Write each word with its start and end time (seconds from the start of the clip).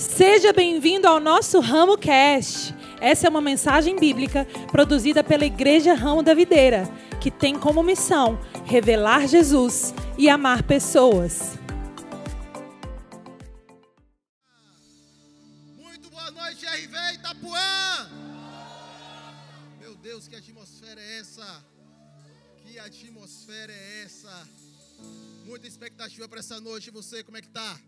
Seja 0.00 0.50
bem-vindo 0.50 1.06
ao 1.06 1.20
nosso 1.20 1.60
Ramo 1.60 1.98
Cast. 1.98 2.74
Essa 3.02 3.26
é 3.26 3.30
uma 3.30 3.42
mensagem 3.42 3.98
bíblica 3.98 4.46
produzida 4.72 5.22
pela 5.22 5.44
Igreja 5.44 5.92
Ramo 5.92 6.22
da 6.22 6.32
Videira, 6.32 6.88
que 7.20 7.30
tem 7.30 7.58
como 7.58 7.82
missão 7.82 8.40
revelar 8.64 9.28
Jesus 9.28 9.92
e 10.16 10.26
amar 10.26 10.62
pessoas. 10.62 11.58
Muito 15.76 16.08
boa 16.08 16.30
noite, 16.30 16.64
RV 16.64 16.96
Itapuã! 17.16 18.10
Meu 19.78 19.94
Deus, 19.96 20.26
que 20.26 20.34
atmosfera 20.34 20.98
é 20.98 21.18
essa? 21.18 21.62
Que 22.64 22.78
atmosfera 22.78 23.70
é 23.70 24.04
essa? 24.04 24.48
Muita 25.44 25.66
expectativa 25.66 26.26
para 26.26 26.40
essa 26.40 26.58
noite. 26.58 26.90
Você, 26.90 27.22
como 27.22 27.36
é 27.36 27.42
que 27.42 27.50
tá? 27.50 27.78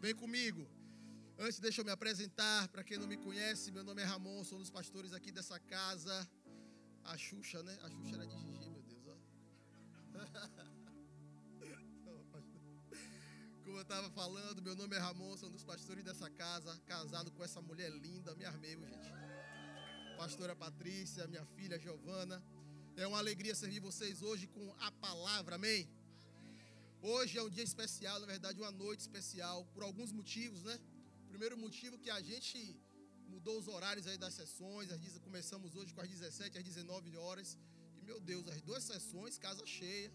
Vem 0.00 0.14
comigo. 0.14 0.64
Antes, 1.38 1.58
deixa 1.58 1.80
eu 1.80 1.84
me 1.84 1.90
apresentar. 1.90 2.68
Para 2.68 2.84
quem 2.84 2.98
não 2.98 3.06
me 3.06 3.16
conhece, 3.16 3.72
meu 3.72 3.82
nome 3.82 4.02
é 4.02 4.04
Ramon, 4.04 4.44
sou 4.44 4.58
um 4.58 4.60
dos 4.60 4.70
pastores 4.70 5.12
aqui 5.12 5.32
dessa 5.32 5.58
casa. 5.58 6.28
A 7.04 7.16
Xuxa, 7.16 7.62
né? 7.62 7.78
A 7.82 7.90
Xuxa 7.90 8.14
era 8.16 8.26
de 8.26 8.38
Gigi, 8.38 8.70
meu 8.70 8.82
Deus. 8.82 9.06
Ó. 9.06 9.16
Como 13.64 13.76
eu 13.76 13.82
estava 13.82 14.10
falando, 14.10 14.62
meu 14.62 14.76
nome 14.76 14.94
é 14.94 14.98
Ramon, 14.98 15.36
sou 15.36 15.48
um 15.48 15.52
dos 15.52 15.64
pastores 15.64 16.04
dessa 16.04 16.30
casa, 16.30 16.78
casado 16.86 17.32
com 17.32 17.42
essa 17.42 17.60
mulher 17.60 17.90
linda, 17.90 18.34
me 18.34 18.44
armei, 18.44 18.76
gente. 18.76 19.10
Pastora 20.16 20.54
Patrícia, 20.54 21.26
minha 21.26 21.44
filha 21.56 21.78
Giovana. 21.78 22.42
É 22.96 23.06
uma 23.06 23.18
alegria 23.18 23.54
servir 23.54 23.80
vocês 23.80 24.20
hoje 24.20 24.46
com 24.46 24.74
a 24.78 24.92
palavra, 24.92 25.54
amém? 25.54 25.88
Hoje 27.00 27.38
é 27.38 27.42
um 27.42 27.48
dia 27.48 27.64
especial, 27.64 28.20
na 28.20 28.26
verdade, 28.26 28.60
uma 28.60 28.70
noite 28.70 29.00
especial, 29.00 29.64
por 29.74 29.82
alguns 29.82 30.12
motivos, 30.12 30.62
né? 30.62 30.78
Primeiro 31.32 31.56
motivo 31.56 31.98
que 32.02 32.10
a 32.10 32.20
gente 32.20 32.58
mudou 33.32 33.54
os 33.58 33.66
horários 33.66 34.06
aí 34.06 34.18
das 34.24 34.34
sessões, 34.34 34.88
começamos 35.28 35.74
hoje 35.74 35.94
com 35.94 36.02
as 36.02 36.10
17 36.10 36.58
às 36.58 36.64
19 36.64 37.16
horas. 37.16 37.56
E 37.98 38.02
meu 38.08 38.18
Deus, 38.20 38.46
as 38.54 38.60
duas 38.60 38.82
sessões, 38.84 39.38
casa 39.38 39.64
cheia. 39.64 40.12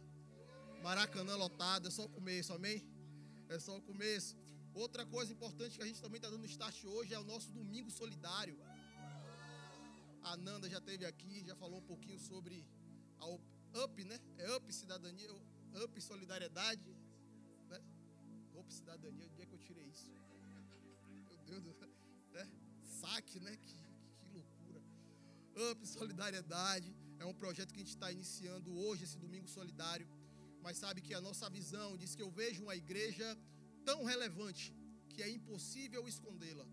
Maracanã 0.83 1.35
lotado, 1.35 1.87
é 1.87 1.91
só 1.97 2.05
o 2.05 2.11
começo, 2.17 2.53
amém? 2.53 2.77
É 3.49 3.57
só 3.57 3.75
o 3.75 3.81
começo. 3.81 4.35
Outra 4.75 5.07
coisa 5.07 5.33
importante 5.33 5.75
que 5.77 5.83
a 5.83 5.87
gente 5.87 5.99
também 5.99 6.19
está 6.19 6.29
dando 6.29 6.45
start 6.45 6.83
hoje 6.83 7.15
é 7.15 7.19
o 7.19 7.23
nosso 7.23 7.49
domingo 7.51 7.89
solidário. 7.89 8.55
A 10.21 10.37
Nanda 10.37 10.69
já 10.69 10.77
esteve 10.77 11.03
aqui, 11.03 11.43
já 11.43 11.55
falou 11.55 11.79
um 11.79 11.87
pouquinho 11.93 12.19
sobre 12.19 12.63
a 13.17 13.25
UP, 13.83 14.03
né? 14.03 14.19
É 14.37 14.55
UP 14.55 14.71
Cidadania, 14.71 15.33
UP 15.83 15.99
Solidariedade, 15.99 16.95
né? 17.71 17.81
UP 18.53 18.71
Cidadania, 18.71 19.27
onde 19.31 19.41
é 19.41 19.45
que 19.47 19.55
eu 19.55 19.63
tirei 19.67 19.87
isso? 19.95 20.11
Deus, 21.49 21.63
né? 22.35 22.45
Saque, 23.01 23.39
né? 23.39 23.53
Que, 23.63 23.75
que 24.19 24.29
loucura. 24.37 24.81
Up 25.71 25.87
Solidariedade 25.87 26.89
é 27.19 27.25
um 27.25 27.33
projeto 27.43 27.73
que 27.73 27.81
a 27.81 27.83
gente 27.85 27.95
está 27.97 28.11
iniciando 28.17 28.69
hoje, 28.83 29.03
esse 29.05 29.17
domingo 29.25 29.47
solidário. 29.57 30.07
Mas 30.61 30.77
sabe 30.83 31.01
que 31.01 31.13
a 31.13 31.21
nossa 31.27 31.49
visão 31.49 31.89
diz 32.01 32.15
que 32.15 32.21
eu 32.25 32.31
vejo 32.41 32.63
uma 32.63 32.75
igreja 32.75 33.27
tão 33.85 33.99
relevante 34.03 34.65
que 35.09 35.23
é 35.23 35.29
impossível 35.29 36.07
escondê-la. 36.07 36.67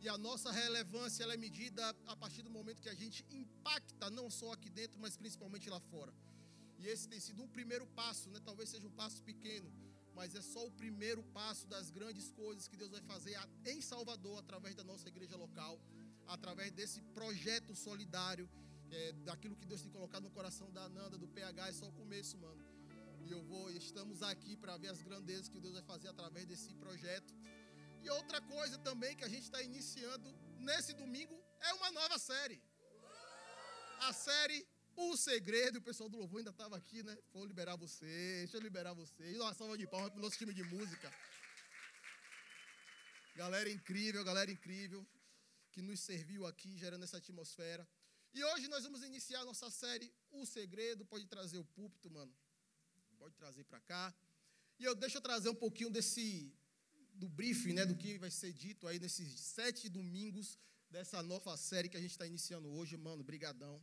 E 0.00 0.08
a 0.08 0.16
nossa 0.18 0.50
relevância 0.50 1.22
ela 1.24 1.34
é 1.34 1.36
medida 1.36 1.82
a 2.06 2.16
partir 2.22 2.42
do 2.46 2.50
momento 2.50 2.82
que 2.82 2.88
a 2.88 2.98
gente 3.02 3.24
impacta 3.40 4.10
não 4.18 4.26
só 4.30 4.52
aqui 4.52 4.70
dentro, 4.70 4.98
mas 5.00 5.16
principalmente 5.16 5.68
lá 5.68 5.80
fora. 5.92 6.12
E 6.78 6.86
esse 6.86 7.08
tem 7.08 7.20
sido 7.26 7.42
um 7.42 7.48
primeiro 7.48 7.86
passo, 8.00 8.30
né? 8.30 8.40
Talvez 8.44 8.68
seja 8.68 8.86
um 8.86 8.96
passo 9.02 9.22
pequeno, 9.30 9.70
mas 10.16 10.34
é 10.34 10.40
só 10.40 10.62
o 10.66 10.70
primeiro 10.82 11.22
passo 11.38 11.64
das 11.74 11.90
grandes 11.90 12.26
coisas 12.32 12.66
que 12.70 12.76
Deus 12.82 12.90
vai 12.90 13.02
fazer 13.02 13.34
em 13.72 13.80
Salvador, 13.92 14.38
através 14.38 14.74
da 14.74 14.84
nossa 14.90 15.06
igreja 15.12 15.36
local, 15.36 15.74
através 16.26 16.70
desse 16.78 17.00
projeto 17.18 17.74
solidário, 17.86 18.48
é, 18.90 19.12
daquilo 19.28 19.56
que 19.60 19.66
Deus 19.66 19.82
tem 19.82 19.90
colocado 19.90 20.22
no 20.22 20.30
coração 20.30 20.68
da 20.72 20.88
Nanda, 20.88 21.18
do 21.18 21.28
PH, 21.28 21.68
é 21.68 21.72
só 21.80 21.86
o 21.88 21.92
começo, 21.92 22.38
mano. 22.38 22.62
E 23.26 23.30
eu 23.30 23.42
vou, 23.50 23.70
estamos 23.70 24.22
aqui 24.22 24.56
para 24.56 24.76
ver 24.78 24.88
as 24.88 25.02
grandezas 25.02 25.48
que 25.48 25.60
Deus 25.60 25.74
vai 25.74 25.82
fazer 25.82 26.08
através 26.08 26.46
desse 26.46 26.72
projeto. 26.74 27.34
E 28.02 28.08
outra 28.18 28.40
coisa 28.40 28.78
também 28.78 29.14
que 29.16 29.24
a 29.24 29.28
gente 29.28 29.42
está 29.42 29.60
iniciando 29.62 30.28
nesse 30.68 30.92
domingo 30.94 31.36
é 31.60 31.72
uma 31.74 31.90
nova 31.90 32.18
série. 32.18 32.58
A 34.08 34.12
série 34.12 34.60
o 34.96 35.16
segredo, 35.16 35.78
o 35.78 35.82
pessoal 35.82 36.08
do 36.08 36.16
louvor 36.16 36.38
ainda 36.38 36.50
estava 36.50 36.76
aqui, 36.76 37.02
né? 37.02 37.16
Vou 37.32 37.44
liberar 37.44 37.76
vocês, 37.76 38.38
deixa 38.44 38.56
eu 38.56 38.62
liberar 38.62 38.94
vocês. 38.94 39.36
Uma 39.36 39.54
salva 39.54 39.76
de 39.76 39.86
palmas 39.86 40.10
para 40.10 40.18
o 40.18 40.22
nosso 40.22 40.38
time 40.38 40.54
de 40.54 40.62
música. 40.64 41.12
Galera 43.34 43.70
incrível, 43.70 44.24
galera 44.24 44.50
incrível, 44.50 45.06
que 45.70 45.82
nos 45.82 46.00
serviu 46.00 46.46
aqui, 46.46 46.76
gerando 46.78 47.04
essa 47.04 47.18
atmosfera. 47.18 47.86
E 48.32 48.42
hoje 48.44 48.68
nós 48.68 48.84
vamos 48.84 49.02
iniciar 49.02 49.40
a 49.40 49.44
nossa 49.44 49.70
série 49.70 50.10
O 50.30 50.46
Segredo. 50.46 51.04
Pode 51.04 51.26
trazer 51.26 51.58
o 51.58 51.64
púlpito, 51.64 52.10
mano. 52.10 52.34
Pode 53.18 53.34
trazer 53.34 53.64
para 53.64 53.80
cá. 53.80 54.14
E 54.78 54.84
eu 54.84 54.94
deixa 54.94 55.18
eu 55.18 55.22
trazer 55.22 55.48
um 55.50 55.54
pouquinho 55.54 55.90
desse 55.90 56.52
do 57.14 57.28
briefing, 57.28 57.72
né, 57.72 57.86
do 57.86 57.96
que 57.96 58.18
vai 58.18 58.30
ser 58.30 58.52
dito 58.52 58.86
aí 58.86 58.98
nesses 58.98 59.40
sete 59.40 59.88
domingos 59.88 60.58
dessa 60.90 61.22
nova 61.22 61.56
série 61.56 61.88
que 61.88 61.96
a 61.96 62.00
gente 62.00 62.10
está 62.10 62.26
iniciando 62.26 62.68
hoje, 62.68 62.96
mano. 62.96 63.24
Brigadão. 63.24 63.82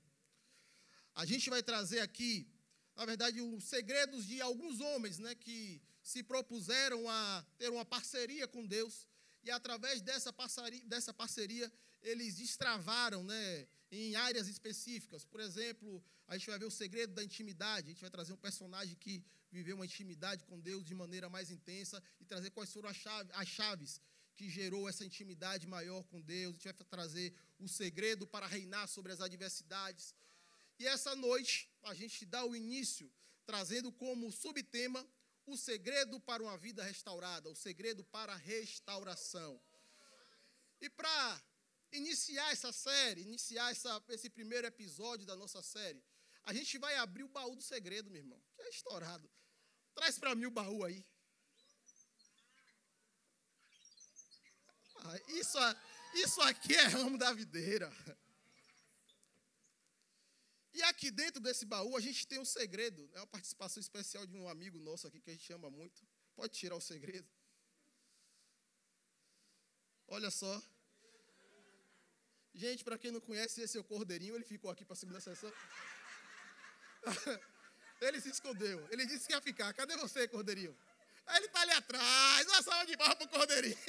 A 1.16 1.26
gente 1.26 1.50
vai 1.50 1.62
trazer 1.62 2.00
aqui, 2.00 2.48
na 2.96 3.06
verdade, 3.06 3.42
os 3.42 3.64
segredos 3.64 4.26
de 4.26 4.42
alguns 4.42 4.80
homens, 4.80 5.20
né, 5.20 5.36
que 5.36 5.82
se 6.02 6.24
propuseram 6.24 7.10
a 7.10 7.46
ter 7.58 7.70
uma 7.70 7.86
parceria 7.86 8.48
com 8.48 8.66
Deus 8.66 9.08
e 9.44 9.52
através 9.52 10.02
dessa 10.02 10.32
parceria, 10.32 10.84
dessa 10.86 11.14
parceria 11.14 11.72
eles 12.02 12.36
destravaram, 12.36 13.24
né, 13.24 13.68
em 13.92 14.16
áreas 14.16 14.48
específicas. 14.48 15.24
Por 15.24 15.40
exemplo, 15.40 16.04
a 16.28 16.38
gente 16.38 16.50
vai 16.50 16.60
ver 16.60 16.66
o 16.66 16.72
segredo 16.72 17.14
da 17.14 17.24
intimidade. 17.24 17.88
A 17.88 17.92
gente 17.92 18.02
vai 18.02 18.10
trazer 18.10 18.34
um 18.34 18.38
personagem 18.38 18.96
que 18.96 19.24
viveu 19.52 19.76
uma 19.76 19.86
intimidade 19.86 20.44
com 20.46 20.60
Deus 20.60 20.84
de 20.84 20.96
maneira 20.96 21.30
mais 21.30 21.52
intensa 21.52 22.02
e 22.20 22.26
trazer 22.26 22.50
quais 22.50 22.74
foram 22.74 22.90
as, 22.90 22.98
chave, 22.98 23.30
as 23.34 23.48
chaves 23.48 24.02
que 24.36 24.50
gerou 24.50 24.90
essa 24.90 25.06
intimidade 25.06 25.68
maior 25.68 26.04
com 26.06 26.20
Deus. 26.22 26.56
A 26.56 26.58
gente 26.58 26.64
vai 26.64 26.74
trazer 26.90 27.34
o 27.60 27.68
segredo 27.68 28.26
para 28.26 28.48
reinar 28.48 28.88
sobre 28.88 29.12
as 29.12 29.22
adversidades. 29.22 30.14
E 30.84 30.88
essa 30.88 31.16
noite 31.16 31.72
a 31.84 31.94
gente 31.94 32.26
dá 32.26 32.44
o 32.44 32.54
início 32.54 33.10
trazendo 33.46 33.90
como 33.90 34.30
subtema 34.34 35.02
o 35.46 35.56
segredo 35.56 36.20
para 36.20 36.44
uma 36.44 36.58
vida 36.58 36.84
restaurada, 36.84 37.50
o 37.50 37.56
segredo 37.56 38.04
para 38.04 38.34
a 38.34 38.36
restauração. 38.36 39.62
E 40.82 40.90
para 40.90 41.42
iniciar 41.94 42.52
essa 42.52 42.74
série, 42.74 43.22
iniciar 43.22 43.72
essa, 43.72 44.04
esse 44.10 44.30
primeiro 44.30 44.68
episódio 44.68 45.26
da 45.26 45.38
nossa 45.38 45.62
série, 45.62 46.04
a 46.44 46.54
gente 46.54 46.78
vai 46.78 46.98
abrir 46.98 47.24
o 47.24 47.30
baú 47.30 47.56
do 47.56 47.64
segredo, 47.64 48.12
meu 48.12 48.20
irmão, 48.20 48.44
que 48.54 48.62
é 48.64 48.70
estourado. 48.70 49.32
Traz 49.96 50.20
para 50.20 50.36
mim 50.36 50.48
o 50.48 50.52
baú 50.52 50.84
aí. 50.84 51.06
Ah, 54.98 55.20
isso, 55.30 55.58
isso 56.16 56.42
aqui 56.42 56.76
é 56.76 56.88
ramo 56.88 57.18
da 57.18 57.32
videira. 57.32 57.90
E 61.04 61.08
aqui 61.08 61.12
dentro 61.12 61.42
desse 61.42 61.66
baú 61.66 61.98
a 61.98 62.00
gente 62.00 62.26
tem 62.26 62.40
um 62.40 62.46
segredo. 62.46 63.10
É 63.14 63.18
uma 63.18 63.28
participação 63.28 63.82
especial 63.82 64.26
de 64.26 64.38
um 64.38 64.48
amigo 64.48 64.80
nosso 64.80 65.06
aqui 65.06 65.20
que 65.20 65.30
a 65.32 65.34
gente 65.34 65.52
ama 65.52 65.70
muito. 65.70 66.02
Pode 66.34 66.54
tirar 66.54 66.78
o 66.78 66.82
segredo. 66.82 67.28
Olha 70.08 70.32
só. 70.32 70.64
Gente, 72.54 72.86
para 72.86 72.98
quem 72.98 73.12
não 73.12 73.20
conhece, 73.20 73.60
esse 73.60 73.78
é 73.78 73.82
o 73.82 73.84
Cordeirinho. 73.84 74.34
Ele 74.34 74.46
ficou 74.46 74.72
aqui 74.72 74.86
para 74.86 74.94
a 74.94 74.96
segunda 74.96 75.20
sessão. 75.20 75.52
ele 78.00 78.22
se 78.22 78.30
escondeu. 78.30 78.88
Ele 78.90 79.06
disse 79.06 79.28
que 79.28 79.34
ia 79.34 79.42
ficar. 79.42 79.74
Cadê 79.74 79.98
você, 79.98 80.26
Cordeirinho? 80.30 80.74
Ele 81.36 81.46
está 81.48 81.62
ali 81.64 81.72
atrás. 81.72 82.48
Uma 82.48 82.62
salva 82.62 82.86
de 82.86 82.96
barra 82.96 83.18
para 83.18 83.26
o 83.26 83.30
Cordeirinho. 83.30 83.78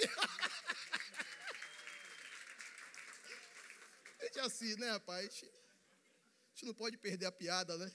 gente, 4.21 4.41
assim, 4.41 4.75
né, 4.77 4.91
rapaz? 4.91 5.45
A 6.55 6.57
gente 6.57 6.67
não 6.67 6.75
pode 6.75 6.97
perder 6.97 7.27
a 7.27 7.33
piada, 7.33 7.77
né? 7.77 7.93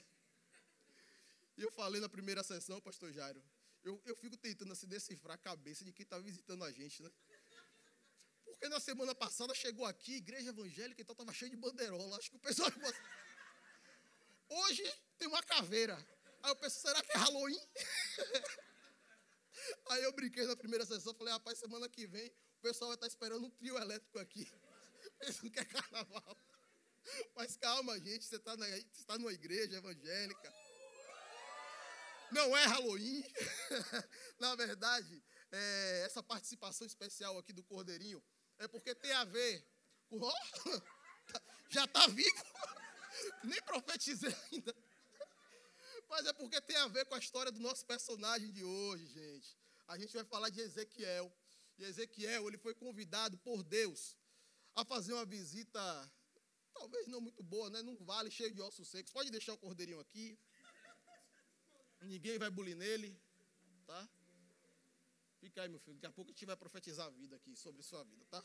E 1.56 1.62
eu 1.62 1.72
falei 1.72 1.98
na 1.98 2.10
primeira 2.10 2.42
sessão, 2.42 2.78
pastor 2.80 3.10
Jairo, 3.10 3.42
eu, 3.82 3.98
eu 4.04 4.14
fico 4.14 4.36
tentando 4.36 4.70
assim 4.72 4.86
decifrar 4.86 5.36
a 5.36 5.38
cabeça 5.38 5.82
de 5.82 5.92
quem 5.94 6.04
está 6.04 6.18
visitando 6.18 6.62
a 6.62 6.70
gente, 6.70 7.02
né? 7.02 7.10
Porque 8.44 8.68
na 8.68 8.78
semana 8.78 9.14
passada 9.14 9.54
chegou 9.54 9.86
aqui, 9.86 10.16
igreja 10.16 10.50
evangélica, 10.50 11.00
então 11.00 11.14
estava 11.14 11.32
cheio 11.32 11.50
de 11.50 11.56
banderola. 11.56 12.18
Acho 12.18 12.30
que 12.30 12.36
o 12.36 12.40
pessoal. 12.40 12.70
Hoje 14.50 14.82
tem 15.16 15.26
uma 15.26 15.42
caveira. 15.42 15.96
Aí 16.42 16.50
eu 16.50 16.56
pensei, 16.56 16.82
será 16.82 17.02
que 17.02 17.12
é 17.12 17.16
Halloween? 17.18 17.60
Aí 19.88 20.02
eu 20.02 20.12
brinquei 20.12 20.44
na 20.46 20.56
primeira 20.56 20.84
sessão, 20.84 21.14
falei, 21.14 21.32
rapaz, 21.32 21.58
semana 21.58 21.88
que 21.88 22.06
vem 22.06 22.30
o 22.58 22.60
pessoal 22.60 22.88
vai 22.88 22.96
estar 22.96 23.06
esperando 23.06 23.46
um 23.46 23.50
trio 23.50 23.78
elétrico 23.78 24.18
aqui. 24.18 24.46
Eles 25.22 25.40
não 25.42 25.50
querem 25.50 25.68
carnaval. 25.70 26.36
Mas 27.34 27.56
calma, 27.56 27.98
gente, 28.00 28.24
você 28.24 28.36
está 28.36 28.56
tá 29.06 29.18
numa 29.18 29.32
igreja 29.32 29.76
evangélica. 29.76 30.54
Não 32.30 32.56
é 32.56 32.64
Halloween. 32.66 33.24
Na 34.38 34.54
verdade, 34.54 35.22
é, 35.50 36.02
essa 36.04 36.22
participação 36.22 36.86
especial 36.86 37.36
aqui 37.38 37.52
do 37.52 37.64
Cordeirinho 37.64 38.22
é 38.58 38.68
porque 38.68 38.94
tem 38.94 39.12
a 39.12 39.24
ver 39.24 39.66
com. 40.08 40.20
Oh, 40.20 40.32
já 41.70 41.84
está 41.84 42.06
vivo? 42.06 42.44
Nem 43.44 43.60
profetizei 43.62 44.34
ainda. 44.52 44.74
Mas 46.08 46.26
é 46.26 46.32
porque 46.32 46.60
tem 46.60 46.76
a 46.76 46.88
ver 46.88 47.04
com 47.06 47.14
a 47.14 47.18
história 47.18 47.52
do 47.52 47.60
nosso 47.60 47.86
personagem 47.86 48.52
de 48.52 48.64
hoje, 48.64 49.06
gente. 49.06 49.56
A 49.86 49.98
gente 49.98 50.12
vai 50.12 50.24
falar 50.24 50.50
de 50.50 50.60
Ezequiel. 50.60 51.32
E 51.78 51.84
Ezequiel, 51.84 52.48
ele 52.48 52.58
foi 52.58 52.74
convidado 52.74 53.38
por 53.38 53.62
Deus 53.62 54.16
a 54.74 54.84
fazer 54.84 55.12
uma 55.12 55.24
visita, 55.24 56.12
talvez 56.80 57.06
não 57.08 57.20
muito 57.20 57.42
boa, 57.42 57.68
né? 57.68 57.82
Num 57.82 57.96
vale 58.12 58.30
cheio 58.30 58.52
de 58.54 58.60
ossos 58.62 58.88
secos. 58.88 59.12
Pode 59.12 59.30
deixar 59.30 59.52
o 59.52 59.58
cordeirinho 59.58 60.00
aqui. 60.00 60.38
Ninguém 62.00 62.38
vai 62.38 62.50
bulir 62.50 62.74
nele, 62.74 63.10
tá? 63.86 64.08
Fica 65.40 65.62
aí, 65.62 65.68
meu 65.68 65.80
filho. 65.80 65.96
Daqui 65.96 66.06
a 66.06 66.12
pouco 66.12 66.30
a 66.30 66.32
gente 66.32 66.46
vai 66.46 66.56
profetizar 66.56 67.06
a 67.06 67.10
vida 67.10 67.36
aqui, 67.36 67.54
sobre 67.54 67.82
sua 67.82 68.02
vida, 68.04 68.24
tá? 68.30 68.42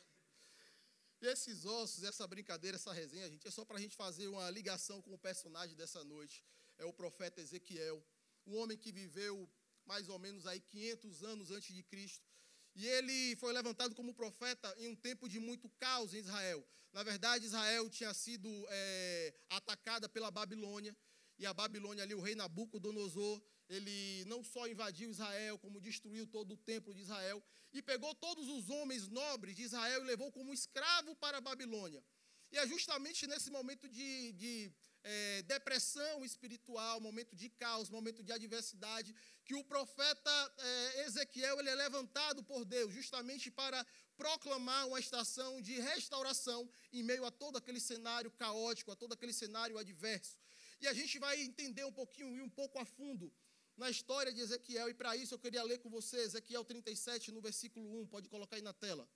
E 1.21 1.27
esses 1.27 1.65
ossos, 1.65 2.03
essa 2.03 2.27
brincadeira, 2.27 2.75
essa 2.75 2.91
resenha, 2.91 3.29
gente, 3.29 3.47
é 3.47 3.51
só 3.51 3.63
para 3.63 3.77
a 3.77 3.79
gente 3.79 3.95
fazer 3.95 4.27
uma 4.27 4.49
ligação 4.49 5.01
com 5.01 5.13
o 5.13 5.17
personagem 5.17 5.75
dessa 5.75 6.03
noite. 6.03 6.43
É 6.77 6.85
o 6.85 6.91
profeta 6.91 7.39
Ezequiel, 7.39 8.05
um 8.45 8.57
homem 8.57 8.77
que 8.77 8.91
viveu 8.91 9.49
mais 9.85 10.09
ou 10.09 10.19
menos 10.19 10.45
aí 10.45 10.59
500 10.59 11.23
anos 11.23 11.51
antes 11.51 11.73
de 11.73 11.83
Cristo. 11.83 12.27
E 12.75 12.85
ele 12.85 13.35
foi 13.37 13.53
levantado 13.53 13.95
como 13.95 14.13
profeta 14.13 14.73
em 14.77 14.89
um 14.89 14.95
tempo 14.95 15.29
de 15.29 15.39
muito 15.39 15.69
caos 15.79 16.13
em 16.13 16.17
Israel. 16.17 16.65
Na 16.91 17.03
verdade, 17.03 17.45
Israel 17.45 17.89
tinha 17.89 18.13
sido 18.13 18.49
é, 18.69 19.33
atacada 19.49 20.09
pela 20.09 20.29
Babilônia. 20.29 20.95
E 21.37 21.45
a 21.45 21.53
Babilônia 21.53 22.03
ali, 22.03 22.13
o 22.13 22.21
rei 22.21 22.35
Nabucodonosor, 22.35 23.41
ele 23.69 24.23
não 24.25 24.43
só 24.43 24.67
invadiu 24.67 25.09
Israel, 25.09 25.57
como 25.59 25.81
destruiu 25.81 26.27
todo 26.27 26.53
o 26.53 26.57
templo 26.57 26.93
de 26.93 27.01
Israel. 27.01 27.43
E 27.73 27.81
pegou 27.81 28.13
todos 28.15 28.47
os 28.47 28.69
homens 28.69 29.07
nobres 29.07 29.55
de 29.55 29.63
Israel 29.63 30.01
e 30.01 30.07
levou 30.07 30.31
como 30.31 30.53
escravo 30.53 31.15
para 31.15 31.37
a 31.37 31.41
Babilônia. 31.41 32.03
E 32.51 32.57
é 32.57 32.67
justamente 32.67 33.27
nesse 33.27 33.51
momento 33.51 33.89
de, 33.89 34.33
de 34.33 34.71
é, 35.05 35.43
depressão 35.43 36.25
espiritual, 36.25 36.99
momento 36.99 37.35
de 37.35 37.47
caos, 37.47 37.91
momento 37.91 38.23
de 38.23 38.31
adversidade, 38.31 39.15
que 39.45 39.53
o 39.53 39.63
profeta 39.63 40.35
é, 40.57 41.05
Ezequiel 41.05 41.59
ele 41.59 41.69
é 41.69 41.75
levantado 41.75 42.43
por 42.43 42.65
Deus, 42.65 42.91
justamente 42.91 43.51
para 43.51 43.85
proclamar 44.17 44.87
uma 44.87 44.99
estação 44.99 45.61
de 45.61 45.79
restauração 45.79 46.67
em 46.91 47.03
meio 47.03 47.23
a 47.23 47.31
todo 47.31 47.57
aquele 47.57 47.79
cenário 47.79 48.31
caótico, 48.31 48.91
a 48.91 48.95
todo 48.95 49.13
aquele 49.13 49.33
cenário 49.33 49.77
adverso. 49.77 50.39
E 50.81 50.87
a 50.87 50.93
gente 50.93 51.19
vai 51.19 51.39
entender 51.39 51.85
um 51.85 51.91
pouquinho 51.91 52.35
e 52.35 52.41
um 52.41 52.49
pouco 52.49 52.79
a 52.79 52.85
fundo 52.85 53.31
na 53.77 53.89
história 53.89 54.33
de 54.33 54.41
Ezequiel, 54.41 54.89
e 54.89 54.93
para 54.93 55.15
isso 55.15 55.35
eu 55.35 55.39
queria 55.39 55.61
ler 55.61 55.79
com 55.79 55.89
você 55.89 56.17
Ezequiel 56.17 56.63
37, 56.63 57.31
no 57.31 57.41
versículo 57.41 58.01
1, 58.01 58.07
pode 58.07 58.27
colocar 58.27 58.55
aí 58.55 58.61
na 58.61 58.73
tela. 58.73 59.07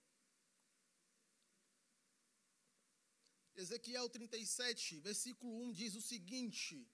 Ezequiel 3.59 4.07
37, 4.07 5.01
versículo 5.01 5.53
1 5.65 5.73
diz 5.73 5.93
o 5.93 6.01
seguinte: 6.01 6.87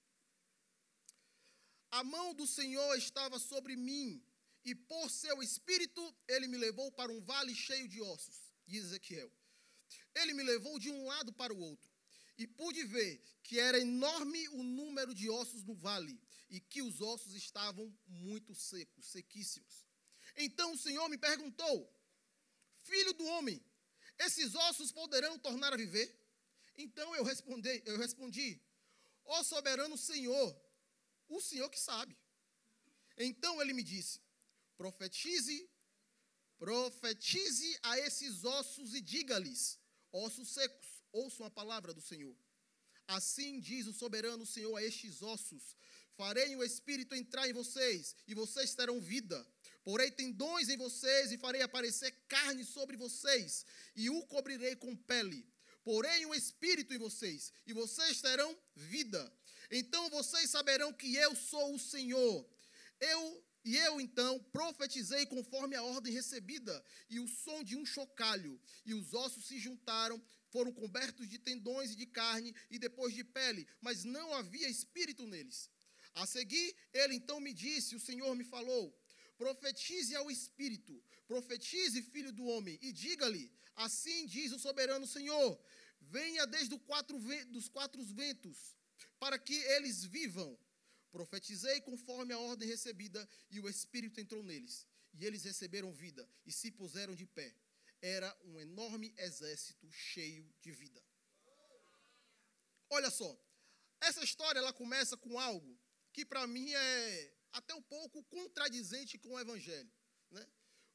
A 1.91 2.03
mão 2.03 2.33
do 2.33 2.47
Senhor 2.47 2.95
estava 2.97 3.37
sobre 3.37 3.75
mim, 3.75 4.19
e 4.63 4.73
por 4.73 5.11
seu 5.11 5.43
espírito 5.43 6.01
ele 6.27 6.47
me 6.47 6.57
levou 6.57 6.91
para 6.91 7.11
um 7.11 7.21
vale 7.21 7.53
cheio 7.53 7.87
de 7.87 8.01
ossos, 8.01 8.51
diz 8.65 8.85
Ezequiel. 8.85 9.31
Ele 10.15 10.33
me 10.33 10.41
levou 10.41 10.79
de 10.79 10.89
um 10.89 11.05
lado 11.05 11.31
para 11.31 11.53
o 11.53 11.59
outro, 11.59 11.91
e 12.35 12.47
pude 12.47 12.83
ver 12.83 13.21
que 13.43 13.59
era 13.59 13.79
enorme 13.79 14.47
o 14.49 14.63
número 14.63 15.13
de 15.13 15.29
ossos 15.29 15.63
no 15.63 15.75
vale, 15.75 16.19
e 16.49 16.59
que 16.59 16.81
os 16.81 16.99
ossos 16.99 17.35
estavam 17.35 17.95
muito 18.07 18.55
secos, 18.55 19.05
sequíssimos. 19.05 19.85
Então 20.35 20.73
o 20.73 20.77
Senhor 20.79 21.07
me 21.09 21.17
perguntou: 21.19 21.87
Filho 22.81 23.13
do 23.13 23.25
homem, 23.25 23.63
esses 24.17 24.55
ossos 24.55 24.91
poderão 24.91 25.37
tornar 25.37 25.71
a 25.71 25.77
viver? 25.77 26.24
Então 26.77 27.15
eu 27.15 27.23
respondi, 27.23 27.83
eu 27.85 27.97
respondi: 27.97 28.61
Ó 29.25 29.43
soberano 29.43 29.97
Senhor, 29.97 30.55
o 31.27 31.41
Senhor 31.41 31.69
que 31.69 31.79
sabe. 31.79 32.17
Então 33.17 33.61
ele 33.61 33.73
me 33.73 33.83
disse: 33.83 34.19
Profetize, 34.77 35.69
profetize 36.57 37.79
a 37.83 37.99
esses 37.99 38.43
ossos 38.43 38.93
e 38.93 39.01
diga-lhes: 39.01 39.79
Ossos 40.11 40.49
secos, 40.49 41.03
ouçam 41.11 41.45
a 41.45 41.49
palavra 41.49 41.93
do 41.93 42.01
Senhor. 42.01 42.35
Assim 43.07 43.59
diz 43.59 43.87
o 43.87 43.93
soberano 43.93 44.45
Senhor 44.45 44.75
a 44.75 44.83
estes 44.83 45.21
ossos: 45.21 45.77
Farei 46.17 46.55
o 46.55 46.63
espírito 46.63 47.15
entrar 47.15 47.47
em 47.47 47.53
vocês, 47.53 48.15
e 48.27 48.33
vocês 48.33 48.75
terão 48.75 48.99
vida. 48.99 49.45
Porei 49.83 50.11
tendões 50.11 50.67
em 50.67 50.77
vocês, 50.77 51.31
e 51.31 51.37
farei 51.37 51.61
aparecer 51.61 52.11
carne 52.27 52.65
sobre 52.65 52.97
vocês, 52.97 53.65
e 53.95 54.09
o 54.09 54.25
cobrirei 54.25 54.75
com 54.75 54.95
pele 54.95 55.54
porém 55.85 56.25
o 56.25 56.35
Espírito 56.35 56.93
em 56.93 56.97
vocês, 56.97 57.53
e 57.65 57.71
vocês 57.71 58.19
terão 58.19 58.57
vida. 58.75 59.31
Então 59.71 60.09
vocês 60.09 60.49
saberão 60.49 60.91
que 60.91 61.15
eu 61.15 61.33
sou 61.35 61.75
o 61.75 61.79
Senhor. 61.79 62.45
Eu 62.99 63.45
e 63.63 63.77
eu 63.77 63.99
então 63.99 64.37
profetizei 64.51 65.25
conforme 65.25 65.75
a 65.75 65.83
ordem 65.83 66.13
recebida, 66.13 66.83
e 67.09 67.19
o 67.19 67.27
som 67.27 67.63
de 67.63 67.75
um 67.75 67.85
chocalho, 67.85 68.59
e 68.85 68.93
os 68.93 69.13
ossos 69.13 69.45
se 69.45 69.57
juntaram, 69.57 70.21
foram 70.51 70.71
cobertos 70.71 71.27
de 71.27 71.39
tendões 71.39 71.91
e 71.91 71.95
de 71.95 72.05
carne, 72.05 72.53
e 72.69 72.77
depois 72.77 73.13
de 73.13 73.23
pele, 73.23 73.67
mas 73.81 74.03
não 74.03 74.33
havia 74.33 74.69
espírito 74.69 75.25
neles. 75.25 75.69
A 76.13 76.25
seguir, 76.25 76.75
ele 76.93 77.15
então 77.15 77.39
me 77.39 77.53
disse: 77.53 77.95
O 77.95 77.99
Senhor 77.99 78.35
me 78.35 78.43
falou. 78.43 78.95
Profetize 79.37 80.15
ao 80.15 80.31
Espírito, 80.31 81.03
profetize, 81.27 82.01
filho 82.01 82.31
do 82.31 82.45
homem, 82.45 82.77
e 82.81 82.91
diga-lhe: 82.91 83.51
Assim 83.75 84.25
diz 84.25 84.51
o 84.51 84.59
soberano 84.59 85.07
Senhor: 85.07 85.59
Venha 85.99 86.45
desde 86.45 86.77
quatro, 86.79 87.19
dos 87.47 87.67
quatro 87.67 88.03
ventos, 88.03 88.77
para 89.19 89.37
que 89.37 89.55
eles 89.75 90.03
vivam. 90.03 90.57
Profetizei 91.11 91.79
conforme 91.81 92.33
a 92.33 92.39
ordem 92.39 92.67
recebida, 92.67 93.27
e 93.49 93.59
o 93.59 93.69
Espírito 93.69 94.19
entrou 94.19 94.43
neles. 94.43 94.85
E 95.13 95.25
eles 95.25 95.45
receberam 95.45 95.93
vida 95.93 96.29
e 96.45 96.51
se 96.51 96.69
puseram 96.71 97.15
de 97.15 97.25
pé. 97.25 97.55
Era 98.01 98.37
um 98.43 98.59
enorme 98.59 99.13
exército 99.17 99.89
cheio 99.89 100.53
de 100.61 100.71
vida. 100.71 101.01
Olha 102.89 103.09
só, 103.09 103.37
essa 104.01 104.23
história 104.23 104.59
ela 104.59 104.73
começa 104.73 105.15
com 105.15 105.39
algo 105.39 105.79
que 106.11 106.25
para 106.25 106.45
mim 106.45 106.71
é 106.73 107.33
até 107.53 107.73
um 107.73 107.81
pouco 107.81 108.23
contradizente 108.25 109.17
com 109.17 109.29
o 109.29 109.39
evangelho? 109.39 109.91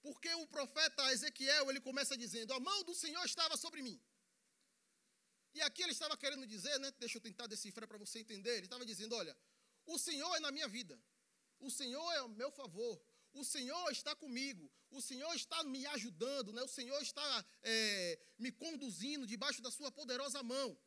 Porque 0.02 0.32
o 0.34 0.46
profeta 0.46 1.12
Ezequiel, 1.12 1.70
ele 1.70 1.80
começa 1.80 2.16
dizendo: 2.16 2.52
"A 2.52 2.60
mão 2.60 2.82
do 2.84 2.94
Senhor 2.94 3.24
estava 3.24 3.56
sobre 3.56 3.82
mim". 3.82 4.00
E 5.52 5.60
aqui 5.62 5.82
ele 5.82 5.92
estava 5.92 6.16
querendo 6.16 6.46
dizer, 6.46 6.78
né? 6.78 6.90
Deixa 6.98 7.18
eu 7.18 7.22
tentar 7.22 7.46
decifrar 7.46 7.88
para 7.88 7.98
você 7.98 8.20
entender. 8.20 8.56
Ele 8.56 8.66
estava 8.66 8.86
dizendo: 8.86 9.14
olha, 9.14 9.36
o 9.86 9.98
Senhor 9.98 10.34
é 10.36 10.40
na 10.40 10.52
minha 10.52 10.68
vida, 10.68 10.98
o 11.58 11.70
Senhor 11.70 12.12
é 12.12 12.18
ao 12.18 12.28
meu 12.28 12.50
favor, 12.52 13.02
o 13.32 13.44
Senhor 13.44 13.90
está 13.90 14.14
comigo, 14.14 14.70
o 14.90 15.00
Senhor 15.00 15.32
está 15.34 15.62
me 15.64 15.86
ajudando, 15.86 16.52
né? 16.52 16.62
o 16.62 16.68
Senhor 16.68 17.00
está 17.02 17.46
é, 17.62 18.18
me 18.38 18.52
conduzindo 18.52 19.26
debaixo 19.26 19.60
da 19.62 19.70
sua 19.70 19.90
poderosa 19.90 20.42
mão. 20.42 20.78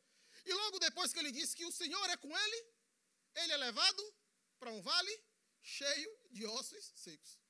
E 0.44 0.52
logo 0.52 0.78
depois 0.78 1.12
que 1.12 1.18
ele 1.18 1.32
disse 1.32 1.56
que 1.56 1.64
o 1.64 1.72
Senhor 1.72 2.10
é 2.10 2.16
com 2.16 2.36
ele, 2.36 2.66
ele 3.36 3.52
é 3.52 3.56
levado 3.56 4.14
para 4.58 4.70
um 4.70 4.82
vale 4.82 5.20
cheio 5.62 6.18
de 6.30 6.46
ossos 6.46 6.92
secos. 6.96 7.43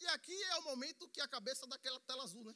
E 0.00 0.06
aqui 0.08 0.42
é 0.44 0.56
o 0.56 0.62
momento 0.62 1.08
que 1.08 1.20
a 1.20 1.28
cabeça 1.28 1.66
daquela 1.66 2.00
tela 2.00 2.24
azul, 2.24 2.42
né? 2.44 2.54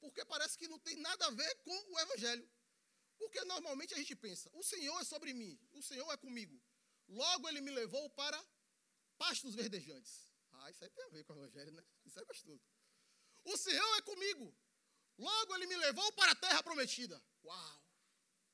Porque 0.00 0.24
parece 0.24 0.58
que 0.58 0.66
não 0.66 0.78
tem 0.80 0.96
nada 0.96 1.26
a 1.26 1.30
ver 1.30 1.54
com 1.58 1.92
o 1.92 2.00
Evangelho. 2.00 2.50
Porque 3.16 3.44
normalmente 3.44 3.94
a 3.94 3.96
gente 3.96 4.16
pensa, 4.16 4.50
o 4.52 4.62
Senhor 4.64 5.00
é 5.00 5.04
sobre 5.04 5.32
mim, 5.32 5.56
o 5.72 5.82
Senhor 5.82 6.10
é 6.12 6.16
comigo. 6.16 6.60
Logo 7.08 7.48
ele 7.48 7.60
me 7.60 7.70
levou 7.70 8.10
para 8.10 8.44
pastos 9.16 9.54
verdejantes. 9.54 10.28
Ah, 10.50 10.70
isso 10.70 10.82
aí 10.82 10.90
tem 10.90 11.04
a 11.04 11.08
ver 11.08 11.24
com 11.24 11.32
o 11.32 11.36
Evangelho, 11.36 11.70
né? 11.70 11.84
Isso 12.04 12.18
é 12.18 12.24
gostoso. 12.24 12.64
O 13.44 13.56
Senhor 13.56 13.96
é 13.98 14.02
comigo. 14.02 14.52
Logo 15.18 15.54
ele 15.54 15.66
me 15.66 15.76
levou 15.76 16.10
para 16.12 16.32
a 16.32 16.34
terra 16.34 16.62
prometida. 16.62 17.22
Uau! 17.44 17.82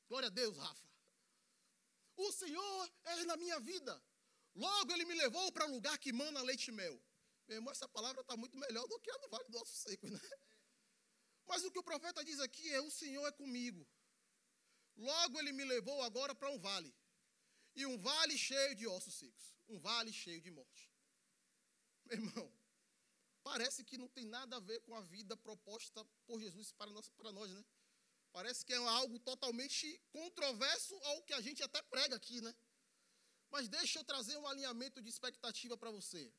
Glória 0.08 0.26
a 0.26 0.30
Deus, 0.30 0.56
Rafa. 0.58 0.88
O 2.16 2.32
Senhor 2.32 2.92
é 3.04 3.24
na 3.24 3.36
minha 3.36 3.58
vida. 3.60 4.02
Logo 4.54 4.92
ele 4.92 5.04
me 5.04 5.14
levou 5.14 5.50
para 5.52 5.66
um 5.66 5.72
lugar 5.72 5.96
que 5.98 6.12
mana 6.12 6.42
leite 6.42 6.68
e 6.68 6.72
mel. 6.72 7.00
Meu 7.48 7.56
irmão, 7.56 7.72
essa 7.72 7.88
palavra 7.88 8.20
está 8.20 8.36
muito 8.36 8.56
melhor 8.58 8.86
do 8.86 9.00
que 9.00 9.10
a 9.10 9.16
do 9.16 9.28
Vale 9.30 9.48
do 9.48 9.58
Osso 9.58 9.76
Seco, 9.76 10.06
né? 10.08 10.20
Mas 11.46 11.64
o 11.64 11.70
que 11.72 11.78
o 11.78 11.82
profeta 11.82 12.22
diz 12.22 12.38
aqui 12.40 12.68
é: 12.70 12.80
o 12.80 12.90
Senhor 12.90 13.26
é 13.26 13.32
comigo. 13.32 13.88
Logo 14.96 15.38
ele 15.38 15.52
me 15.52 15.64
levou 15.64 16.02
agora 16.02 16.34
para 16.34 16.50
um 16.50 16.58
vale. 16.58 16.94
E 17.74 17.86
um 17.86 17.96
vale 17.98 18.36
cheio 18.36 18.74
de 18.74 18.86
ossos 18.86 19.14
secos. 19.14 19.56
Um 19.68 19.78
vale 19.78 20.12
cheio 20.12 20.40
de 20.42 20.50
morte. 20.50 20.92
Meu 22.04 22.18
irmão, 22.18 22.52
parece 23.42 23.84
que 23.84 23.96
não 23.96 24.08
tem 24.08 24.26
nada 24.26 24.56
a 24.56 24.60
ver 24.60 24.80
com 24.80 24.94
a 24.94 25.00
vida 25.00 25.36
proposta 25.36 26.04
por 26.26 26.40
Jesus 26.40 26.72
para 26.72 26.90
nós, 26.90 27.08
para 27.10 27.32
nós 27.32 27.50
né? 27.50 27.64
Parece 28.32 28.64
que 28.64 28.72
é 28.72 28.76
algo 28.76 29.18
totalmente 29.20 30.00
controverso 30.10 30.94
ao 31.04 31.22
que 31.22 31.32
a 31.32 31.40
gente 31.40 31.62
até 31.62 31.80
prega 31.82 32.16
aqui, 32.16 32.40
né? 32.40 32.54
Mas 33.50 33.68
deixa 33.68 33.98
eu 33.98 34.04
trazer 34.04 34.36
um 34.36 34.46
alinhamento 34.46 35.00
de 35.00 35.08
expectativa 35.08 35.76
para 35.78 35.90
você. 35.90 36.30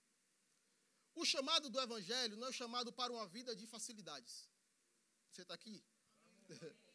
O 1.15 1.25
chamado 1.25 1.69
do 1.69 1.79
Evangelho 1.79 2.37
não 2.37 2.47
é 2.47 2.49
o 2.49 2.53
chamado 2.53 2.91
para 2.93 3.11
uma 3.11 3.27
vida 3.27 3.55
de 3.55 3.65
facilidades. 3.67 4.49
Você 5.31 5.41
está 5.41 5.53
aqui? 5.53 5.83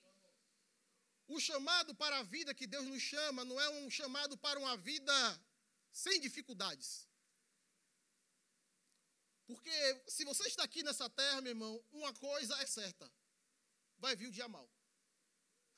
O 1.26 1.40
chamado 1.40 1.94
para 1.94 2.18
a 2.18 2.22
vida 2.22 2.54
que 2.54 2.66
Deus 2.66 2.86
nos 2.86 3.00
chama 3.00 3.44
não 3.46 3.58
é 3.58 3.70
um 3.70 3.90
chamado 3.90 4.36
para 4.36 4.58
uma 4.58 4.76
vida 4.76 5.14
sem 5.90 6.20
dificuldades. 6.20 7.08
Porque 9.46 10.02
se 10.06 10.24
você 10.24 10.46
está 10.48 10.64
aqui 10.64 10.82
nessa 10.82 11.08
terra, 11.08 11.40
meu 11.40 11.50
irmão, 11.50 11.82
uma 11.92 12.12
coisa 12.14 12.54
é 12.60 12.66
certa: 12.66 13.10
vai 13.98 14.16
vir 14.16 14.28
o 14.28 14.32
dia 14.32 14.48
mal. 14.48 14.70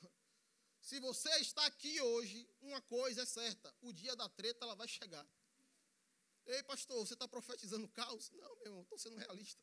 Se 0.80 1.00
você 1.00 1.30
está 1.40 1.66
aqui 1.66 2.00
hoje, 2.00 2.48
uma 2.60 2.80
coisa 2.82 3.22
é 3.22 3.26
certa: 3.26 3.74
o 3.82 3.92
dia 3.92 4.14
da 4.14 4.28
treta 4.28 4.64
ela 4.64 4.76
vai 4.76 4.86
chegar. 4.86 5.26
Ei, 6.46 6.62
pastor, 6.62 7.04
você 7.04 7.14
está 7.14 7.26
profetizando 7.26 7.88
caos? 7.88 8.30
Não, 8.30 8.56
meu 8.56 8.66
irmão, 8.66 8.82
estou 8.82 8.98
sendo 8.98 9.16
realista. 9.16 9.60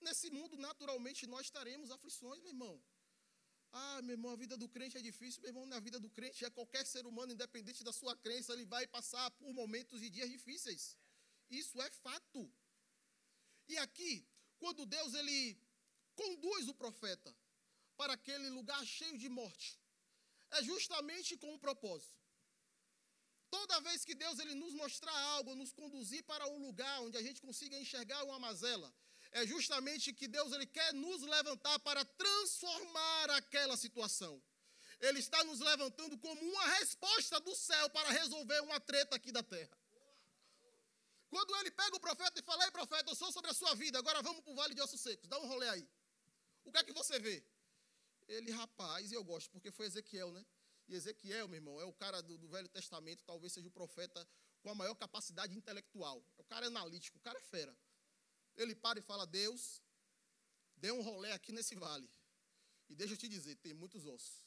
Nesse 0.00 0.28
mundo, 0.30 0.56
naturalmente, 0.56 1.26
nós 1.26 1.50
teremos 1.50 1.90
aflições, 1.90 2.40
meu 2.42 2.50
irmão. 2.50 2.82
Ah, 3.72 4.02
meu 4.02 4.14
irmão, 4.14 4.32
a 4.32 4.36
vida 4.36 4.56
do 4.56 4.68
crente 4.68 4.96
é 4.96 5.00
difícil. 5.00 5.40
Meu 5.42 5.50
irmão, 5.50 5.66
na 5.66 5.78
vida 5.80 5.98
do 6.00 6.10
crente, 6.10 6.44
é 6.44 6.50
qualquer 6.50 6.84
ser 6.84 7.06
humano, 7.06 7.32
independente 7.32 7.82
da 7.84 7.92
sua 7.92 8.16
crença, 8.16 8.52
ele 8.52 8.64
vai 8.64 8.86
passar 8.86 9.30
por 9.32 9.52
momentos 9.52 10.02
e 10.02 10.10
dias 10.10 10.30
difíceis. 10.30 10.96
Isso 11.48 11.80
é 11.80 11.90
fato. 11.90 12.52
E 13.68 13.78
aqui, 13.78 14.28
quando 14.58 14.86
Deus 14.86 15.14
ele 15.14 15.58
conduz 16.14 16.68
o 16.68 16.74
profeta 16.74 17.34
para 17.96 18.14
aquele 18.14 18.48
lugar 18.50 18.84
cheio 18.84 19.16
de 19.16 19.28
morte, 19.28 19.80
é 20.50 20.62
justamente 20.62 21.36
com 21.36 21.52
um 21.54 21.58
propósito. 21.58 22.23
Toda 23.56 23.80
vez 23.86 24.04
que 24.04 24.14
Deus 24.22 24.36
ele 24.40 24.54
nos 24.62 24.74
mostrar 24.74 25.18
algo, 25.34 25.54
nos 25.54 25.72
conduzir 25.72 26.22
para 26.24 26.44
um 26.54 26.58
lugar 26.66 26.96
onde 27.02 27.16
a 27.16 27.22
gente 27.26 27.40
consiga 27.40 27.76
enxergar 27.82 28.20
uma 28.24 28.38
mazela, 28.46 28.88
é 29.30 29.46
justamente 29.46 30.12
que 30.12 30.26
Deus 30.26 30.50
ele 30.52 30.66
quer 30.66 30.92
nos 30.92 31.20
levantar 31.22 31.78
para 31.78 32.04
transformar 32.04 33.30
aquela 33.30 33.76
situação. 33.76 34.42
Ele 35.00 35.20
está 35.20 35.42
nos 35.44 35.60
levantando 35.60 36.18
como 36.18 36.40
uma 36.52 36.66
resposta 36.78 37.38
do 37.40 37.54
céu 37.54 37.86
para 37.90 38.10
resolver 38.10 38.60
uma 38.62 38.80
treta 38.80 39.14
aqui 39.14 39.30
da 39.30 39.42
terra. 39.42 39.76
Quando 41.28 41.54
ele 41.58 41.70
pega 41.70 41.96
o 41.96 42.00
profeta 42.00 42.40
e 42.40 42.42
fala: 42.42 42.64
Ei, 42.64 42.70
profeta, 42.72 43.10
eu 43.10 43.14
sou 43.14 43.30
sobre 43.30 43.50
a 43.52 43.54
sua 43.54 43.74
vida, 43.76 43.98
agora 43.98 44.20
vamos 44.20 44.42
para 44.42 44.52
o 44.52 44.56
vale 44.56 44.74
de 44.74 44.80
ossos 44.80 45.00
secos, 45.00 45.28
dá 45.28 45.38
um 45.38 45.46
rolê 45.46 45.68
aí. 45.68 45.88
O 46.64 46.72
que 46.72 46.78
é 46.78 46.84
que 46.84 46.92
você 46.92 47.18
vê? 47.20 47.44
Ele, 48.26 48.50
rapaz, 48.50 49.12
e 49.12 49.14
eu 49.14 49.22
gosto, 49.22 49.50
porque 49.50 49.70
foi 49.70 49.86
Ezequiel, 49.86 50.32
né? 50.32 50.44
E 50.88 50.94
Ezequiel, 50.94 51.48
meu 51.48 51.56
irmão, 51.56 51.80
é 51.80 51.84
o 51.84 51.92
cara 51.92 52.22
do, 52.22 52.36
do, 52.36 52.48
Velho 52.48 52.68
Testamento, 52.68 53.24
talvez 53.24 53.52
seja 53.52 53.68
o 53.68 53.70
profeta 53.70 54.26
com 54.62 54.70
a 54.70 54.74
maior 54.74 54.94
capacidade 54.94 55.56
intelectual. 55.56 56.24
O 56.36 56.44
cara 56.44 56.66
é 56.66 56.68
analítico, 56.68 57.18
o 57.18 57.20
cara 57.20 57.38
é 57.38 57.42
fera. 57.42 57.76
Ele 58.56 58.74
para 58.74 58.98
e 58.98 59.02
fala: 59.02 59.26
Deus, 59.26 59.82
dê 60.76 60.90
um 60.90 61.02
rolê 61.02 61.32
aqui 61.32 61.52
nesse 61.52 61.74
vale. 61.74 62.10
E 62.88 62.94
deixa 62.94 63.14
eu 63.14 63.18
te 63.18 63.28
dizer, 63.28 63.56
tem 63.56 63.72
muitos 63.72 64.04
ossos. 64.04 64.44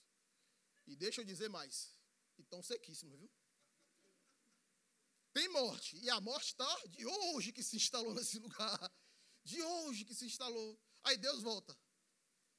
E 0.86 0.96
deixa 0.96 1.22
eu 1.22 1.26
dizer 1.26 1.50
mais, 1.50 1.92
estão 2.38 2.62
sequíssimos, 2.62 3.20
viu? 3.20 3.30
Tem 5.34 5.50
morte. 5.50 5.98
E 5.98 6.10
a 6.10 6.20
morte 6.22 6.48
está 6.48 6.86
de 6.88 7.06
hoje 7.06 7.52
que 7.52 7.64
se 7.64 7.76
instalou 7.76 8.14
nesse 8.14 8.40
lugar. 8.40 8.92
De 9.44 9.62
hoje 9.62 10.04
que 10.04 10.16
se 10.16 10.26
instalou. 10.26 10.80
Aí 11.04 11.18
Deus 11.18 11.42
volta. 11.42 11.78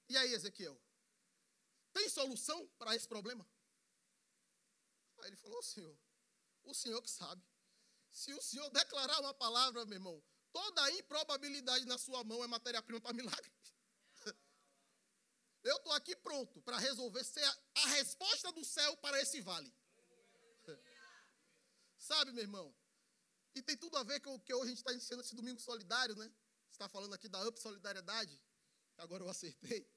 E 0.08 0.16
aí, 0.16 0.32
Ezequiel? 0.32 0.80
Tem 1.92 2.08
solução 2.08 2.66
para 2.78 2.94
esse 2.94 3.06
problema? 3.06 3.46
Aí 5.20 5.28
ele 5.28 5.36
falou: 5.36 5.62
Senhor, 5.62 5.98
o 6.64 6.74
Senhor 6.74 7.02
que 7.02 7.10
sabe. 7.10 7.42
Se 8.10 8.32
o 8.34 8.42
Senhor 8.42 8.68
declarar 8.70 9.20
uma 9.20 9.34
palavra, 9.34 9.84
meu 9.84 9.96
irmão, 9.96 10.24
toda 10.52 10.82
a 10.82 10.92
improbabilidade 10.92 11.84
na 11.84 11.98
sua 11.98 12.24
mão 12.24 12.42
é 12.42 12.46
matéria-prima 12.46 13.00
para 13.00 13.12
milagre. 13.12 13.52
Eu 15.62 15.76
estou 15.76 15.92
aqui 15.92 16.16
pronto 16.16 16.60
para 16.62 16.78
resolver 16.78 17.22
ser 17.24 17.44
a, 17.44 17.58
a 17.74 17.86
resposta 17.88 18.52
do 18.52 18.64
céu 18.64 18.96
para 18.98 19.20
esse 19.20 19.40
vale. 19.40 19.72
Sabe, 21.98 22.32
meu 22.32 22.42
irmão? 22.42 22.74
E 23.54 23.62
tem 23.62 23.76
tudo 23.76 23.96
a 23.96 24.02
ver 24.02 24.20
com 24.20 24.34
o 24.34 24.40
que 24.40 24.54
hoje 24.54 24.66
a 24.66 24.68
gente 24.68 24.78
está 24.78 24.94
ensinando 24.94 25.24
esse 25.24 25.34
domingo 25.34 25.60
solidário, 25.60 26.14
né? 26.16 26.26
Você 26.68 26.74
está 26.74 26.88
falando 26.88 27.14
aqui 27.14 27.28
da 27.28 27.46
Up 27.46 27.60
Solidariedade. 27.60 28.40
Agora 28.96 29.24
eu 29.24 29.28
acertei. 29.28 29.88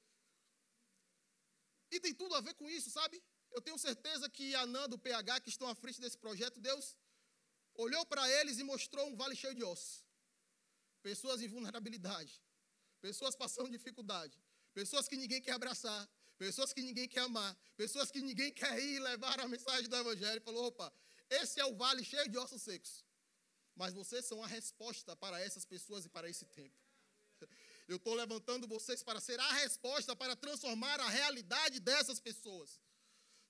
E 1.90 2.00
tem 2.00 2.14
tudo 2.14 2.34
a 2.34 2.40
ver 2.40 2.54
com 2.54 2.68
isso, 2.70 2.90
sabe? 2.90 3.22
Eu 3.52 3.60
tenho 3.60 3.78
certeza 3.78 4.28
que 4.28 4.54
a 4.54 4.66
Nanda, 4.66 4.94
o 4.94 4.98
PH, 4.98 5.40
que 5.40 5.50
estão 5.50 5.68
à 5.68 5.74
frente 5.74 6.00
desse 6.00 6.18
projeto, 6.18 6.60
Deus 6.60 6.96
olhou 7.74 8.04
para 8.06 8.28
eles 8.40 8.58
e 8.58 8.64
mostrou 8.64 9.06
um 9.08 9.16
vale 9.16 9.36
cheio 9.36 9.54
de 9.54 9.64
ossos. 9.64 10.04
Pessoas 11.02 11.40
em 11.42 11.48
vulnerabilidade, 11.48 12.40
pessoas 13.00 13.34
passando 13.34 13.70
dificuldade, 13.70 14.38
pessoas 14.72 15.08
que 15.08 15.16
ninguém 15.16 15.40
quer 15.40 15.52
abraçar, 15.52 16.08
pessoas 16.38 16.72
que 16.72 16.82
ninguém 16.82 17.08
quer 17.08 17.20
amar, 17.20 17.56
pessoas 17.76 18.10
que 18.10 18.20
ninguém 18.20 18.52
quer 18.52 18.78
ir 18.78 19.00
levar 19.00 19.40
a 19.40 19.48
mensagem 19.48 19.88
do 19.88 19.96
Evangelho. 19.96 20.40
Falou: 20.42 20.66
opa, 20.66 20.92
esse 21.28 21.60
é 21.60 21.64
o 21.64 21.74
vale 21.74 22.04
cheio 22.04 22.28
de 22.28 22.38
ossos 22.38 22.62
secos. 22.62 23.04
Mas 23.74 23.94
vocês 23.94 24.24
são 24.26 24.42
a 24.42 24.46
resposta 24.46 25.16
para 25.16 25.40
essas 25.40 25.64
pessoas 25.64 26.04
e 26.04 26.08
para 26.08 26.28
esse 26.28 26.44
tempo. 26.46 26.78
Eu 27.88 27.96
estou 27.96 28.14
levantando 28.14 28.68
vocês 28.68 29.02
para 29.02 29.20
ser 29.20 29.38
a 29.40 29.52
resposta 29.54 30.14
para 30.14 30.36
transformar 30.36 31.00
a 31.00 31.08
realidade 31.08 31.80
dessas 31.80 32.20
pessoas. 32.20 32.80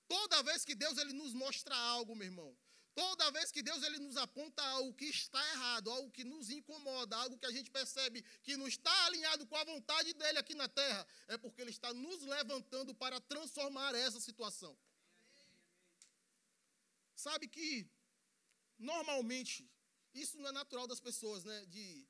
Toda 0.07 0.43
vez 0.43 0.65
que 0.65 0.75
Deus 0.75 0.97
ele 0.97 1.13
nos 1.13 1.33
mostra 1.33 1.75
algo, 1.75 2.15
meu 2.15 2.27
irmão, 2.27 2.57
toda 2.93 3.31
vez 3.31 3.51
que 3.51 3.61
Deus 3.61 3.81
ele 3.83 3.99
nos 3.99 4.17
aponta 4.17 4.61
algo 4.61 4.93
que 4.93 5.05
está 5.05 5.39
errado, 5.53 5.89
algo 5.89 6.11
que 6.11 6.23
nos 6.23 6.49
incomoda, 6.49 7.15
algo 7.17 7.37
que 7.37 7.45
a 7.45 7.51
gente 7.51 7.71
percebe 7.71 8.21
que 8.43 8.55
não 8.55 8.67
está 8.67 9.05
alinhado 9.05 9.45
com 9.47 9.55
a 9.55 9.63
vontade 9.63 10.13
dele 10.13 10.39
aqui 10.39 10.53
na 10.53 10.67
terra, 10.67 11.07
é 11.27 11.37
porque 11.37 11.61
ele 11.61 11.71
está 11.71 11.93
nos 11.93 12.21
levantando 12.21 12.93
para 12.93 13.19
transformar 13.21 13.95
essa 13.95 14.19
situação. 14.19 14.77
Sabe 17.15 17.47
que 17.47 17.89
normalmente 18.77 19.69
isso 20.13 20.37
não 20.37 20.49
é 20.49 20.51
natural 20.51 20.87
das 20.87 20.99
pessoas, 20.99 21.43
né? 21.43 21.65
De 21.67 22.07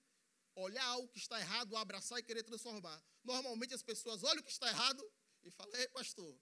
olhar 0.55 0.85
algo 0.85 1.07
que 1.09 1.19
está 1.19 1.39
errado, 1.39 1.75
abraçar 1.75 2.19
e 2.19 2.23
querer 2.23 2.43
transformar. 2.43 3.01
Normalmente 3.23 3.73
as 3.73 3.81
pessoas 3.81 4.23
olham 4.23 4.41
o 4.41 4.43
que 4.43 4.51
está 4.51 4.67
errado 4.67 5.03
e 5.43 5.51
falam: 5.51 5.73
Ei, 5.75 5.87
pastor, 5.89 6.37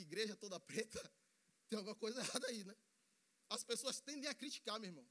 igreja 0.00 0.36
toda 0.36 0.58
preta, 0.60 1.00
tem 1.68 1.78
alguma 1.78 1.96
coisa 1.96 2.20
errada 2.20 2.46
aí, 2.48 2.64
né? 2.64 2.76
As 3.48 3.62
pessoas 3.62 4.00
tendem 4.00 4.28
a 4.28 4.34
criticar, 4.34 4.78
meu 4.78 4.88
irmão. 4.88 5.08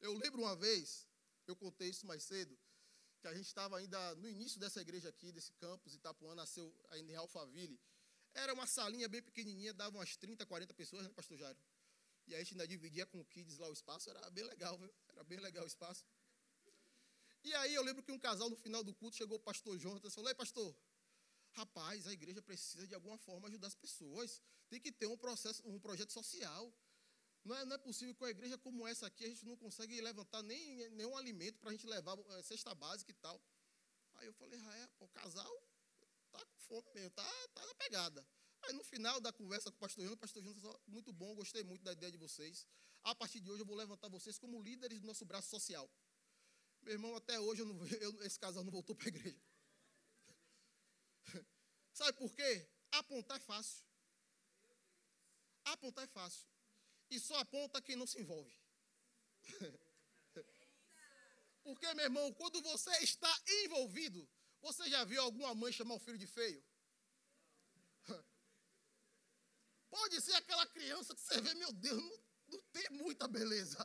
Eu 0.00 0.12
lembro 0.14 0.42
uma 0.42 0.56
vez, 0.56 1.08
eu 1.46 1.56
contei 1.56 1.88
isso 1.88 2.06
mais 2.06 2.22
cedo, 2.22 2.58
que 3.20 3.28
a 3.28 3.34
gente 3.34 3.46
estava 3.46 3.78
ainda 3.78 4.14
no 4.16 4.28
início 4.28 4.58
dessa 4.58 4.80
igreja 4.80 5.08
aqui, 5.08 5.30
desse 5.30 5.52
campus, 5.52 5.94
Itapuã, 5.94 6.34
nasceu 6.34 6.74
ainda 6.90 7.12
em 7.12 7.16
Alphaville. 7.16 7.80
Era 8.34 8.52
uma 8.52 8.66
salinha 8.66 9.08
bem 9.08 9.22
pequenininha, 9.22 9.72
dava 9.72 9.96
umas 9.96 10.16
30, 10.16 10.44
40 10.44 10.74
pessoas, 10.74 11.04
né, 11.04 11.10
pastor 11.10 11.36
Jairo? 11.38 11.58
E 12.26 12.34
a 12.34 12.38
gente 12.38 12.54
ainda 12.54 12.66
dividia 12.66 13.06
com 13.06 13.20
o 13.20 13.24
Kids 13.24 13.58
lá 13.58 13.68
o 13.68 13.72
espaço, 13.72 14.10
era 14.10 14.30
bem 14.30 14.44
legal, 14.44 14.78
viu? 14.78 14.92
Era 15.08 15.22
bem 15.24 15.38
legal 15.38 15.64
o 15.64 15.66
espaço. 15.66 16.04
E 17.44 17.54
aí 17.54 17.74
eu 17.74 17.82
lembro 17.82 18.02
que 18.02 18.12
um 18.12 18.18
casal 18.18 18.48
no 18.48 18.56
final 18.56 18.84
do 18.84 18.94
culto 18.94 19.16
chegou 19.16 19.36
o 19.36 19.40
pastor 19.40 19.76
Jonathan 19.78 20.08
e 20.08 20.10
falou: 20.10 20.30
Ei, 20.30 20.34
pastor, 20.34 20.76
rapaz, 21.52 22.06
a 22.06 22.12
igreja 22.12 22.40
precisa 22.42 22.86
de 22.86 22.94
alguma 22.94 23.18
forma 23.18 23.48
ajudar 23.48 23.68
as 23.68 23.74
pessoas. 23.74 24.40
Tem 24.68 24.80
que 24.80 24.92
ter 24.92 25.06
um 25.06 25.16
processo, 25.16 25.62
um 25.66 25.78
projeto 25.78 26.12
social. 26.12 26.72
Não 27.44 27.54
é, 27.56 27.64
não 27.64 27.74
é 27.74 27.78
possível 27.78 28.14
que 28.14 28.22
uma 28.22 28.30
igreja 28.30 28.56
como 28.58 28.86
essa 28.86 29.06
aqui 29.06 29.24
a 29.24 29.28
gente 29.28 29.44
não 29.44 29.56
consegue 29.56 30.00
levantar 30.00 30.42
nem 30.42 30.88
nenhum 30.90 31.16
alimento 31.16 31.58
para 31.58 31.70
a 31.70 31.72
gente 31.72 31.86
levar 31.86 32.16
é, 32.18 32.42
cesta 32.42 32.74
básica 32.74 33.10
e 33.10 33.14
tal. 33.14 33.40
Aí 34.14 34.26
eu 34.26 34.32
falei, 34.34 34.60
ah, 34.60 34.76
é, 34.78 34.88
o 35.00 35.08
casal 35.08 35.68
tá 36.30 36.44
com 36.44 36.58
fome 36.60 36.90
mesmo, 36.94 37.10
tá, 37.10 37.48
tá 37.54 37.66
na 37.66 37.74
pegada. 37.74 38.26
Aí 38.62 38.72
no 38.74 38.84
final 38.84 39.20
da 39.20 39.32
conversa 39.32 39.70
com 39.70 39.76
o 39.76 39.80
pastor 39.80 40.04
Jonas, 40.04 40.16
o 40.16 40.20
pastor 40.20 40.42
Jonas 40.42 40.60
falou, 40.60 40.80
muito 40.86 41.12
bom, 41.12 41.34
gostei 41.34 41.64
muito 41.64 41.82
da 41.82 41.92
ideia 41.92 42.12
de 42.12 42.18
vocês. 42.18 42.64
A 43.02 43.14
partir 43.14 43.40
de 43.40 43.50
hoje 43.50 43.62
eu 43.62 43.66
vou 43.66 43.74
levantar 43.74 44.08
vocês 44.08 44.38
como 44.38 44.62
líderes 44.62 45.00
do 45.00 45.06
nosso 45.06 45.24
braço 45.24 45.50
social. 45.50 45.90
Meu 46.82 46.94
irmão, 46.94 47.16
até 47.16 47.38
hoje 47.40 47.62
eu 47.62 47.66
não, 47.66 47.76
eu, 47.98 48.22
esse 48.22 48.38
casal 48.38 48.62
não 48.62 48.70
voltou 48.70 48.94
para 48.94 49.06
a 49.06 49.08
igreja. 49.08 49.40
Sabe 51.92 52.12
por 52.14 52.32
quê? 52.34 52.68
Apontar 52.92 53.36
é 53.36 53.40
fácil. 53.40 53.84
Apontar 55.64 56.04
é 56.04 56.08
fácil. 56.08 56.46
E 57.10 57.20
só 57.20 57.38
aponta 57.38 57.82
quem 57.82 57.96
não 57.96 58.06
se 58.06 58.20
envolve. 58.20 58.56
Porque, 61.62 61.94
meu 61.94 62.04
irmão, 62.04 62.32
quando 62.34 62.60
você 62.62 62.90
está 62.98 63.32
envolvido, 63.64 64.28
você 64.60 64.88
já 64.88 65.04
viu 65.04 65.22
alguma 65.22 65.54
mãe 65.54 65.72
chamar 65.72 65.94
o 65.94 66.00
filho 66.00 66.18
de 66.18 66.26
feio? 66.26 66.64
Pode 69.90 70.20
ser 70.20 70.34
aquela 70.34 70.66
criança 70.66 71.14
que 71.14 71.20
você 71.20 71.40
vê, 71.40 71.54
meu 71.54 71.72
Deus, 71.72 72.02
não, 72.02 72.18
não 72.48 72.62
tem 72.72 72.90
muita 72.90 73.28
beleza. 73.28 73.78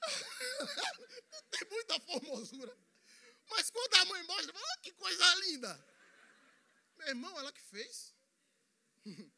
não 1.30 1.42
tem 1.50 1.68
muita 1.68 2.00
formosura. 2.00 2.78
Mas 3.50 3.70
quando 3.70 3.94
a 3.94 4.04
mãe 4.06 4.22
mostra, 4.22 4.52
fala, 4.52 4.66
oh, 4.76 4.80
que 4.80 4.92
coisa 4.92 5.34
linda. 5.36 5.91
Irmão, 7.08 7.38
ela 7.38 7.52
que 7.52 7.60
fez. 7.60 8.14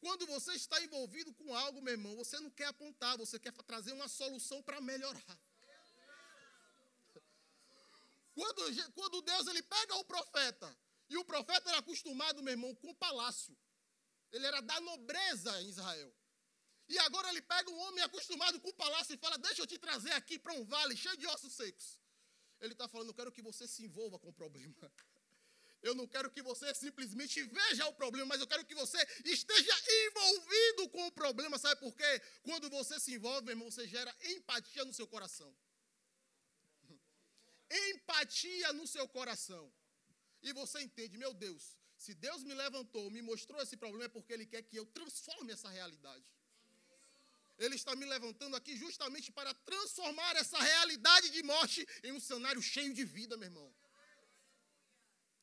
Quando 0.00 0.26
você 0.26 0.52
está 0.52 0.80
envolvido 0.82 1.32
com 1.34 1.54
algo, 1.54 1.82
meu 1.82 1.92
irmão, 1.92 2.14
você 2.16 2.38
não 2.38 2.50
quer 2.50 2.66
apontar, 2.66 3.16
você 3.18 3.38
quer 3.38 3.52
trazer 3.52 3.92
uma 3.92 4.08
solução 4.08 4.62
para 4.62 4.80
melhorar. 4.80 5.40
Quando, 8.32 8.92
quando 8.92 9.22
Deus 9.22 9.48
ele 9.48 9.62
pega 9.64 9.96
o 9.96 10.04
profeta, 10.04 10.78
e 11.08 11.16
o 11.16 11.24
profeta 11.24 11.70
era 11.70 11.78
acostumado, 11.78 12.42
meu 12.42 12.52
irmão, 12.52 12.74
com 12.76 12.90
o 12.90 12.94
palácio. 12.94 13.56
Ele 14.30 14.46
era 14.46 14.60
da 14.60 14.80
nobreza 14.80 15.60
em 15.62 15.68
Israel. 15.68 16.14
E 16.88 16.98
agora 17.00 17.28
ele 17.30 17.42
pega 17.42 17.70
um 17.70 17.78
homem 17.80 18.04
acostumado 18.04 18.60
com 18.60 18.68
o 18.68 18.74
palácio 18.74 19.14
e 19.14 19.18
fala: 19.18 19.38
Deixa 19.38 19.62
eu 19.62 19.66
te 19.66 19.78
trazer 19.78 20.12
aqui 20.12 20.38
para 20.38 20.52
um 20.52 20.64
vale 20.64 20.96
cheio 20.96 21.16
de 21.16 21.26
ossos 21.26 21.52
secos. 21.54 21.98
Ele 22.60 22.72
está 22.72 22.86
falando: 22.88 23.08
Eu 23.08 23.14
quero 23.14 23.32
que 23.32 23.42
você 23.42 23.66
se 23.66 23.82
envolva 23.84 24.18
com 24.18 24.28
o 24.28 24.32
problema. 24.32 24.74
Eu 25.82 25.94
não 25.94 26.06
quero 26.06 26.30
que 26.30 26.42
você 26.42 26.74
simplesmente 26.74 27.42
veja 27.42 27.86
o 27.86 27.92
problema, 27.94 28.26
mas 28.26 28.40
eu 28.40 28.46
quero 28.46 28.64
que 28.64 28.74
você 28.74 28.98
esteja 29.24 29.74
envolvido 30.06 30.88
com 30.88 31.06
o 31.06 31.12
problema. 31.12 31.58
Sabe 31.58 31.80
por 31.80 31.94
quê? 31.94 32.22
Quando 32.42 32.68
você 32.68 32.98
se 32.98 33.14
envolve, 33.14 33.50
irmão, 33.50 33.70
você 33.70 33.86
gera 33.86 34.14
empatia 34.24 34.84
no 34.84 34.92
seu 34.92 35.06
coração. 35.06 35.54
Empatia 37.90 38.72
no 38.72 38.86
seu 38.86 39.06
coração. 39.08 39.72
E 40.42 40.52
você 40.52 40.80
entende, 40.80 41.16
meu 41.16 41.32
Deus, 41.32 41.76
se 41.96 42.14
Deus 42.14 42.42
me 42.42 42.54
levantou, 42.54 43.10
me 43.10 43.22
mostrou 43.22 43.60
esse 43.60 43.76
problema, 43.76 44.04
é 44.04 44.08
porque 44.08 44.32
Ele 44.32 44.46
quer 44.46 44.62
que 44.62 44.76
eu 44.76 44.86
transforme 44.86 45.52
essa 45.52 45.68
realidade. 45.68 46.24
Ele 47.58 47.74
está 47.74 47.94
me 47.96 48.04
levantando 48.04 48.54
aqui 48.54 48.76
justamente 48.76 49.32
para 49.32 49.52
transformar 49.52 50.36
essa 50.36 50.58
realidade 50.60 51.30
de 51.30 51.42
morte 51.42 51.86
em 52.04 52.12
um 52.12 52.20
cenário 52.20 52.62
cheio 52.62 52.94
de 52.94 53.04
vida, 53.04 53.36
meu 53.36 53.48
irmão. 53.48 53.74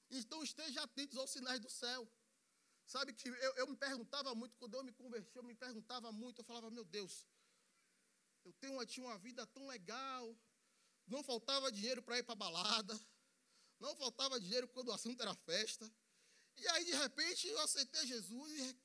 Então 0.09 0.43
esteja 0.43 0.81
atentos 0.83 1.17
aos 1.17 1.31
sinais 1.31 1.59
do 1.59 1.69
céu. 1.69 2.09
Sabe 2.85 3.13
que 3.13 3.27
eu, 3.27 3.55
eu 3.55 3.67
me 3.67 3.75
perguntava 3.75 4.35
muito, 4.35 4.55
quando 4.57 4.75
eu 4.75 4.83
me 4.83 4.91
converti, 4.91 5.35
eu 5.35 5.43
me 5.43 5.55
perguntava 5.55 6.11
muito, 6.11 6.41
eu 6.41 6.45
falava, 6.45 6.69
meu 6.69 6.85
Deus, 6.85 7.25
eu 8.43 8.53
tenho, 8.53 8.85
tinha 8.85 9.05
uma 9.05 9.17
vida 9.17 9.45
tão 9.47 9.65
legal, 9.67 10.37
não 11.07 11.23
faltava 11.23 11.71
dinheiro 11.71 12.03
para 12.03 12.19
ir 12.19 12.23
para 12.23 12.35
balada, 12.35 12.99
não 13.79 13.95
faltava 13.95 14.39
dinheiro 14.39 14.67
quando 14.67 14.89
o 14.89 14.93
assunto 14.93 15.19
era 15.21 15.33
festa. 15.33 15.91
E 16.57 16.67
aí, 16.69 16.85
de 16.85 16.93
repente, 16.93 17.47
eu 17.47 17.59
aceitei 17.59 18.05
Jesus 18.05 18.51
e 18.53 18.77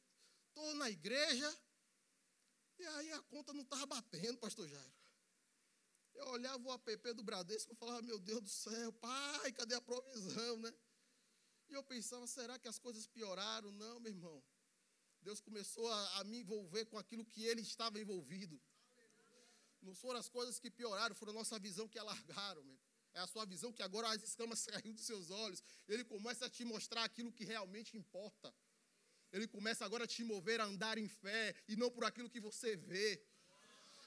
estou 0.49 0.75
na 0.75 0.91
igreja. 0.91 1.63
E 2.79 2.87
aí 2.87 3.13
a 3.13 3.23
conta 3.23 3.53
não 3.53 3.63
estava 3.63 3.87
batendo, 3.87 4.39
pastor 4.39 4.67
Jairo. 4.67 4.93
Eu 6.15 6.29
olhava 6.29 6.63
o 6.67 6.73
app 6.73 7.13
do 7.13 7.23
Bradesco 7.23 7.73
e 7.73 7.77
falava, 7.77 8.03
meu 8.03 8.19
Deus 8.19 8.41
do 8.41 8.49
céu, 8.49 8.93
pai, 8.95 9.53
cadê 9.53 9.75
a 9.75 9.81
provisão, 9.81 10.57
né? 10.59 10.75
E 11.71 11.75
eu 11.75 11.85
pensava, 11.85 12.27
será 12.27 12.59
que 12.59 12.67
as 12.67 12.79
coisas 12.79 13.07
pioraram? 13.07 13.71
Não, 13.73 14.01
meu 14.01 14.13
irmão. 14.13 14.43
Deus 15.23 15.41
começou 15.41 15.87
a, 15.91 16.19
a 16.19 16.25
me 16.25 16.39
envolver 16.41 16.87
com 16.87 16.99
aquilo 16.99 17.25
que 17.25 17.45
ele 17.45 17.61
estava 17.61 18.01
envolvido. 18.01 18.61
Não 19.81 19.95
foram 19.95 20.19
as 20.19 20.29
coisas 20.29 20.59
que 20.59 20.71
pioraram, 20.71 21.15
foram 21.15 21.33
a 21.33 21.35
nossa 21.37 21.59
visão 21.59 21.87
que 21.89 21.99
alargaram, 21.99 22.63
meu. 22.65 22.79
É 23.15 23.21
a 23.21 23.27
sua 23.27 23.45
visão 23.45 23.73
que 23.73 23.83
agora 23.83 24.09
as 24.09 24.23
escamas 24.23 24.59
saíram 24.67 24.93
dos 24.93 25.05
seus 25.05 25.31
olhos. 25.31 25.63
Ele 25.89 26.05
começa 26.05 26.47
a 26.47 26.51
te 26.51 26.65
mostrar 26.65 27.05
aquilo 27.05 27.33
que 27.33 27.45
realmente 27.45 27.97
importa. 27.97 28.53
Ele 29.33 29.47
começa 29.47 29.85
agora 29.85 30.05
a 30.05 30.09
te 30.09 30.25
mover 30.25 30.61
a 30.61 30.65
andar 30.65 30.99
em 30.99 31.09
fé 31.09 31.55
e 31.69 31.77
não 31.77 31.91
por 31.91 32.05
aquilo 32.05 32.29
que 32.29 32.41
você 32.41 32.77
vê. 32.77 33.23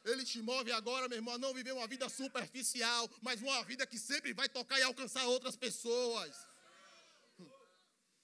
Ele 0.03 0.25
te 0.25 0.41
move 0.41 0.69
agora, 0.73 1.07
meu 1.07 1.17
irmão, 1.17 1.35
a 1.35 1.37
não 1.37 1.53
viver 1.53 1.71
uma 1.71 1.87
vida 1.87 2.09
superficial, 2.09 3.09
mas 3.21 3.41
uma 3.41 3.63
vida 3.63 3.87
que 3.87 3.97
sempre 3.97 4.33
vai 4.33 4.49
tocar 4.49 4.77
e 4.77 4.83
alcançar 4.83 5.25
outras 5.27 5.55
pessoas. 5.55 6.35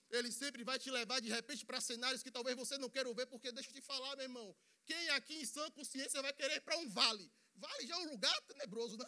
Ele 0.10 0.32
sempre 0.32 0.63
vai 0.63 0.80
te 0.80 0.89
levar 0.89 1.20
de 1.20 1.30
repente 1.30 1.66
para 1.66 1.80
cenários 1.80 2.24
que 2.24 2.32
talvez 2.32 2.56
você 2.56 2.78
não 2.78 2.89
queira 2.89 3.13
ver, 3.13 3.28
porque 3.28 3.51
deixa 3.51 3.70
eu 3.70 3.74
te 3.74 3.82
falar, 3.82 4.16
meu 4.16 4.25
irmão. 4.25 4.56
Quem 4.86 5.10
aqui 5.10 5.36
em 5.42 5.46
sã 5.46 5.70
consciência 5.72 6.22
vai 6.22 6.34
querer 6.34 6.56
ir 6.56 6.62
para 6.62 6.78
um 6.78 6.89
vale? 6.89 7.32
Vale 7.56 7.88
já 7.88 7.96
é 7.96 7.98
um 7.98 8.12
lugar 8.12 8.42
tenebroso, 8.42 8.98
né? 8.98 9.06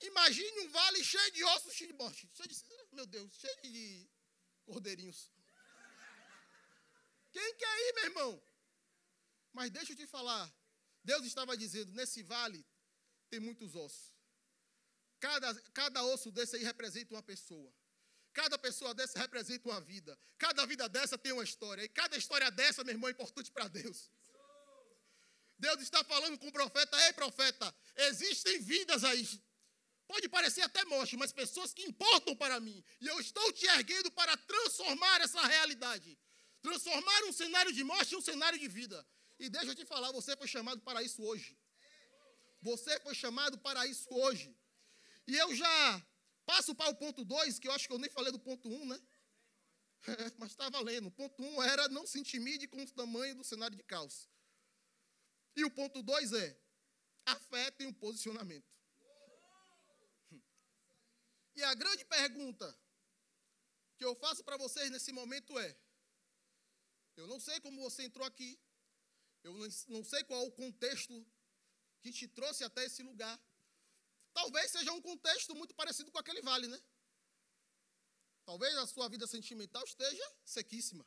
Imagine 0.00 0.60
um 0.60 0.68
vale 0.70 1.04
cheio 1.04 1.32
de 1.32 1.44
ossos, 1.44 1.74
cheio 1.74 1.92
de 1.92 1.98
morte. 1.98 2.28
Cheio 2.34 2.48
de, 2.48 2.56
meu 2.92 3.06
Deus, 3.06 3.34
cheio 3.34 3.62
de 3.62 4.08
cordeirinhos. 4.64 5.30
Quem 7.30 7.54
quer 7.56 7.88
ir, 7.88 7.92
meu 7.94 8.04
irmão? 8.04 8.42
Mas 9.52 9.70
deixa 9.70 9.92
eu 9.92 9.96
te 9.96 10.06
falar. 10.06 10.50
Deus 11.04 11.24
estava 11.26 11.56
dizendo: 11.56 11.92
nesse 11.92 12.22
vale 12.22 12.64
tem 13.28 13.40
muitos 13.40 13.74
ossos. 13.74 14.14
Cada, 15.18 15.54
cada 15.72 16.04
osso 16.04 16.30
desse 16.30 16.56
aí 16.56 16.62
representa 16.62 17.14
uma 17.14 17.22
pessoa. 17.22 17.72
Cada 18.40 18.56
pessoa 18.58 18.92
dessa 18.98 19.18
representa 19.18 19.66
uma 19.70 19.80
vida. 19.80 20.12
Cada 20.36 20.66
vida 20.66 20.86
dessa 20.90 21.16
tem 21.16 21.32
uma 21.32 21.42
história. 21.42 21.82
E 21.82 21.88
cada 21.88 22.14
história 22.22 22.50
dessa, 22.50 22.84
meu 22.84 22.92
irmão, 22.94 23.08
é 23.08 23.12
importante 23.12 23.50
para 23.50 23.66
Deus. 23.66 24.10
Deus 25.58 25.80
está 25.80 26.04
falando 26.04 26.36
com 26.38 26.48
o 26.48 26.52
profeta: 26.52 26.94
Ei, 27.06 27.12
profeta, 27.14 27.74
existem 28.08 28.60
vidas 28.60 29.04
aí 29.04 29.24
Pode 30.06 30.28
parecer 30.28 30.62
até 30.62 30.84
morte, 30.84 31.16
mas 31.16 31.32
pessoas 31.32 31.72
que 31.76 31.82
importam 31.90 32.36
para 32.36 32.60
mim. 32.60 32.78
E 33.00 33.06
eu 33.12 33.18
estou 33.18 33.52
te 33.52 33.66
erguendo 33.66 34.10
para 34.12 34.36
transformar 34.36 35.20
essa 35.22 35.44
realidade. 35.54 36.18
Transformar 36.62 37.24
um 37.24 37.32
cenário 37.32 37.72
de 37.72 37.82
morte 37.82 38.14
em 38.14 38.18
um 38.18 38.20
cenário 38.20 38.58
de 38.58 38.68
vida. 38.68 38.98
E 39.38 39.48
deixa 39.48 39.70
eu 39.70 39.74
te 39.74 39.84
falar, 39.84 40.12
você 40.12 40.36
foi 40.36 40.46
chamado 40.46 40.80
para 40.82 41.02
isso 41.02 41.22
hoje. 41.22 41.58
Você 42.62 43.00
foi 43.00 43.14
chamado 43.14 43.58
para 43.58 43.86
isso 43.86 44.08
hoje. 44.10 44.54
E 45.26 45.36
eu 45.36 45.54
já 45.54 46.06
passo 46.46 46.74
para 46.74 46.88
o 46.88 46.94
ponto 46.94 47.24
2, 47.24 47.58
que 47.58 47.68
eu 47.68 47.72
acho 47.72 47.86
que 47.86 47.92
eu 47.92 47.98
nem 47.98 48.10
falei 48.10 48.32
do 48.32 48.38
ponto 48.38 48.68
1, 48.68 48.74
um, 48.74 48.86
né? 48.86 49.00
É, 50.08 50.32
mas 50.38 50.52
está 50.52 50.70
valendo. 50.70 51.06
O 51.08 51.10
ponto 51.10 51.42
1 51.42 51.56
um 51.56 51.62
era 51.62 51.88
não 51.88 52.06
se 52.06 52.20
intimide 52.20 52.68
com 52.68 52.80
o 52.80 52.92
tamanho 52.92 53.34
do 53.34 53.42
cenário 53.42 53.76
de 53.76 53.82
caos. 53.82 54.28
E 55.56 55.64
o 55.64 55.70
ponto 55.70 56.00
2 56.00 56.32
é: 56.32 56.56
a 57.24 57.34
fé 57.40 57.72
tem 57.72 57.88
um 57.88 57.92
posicionamento. 57.92 58.72
E 61.56 61.62
a 61.64 61.74
grande 61.74 62.04
pergunta 62.04 62.78
que 63.96 64.04
eu 64.04 64.14
faço 64.14 64.44
para 64.44 64.56
vocês 64.56 64.90
nesse 64.90 65.10
momento 65.10 65.58
é: 65.58 65.76
eu 67.16 67.26
não 67.26 67.40
sei 67.40 67.58
como 67.60 67.80
você 67.80 68.04
entrou 68.04 68.24
aqui, 68.24 68.60
eu 69.42 69.54
não 69.88 70.04
sei 70.04 70.22
qual 70.24 70.46
o 70.46 70.52
contexto 70.52 71.26
que 72.00 72.12
te 72.12 72.28
trouxe 72.28 72.62
até 72.62 72.84
esse 72.84 73.02
lugar. 73.02 73.36
Talvez 74.38 74.70
seja 74.70 74.92
um 74.92 75.00
contexto 75.00 75.54
muito 75.54 75.74
parecido 75.74 76.12
com 76.12 76.18
aquele 76.18 76.42
vale, 76.42 76.66
né? 76.68 76.78
Talvez 78.44 78.76
a 78.76 78.86
sua 78.86 79.08
vida 79.08 79.26
sentimental 79.26 79.82
esteja 79.82 80.26
sequíssima. 80.44 81.06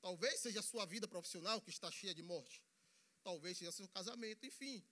Talvez 0.00 0.38
seja 0.38 0.60
a 0.60 0.62
sua 0.62 0.86
vida 0.86 1.08
profissional 1.08 1.60
que 1.60 1.70
está 1.70 1.90
cheia 1.90 2.14
de 2.14 2.22
morte. 2.22 2.62
Talvez 3.24 3.58
seja 3.58 3.72
seu 3.72 3.88
casamento, 3.88 4.46
enfim. 4.46 4.86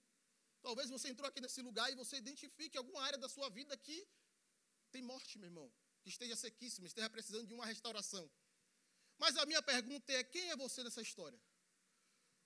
Talvez 0.61 0.91
você 0.91 1.09
entrou 1.09 1.29
aqui 1.29 1.41
nesse 1.41 1.63
lugar 1.63 1.89
e 1.93 1.95
você 1.95 2.17
identifique 2.17 2.77
alguma 2.77 3.01
área 3.01 3.17
da 3.17 3.29
sua 3.29 3.49
vida 3.49 3.77
que 3.77 4.09
tem 4.91 5.01
morte, 5.01 5.39
meu 5.39 5.47
irmão, 5.47 5.73
que 6.03 6.09
esteja 6.09 6.35
sequíssima, 6.35 6.89
esteja 6.89 7.09
precisando 7.09 7.47
de 7.47 7.55
uma 7.55 7.65
restauração. 7.65 8.29
Mas 9.19 9.37
a 9.37 9.47
minha 9.47 9.63
pergunta 9.63 10.13
é: 10.13 10.25
quem 10.25 10.51
é 10.51 10.57
você 10.57 10.83
nessa 10.83 11.01
história? 11.01 11.41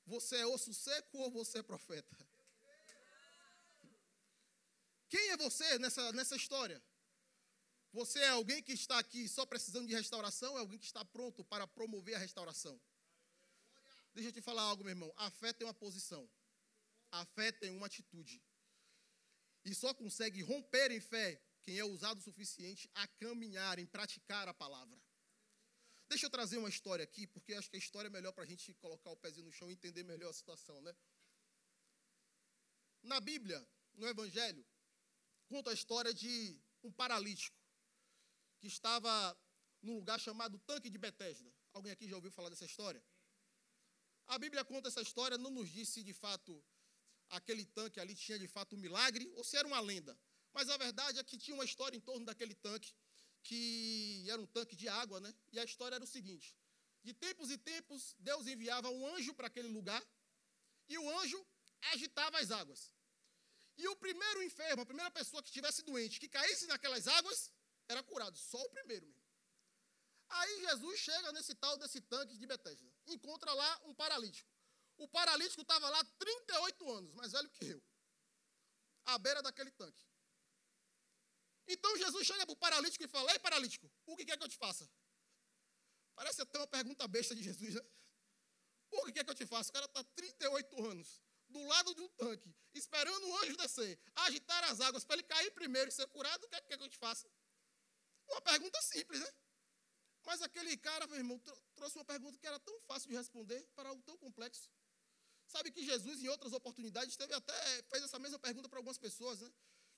Você 0.04 0.36
é 0.36 0.46
osso 0.46 0.74
seco 0.74 1.16
ou 1.16 1.30
você 1.30 1.60
é 1.60 1.62
profeta? 1.62 2.14
Quem 5.08 5.30
é 5.30 5.36
você 5.36 5.78
nessa, 5.78 6.12
nessa 6.12 6.36
história? 6.36 6.82
Você 7.92 8.18
é 8.18 8.28
alguém 8.28 8.62
que 8.62 8.72
está 8.72 8.98
aqui 8.98 9.28
só 9.28 9.46
precisando 9.46 9.86
de 9.86 9.94
restauração 9.94 10.52
ou 10.52 10.58
é 10.58 10.60
alguém 10.60 10.78
que 10.78 10.84
está 10.84 11.04
pronto 11.04 11.44
para 11.44 11.66
promover 11.66 12.14
a 12.14 12.18
restauração? 12.18 12.80
Deixa 14.12 14.30
eu 14.30 14.32
te 14.32 14.42
falar 14.42 14.62
algo, 14.62 14.82
meu 14.82 14.90
irmão. 14.90 15.12
A 15.16 15.30
fé 15.30 15.52
tem 15.52 15.66
uma 15.66 15.74
posição. 15.74 16.28
A 17.10 17.24
fé 17.24 17.52
tem 17.52 17.70
uma 17.70 17.86
atitude. 17.86 18.42
E 19.64 19.74
só 19.74 19.94
consegue 19.94 20.42
romper 20.42 20.90
em 20.90 21.00
fé 21.00 21.40
quem 21.62 21.78
é 21.78 21.84
usado 21.84 22.18
o 22.18 22.22
suficiente 22.22 22.90
a 22.94 23.06
caminhar, 23.06 23.78
em 23.78 23.86
praticar 23.86 24.48
a 24.48 24.54
palavra. 24.54 25.00
Deixa 26.08 26.26
eu 26.26 26.30
trazer 26.30 26.56
uma 26.58 26.68
história 26.68 27.02
aqui, 27.02 27.26
porque 27.26 27.54
acho 27.54 27.68
que 27.68 27.76
a 27.76 27.78
história 27.78 28.08
é 28.08 28.10
melhor 28.10 28.32
para 28.32 28.44
a 28.44 28.46
gente 28.46 28.72
colocar 28.74 29.10
o 29.10 29.16
pezinho 29.16 29.46
no 29.46 29.52
chão 29.52 29.68
e 29.68 29.72
entender 29.72 30.04
melhor 30.04 30.30
a 30.30 30.32
situação, 30.32 30.80
né? 30.80 30.94
Na 33.02 33.20
Bíblia, 33.20 33.66
no 33.94 34.06
Evangelho, 34.06 34.64
conta 35.46 35.70
a 35.70 35.74
história 35.74 36.12
de 36.12 36.60
um 36.82 36.92
paralítico 36.92 37.56
que 38.58 38.66
estava 38.66 39.12
num 39.82 39.94
lugar 39.94 40.18
chamado 40.20 40.58
Tanque 40.60 40.90
de 40.90 40.98
Betesda. 40.98 41.52
Alguém 41.72 41.92
aqui 41.92 42.08
já 42.08 42.16
ouviu 42.16 42.30
falar 42.30 42.48
dessa 42.48 42.64
história? 42.64 43.02
A 44.26 44.38
Bíblia 44.38 44.64
conta 44.64 44.88
essa 44.88 45.00
história, 45.00 45.38
não 45.38 45.50
nos 45.50 45.70
diz 45.70 45.88
se 45.88 46.02
de 46.02 46.12
fato 46.12 46.64
aquele 47.30 47.64
tanque 47.66 48.00
ali 48.00 48.14
tinha 48.14 48.38
de 48.38 48.48
fato 48.48 48.74
um 48.76 48.78
milagre 48.78 49.30
ou 49.34 49.44
se 49.44 49.56
era 49.56 49.66
uma 49.66 49.80
lenda. 49.80 50.18
Mas 50.52 50.68
a 50.68 50.76
verdade 50.76 51.18
é 51.18 51.24
que 51.24 51.38
tinha 51.38 51.54
uma 51.54 51.64
história 51.64 51.96
em 51.96 52.00
torno 52.00 52.24
daquele 52.24 52.54
tanque, 52.54 52.94
que 53.42 54.26
era 54.28 54.40
um 54.40 54.46
tanque 54.46 54.74
de 54.74 54.88
água, 54.88 55.20
né? 55.20 55.32
E 55.52 55.58
a 55.58 55.64
história 55.64 55.96
era 55.96 56.04
o 56.04 56.06
seguinte: 56.06 56.56
de 57.04 57.12
tempos 57.12 57.50
e 57.50 57.58
tempos, 57.58 58.16
Deus 58.18 58.46
enviava 58.46 58.88
um 58.90 59.06
anjo 59.14 59.34
para 59.34 59.46
aquele 59.46 59.68
lugar, 59.68 60.02
e 60.88 60.98
o 60.98 61.18
anjo 61.20 61.46
agitava 61.92 62.38
as 62.38 62.50
águas. 62.50 62.90
E 63.76 63.88
o 63.88 63.96
primeiro 63.96 64.42
enfermo, 64.42 64.82
a 64.82 64.86
primeira 64.86 65.10
pessoa 65.10 65.42
que 65.42 65.48
estivesse 65.48 65.82
doente, 65.82 66.18
que 66.18 66.28
caísse 66.28 66.66
naquelas 66.66 67.06
águas, 67.06 67.52
era 67.88 68.02
curado. 68.02 68.36
Só 68.38 68.60
o 68.62 68.70
primeiro 68.70 69.06
mesmo. 69.06 69.26
Aí 70.28 70.60
Jesus 70.62 70.98
chega 70.98 71.32
nesse 71.32 71.54
tal 71.54 71.76
desse 71.78 72.00
tanque 72.00 72.36
de 72.36 72.46
Betesda. 72.46 72.90
Encontra 73.06 73.52
lá 73.52 73.80
um 73.84 73.94
paralítico. 73.94 74.50
O 74.96 75.06
paralítico 75.08 75.62
estava 75.62 75.88
lá 75.88 76.04
38 76.18 76.90
anos, 76.90 77.14
mais 77.14 77.32
velho 77.32 77.50
que 77.50 77.66
eu. 77.66 77.82
À 79.04 79.18
beira 79.18 79.42
daquele 79.42 79.70
tanque. 79.70 80.04
Então 81.68 81.96
Jesus 81.96 82.26
chega 82.26 82.46
para 82.46 82.52
o 82.52 82.56
paralítico 82.56 83.04
e 83.04 83.08
fala: 83.08 83.30
Ei, 83.32 83.38
paralítico, 83.38 83.90
o 84.06 84.16
que 84.16 84.24
quer 84.24 84.36
que 84.36 84.44
eu 84.44 84.48
te 84.48 84.56
faça? 84.56 84.88
Parece 86.14 86.40
até 86.40 86.58
uma 86.58 86.66
pergunta 86.66 87.06
besta 87.06 87.34
de 87.34 87.42
Jesus, 87.42 87.74
né? 87.74 87.82
O 88.90 89.04
que 89.04 89.12
quer 89.12 89.24
que 89.24 89.30
eu 89.30 89.34
te 89.34 89.46
faça? 89.46 89.70
O 89.70 89.72
cara 89.72 89.84
está 89.84 90.02
38 90.02 90.84
anos, 90.86 91.22
do 91.48 91.64
lado 91.64 91.94
de 91.94 92.00
um 92.00 92.08
tanque, 92.10 92.54
esperando 92.74 93.26
o 93.26 93.38
anjo 93.38 93.56
descer, 93.56 93.98
agitar 94.14 94.64
as 94.64 94.80
águas 94.80 95.04
para 95.04 95.16
ele 95.16 95.22
cair 95.22 95.50
primeiro 95.52 95.88
e 95.88 95.92
ser 95.92 96.06
curado. 96.08 96.44
O 96.44 96.48
que 96.48 96.60
quer 96.62 96.76
que 96.76 96.82
eu 96.82 96.88
te 96.88 96.98
faça? 96.98 97.28
Uma 98.28 98.40
pergunta 98.40 98.80
simples, 98.82 99.20
né? 99.20 99.32
Mas 100.24 100.42
aquele 100.42 100.76
cara, 100.76 101.06
meu 101.06 101.16
irmão, 101.16 101.40
trouxe 101.76 101.96
uma 101.96 102.04
pergunta 102.04 102.36
que 102.36 102.46
era 102.46 102.58
tão 102.58 102.80
fácil 102.80 103.08
de 103.08 103.16
responder 103.16 103.62
para 103.76 103.88
algo 103.88 104.02
tão 104.02 104.16
complexo. 104.18 104.68
Sabe 105.46 105.70
que 105.70 105.84
Jesus, 105.84 106.20
em 106.20 106.28
outras 106.28 106.52
oportunidades, 106.52 107.16
teve 107.16 107.32
até, 107.32 107.82
fez 107.84 108.02
essa 108.02 108.18
mesma 108.18 108.38
pergunta 108.38 108.68
para 108.68 108.80
algumas 108.80 108.98
pessoas, 108.98 109.40
né? 109.40 109.52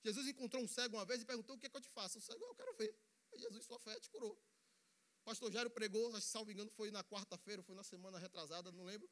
Jesus 0.04 0.26
encontrou 0.28 0.62
um 0.62 0.68
cego 0.68 0.96
uma 0.96 1.04
vez 1.06 1.22
e 1.22 1.24
perguntou: 1.24 1.56
O 1.56 1.58
que 1.58 1.66
é 1.66 1.70
que 1.70 1.76
eu 1.76 1.80
te 1.80 1.88
faço? 1.88 2.18
O 2.18 2.20
cego, 2.20 2.44
eu 2.44 2.54
quero 2.54 2.74
ver. 2.76 2.94
Aí 3.32 3.40
Jesus, 3.40 3.64
sua 3.64 3.78
fé 3.78 3.98
te 3.98 4.10
curou. 4.10 4.32
O 5.22 5.24
pastor 5.24 5.50
Jairo 5.50 5.70
pregou, 5.70 6.18
salvo 6.20 6.50
engano, 6.50 6.70
foi 6.70 6.90
na 6.90 7.02
quarta-feira, 7.02 7.62
foi 7.62 7.74
na 7.74 7.82
semana 7.82 8.18
retrasada, 8.18 8.70
não 8.70 8.84
lembro. 8.84 9.08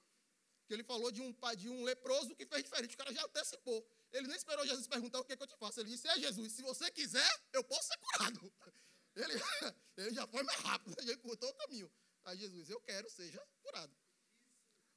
Que 0.67 0.75
ele 0.75 0.83
falou 0.83 1.13
de 1.13 1.21
um 1.23 1.35
de 1.57 1.69
um 1.69 1.85
leproso 1.85 2.35
que 2.35 2.45
fez 2.45 2.65
diferente. 2.65 2.95
O 2.95 2.99
cara 2.99 3.13
já 3.13 3.25
antecipou. 3.25 3.87
Ele 4.13 4.27
nem 4.27 4.37
esperou 4.37 4.67
Jesus 4.67 4.87
perguntar 4.87 5.21
o 5.21 5.25
que 5.25 5.33
é 5.33 5.37
que 5.37 5.43
eu 5.43 5.47
te 5.47 5.57
faço. 5.57 5.81
Ele 5.81 5.91
disse: 5.91 6.09
É 6.09 6.19
Jesus, 6.19 6.53
se 6.53 6.63
você 6.63 6.91
quiser, 6.91 7.31
eu 7.53 7.63
posso 7.63 7.89
ser 7.89 7.99
curado. 7.99 8.53
Ele, 9.17 9.33
ele 9.97 10.15
já 10.15 10.27
foi 10.27 10.43
mais 10.43 10.61
rápido, 10.61 10.95
ele 11.01 11.15
encurtou 11.15 11.49
o 11.49 11.55
caminho. 11.55 11.91
Aí 12.25 12.37
Jesus, 12.37 12.69
eu 12.69 12.79
quero, 12.83 13.09
seja 13.09 13.43
curado. 13.63 13.97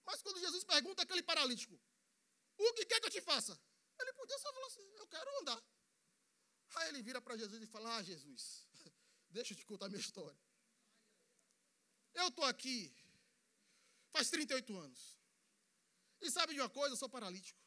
Mas 0.06 0.22
quando 0.22 0.42
Jesus 0.42 0.66
pergunta 0.66 1.04
aquele 1.04 1.24
paralítico, 1.24 1.80
o 2.58 2.74
que 2.74 2.86
quer 2.86 3.00
que 3.00 3.06
eu 3.06 3.12
te 3.12 3.22
faça? 3.22 3.58
Ele 3.98 4.12
podia 4.12 4.38
só 4.40 4.52
falar 4.52 4.68
assim, 4.68 4.92
eu 4.98 5.08
quero 5.08 5.40
andar. 5.40 5.64
Aí 6.76 6.90
ele 6.90 7.02
vira 7.02 7.22
para 7.22 7.38
Jesus 7.38 7.62
e 7.62 7.66
fala: 7.66 7.98
Ah, 7.98 8.04
Jesus, 8.04 8.68
deixa 9.30 9.54
eu 9.54 9.58
te 9.58 9.66
contar 9.66 9.86
a 9.86 9.90
minha 9.90 10.02
história. 10.02 10.38
Eu 12.14 12.28
estou 12.28 12.44
aqui 12.46 12.94
faz 14.12 14.30
38 14.30 14.78
anos. 14.78 15.19
E 16.22 16.30
sabe 16.30 16.54
de 16.54 16.60
uma 16.60 16.70
coisa? 16.70 16.94
Eu 16.94 16.98
sou 16.98 17.10
paralítico. 17.10 17.60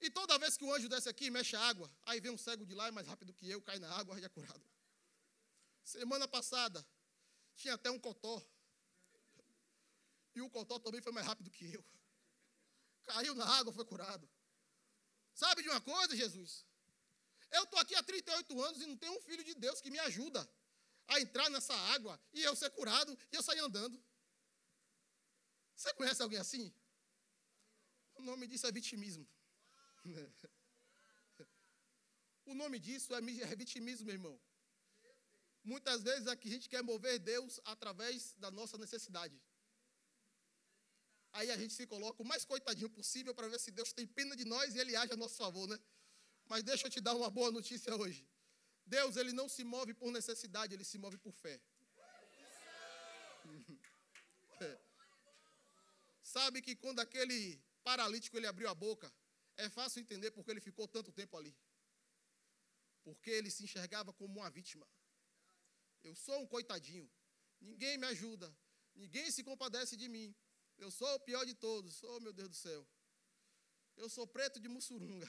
E 0.00 0.10
toda 0.10 0.38
vez 0.38 0.56
que 0.56 0.64
o 0.64 0.72
anjo 0.72 0.88
desce 0.88 1.08
aqui, 1.08 1.30
mexe 1.30 1.56
a 1.56 1.60
água, 1.60 1.90
aí 2.06 2.20
vem 2.20 2.30
um 2.30 2.38
cego 2.38 2.64
de 2.64 2.74
lá, 2.74 2.86
é 2.88 2.90
mais 2.90 3.06
rápido 3.06 3.32
que 3.32 3.50
eu, 3.50 3.60
cai 3.60 3.78
na 3.78 3.90
água 3.92 4.18
e 4.20 4.24
é 4.24 4.28
curado. 4.28 4.64
Semana 5.82 6.28
passada, 6.28 6.86
tinha 7.56 7.74
até 7.74 7.90
um 7.90 7.98
cotó. 7.98 8.40
E 10.34 10.40
o 10.40 10.48
cotó 10.50 10.78
também 10.78 11.02
foi 11.02 11.12
mais 11.12 11.26
rápido 11.26 11.50
que 11.50 11.72
eu. 11.72 11.84
Caiu 13.04 13.34
na 13.34 13.46
água, 13.58 13.72
foi 13.72 13.84
curado. 13.84 14.28
Sabe 15.34 15.62
de 15.62 15.68
uma 15.68 15.80
coisa, 15.80 16.14
Jesus? 16.14 16.64
Eu 17.50 17.64
estou 17.64 17.78
aqui 17.80 17.94
há 17.94 18.02
38 18.02 18.62
anos 18.62 18.82
e 18.82 18.86
não 18.86 18.96
tenho 18.96 19.16
um 19.16 19.20
filho 19.22 19.42
de 19.42 19.54
Deus 19.54 19.80
que 19.80 19.90
me 19.90 19.98
ajuda 20.00 20.48
a 21.08 21.18
entrar 21.20 21.48
nessa 21.48 21.74
água 21.94 22.20
e 22.32 22.42
eu 22.42 22.54
ser 22.54 22.70
curado 22.70 23.16
e 23.32 23.36
eu 23.36 23.42
sair 23.42 23.60
andando. 23.60 24.00
Você 25.74 25.92
conhece 25.94 26.22
alguém 26.22 26.38
assim? 26.38 26.72
O 28.18 28.22
nome 28.22 28.46
disso 28.46 28.66
é 28.66 28.72
vitimismo. 28.72 29.26
O 32.50 32.54
nome 32.54 32.78
disso 32.78 33.14
é, 33.14 33.18
é 33.18 33.56
vitimismo, 33.62 34.06
meu 34.06 34.14
irmão. 34.14 34.40
Muitas 35.62 36.02
vezes 36.02 36.26
aqui 36.26 36.48
a 36.48 36.52
gente 36.52 36.66
quer 36.66 36.82
mover 36.82 37.18
Deus 37.18 37.60
através 37.72 38.32
da 38.38 38.50
nossa 38.50 38.78
necessidade. 38.78 39.38
Aí 41.32 41.50
a 41.50 41.58
gente 41.58 41.74
se 41.74 41.86
coloca 41.86 42.22
o 42.22 42.26
mais 42.26 42.46
coitadinho 42.46 42.88
possível 42.88 43.34
para 43.34 43.48
ver 43.48 43.60
se 43.60 43.70
Deus 43.70 43.92
tem 43.92 44.06
pena 44.06 44.34
de 44.34 44.46
nós 44.46 44.74
e 44.74 44.78
Ele 44.78 44.96
age 44.96 45.12
a 45.12 45.16
nosso 45.16 45.36
favor, 45.36 45.68
né? 45.68 45.78
Mas 46.46 46.62
deixa 46.62 46.86
eu 46.86 46.90
te 46.90 47.02
dar 47.02 47.14
uma 47.14 47.28
boa 47.28 47.50
notícia 47.50 47.94
hoje. 47.94 48.26
Deus, 48.86 49.16
Ele 49.16 49.32
não 49.32 49.46
se 49.46 49.62
move 49.62 49.92
por 49.92 50.10
necessidade, 50.10 50.72
Ele 50.72 50.84
se 50.84 50.96
move 50.96 51.18
por 51.18 51.34
fé. 51.34 51.60
É. 54.60 54.76
Sabe 56.20 56.60
que 56.60 56.74
quando 56.74 56.98
aquele 56.98 57.62
paralítico 57.88 58.36
ele 58.36 58.46
abriu 58.46 58.68
a 58.68 58.74
boca, 58.74 59.08
é 59.64 59.66
fácil 59.70 60.00
entender 60.00 60.30
porque 60.32 60.50
ele 60.50 60.60
ficou 60.68 60.86
tanto 60.86 61.10
tempo 61.20 61.34
ali. 61.38 61.52
Porque 63.06 63.30
ele 63.30 63.50
se 63.50 63.62
enxergava 63.66 64.12
como 64.12 64.40
uma 64.40 64.50
vítima. 64.50 64.86
Eu 66.08 66.14
sou 66.14 66.38
um 66.42 66.46
coitadinho. 66.46 67.10
Ninguém 67.68 67.96
me 67.96 68.06
ajuda. 68.14 68.48
Ninguém 68.94 69.30
se 69.30 69.42
compadece 69.42 69.96
de 69.96 70.06
mim. 70.14 70.28
Eu 70.76 70.90
sou 70.90 71.10
o 71.14 71.20
pior 71.20 71.44
de 71.50 71.54
todos. 71.54 72.02
Oh, 72.02 72.20
meu 72.20 72.32
Deus 72.40 72.50
do 72.50 72.58
céu. 72.66 72.86
Eu 73.96 74.08
sou 74.10 74.26
preto 74.26 74.60
de 74.60 74.68
mussurunga. 74.68 75.28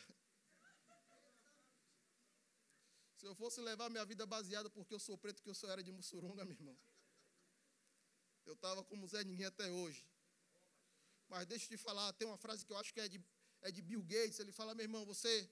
Se 3.17 3.25
eu 3.25 3.33
fosse 3.35 3.61
levar 3.61 3.89
minha 3.89 4.05
vida 4.05 4.25
baseada 4.25 4.69
porque 4.69 4.93
eu 4.93 4.99
sou 4.99 5.17
preto, 5.17 5.41
que 5.41 5.49
eu 5.49 5.55
só 5.55 5.69
era 5.69 5.81
de 5.81 5.93
mussurunga, 5.93 6.43
meu 6.43 6.57
irmão. 6.59 6.77
Eu 8.45 8.53
estava 8.53 8.83
como 8.83 9.07
Zé 9.07 9.23
Ninguém 9.23 9.45
até 9.45 9.71
hoje. 9.71 10.05
Mas 11.29 11.45
deixa 11.45 11.65
eu 11.65 11.69
te 11.69 11.77
falar, 11.77 12.11
tem 12.13 12.27
uma 12.27 12.37
frase 12.37 12.65
que 12.65 12.73
eu 12.73 12.77
acho 12.77 12.93
que 12.93 12.99
é 12.99 13.07
de, 13.07 13.23
é 13.61 13.71
de 13.71 13.81
Bill 13.81 14.01
Gates. 14.01 14.39
Ele 14.39 14.51
fala, 14.51 14.73
meu 14.73 14.83
irmão, 14.83 15.05
você 15.05 15.49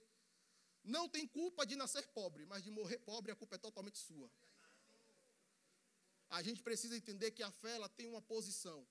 não 0.83 1.07
tem 1.07 1.27
culpa 1.27 1.65
de 1.65 1.75
nascer 1.75 2.07
pobre, 2.07 2.45
mas 2.45 2.63
de 2.63 2.71
morrer 2.71 2.97
pobre 2.99 3.31
a 3.31 3.35
culpa 3.35 3.55
é 3.55 3.59
totalmente 3.59 3.99
sua. 3.99 4.29
A 6.29 6.41
gente 6.41 6.61
precisa 6.61 6.97
entender 6.97 7.31
que 7.31 7.43
a 7.43 7.51
fé 7.51 7.75
ela 7.75 7.87
tem 7.89 8.07
uma 8.07 8.21
posição. 8.21 8.85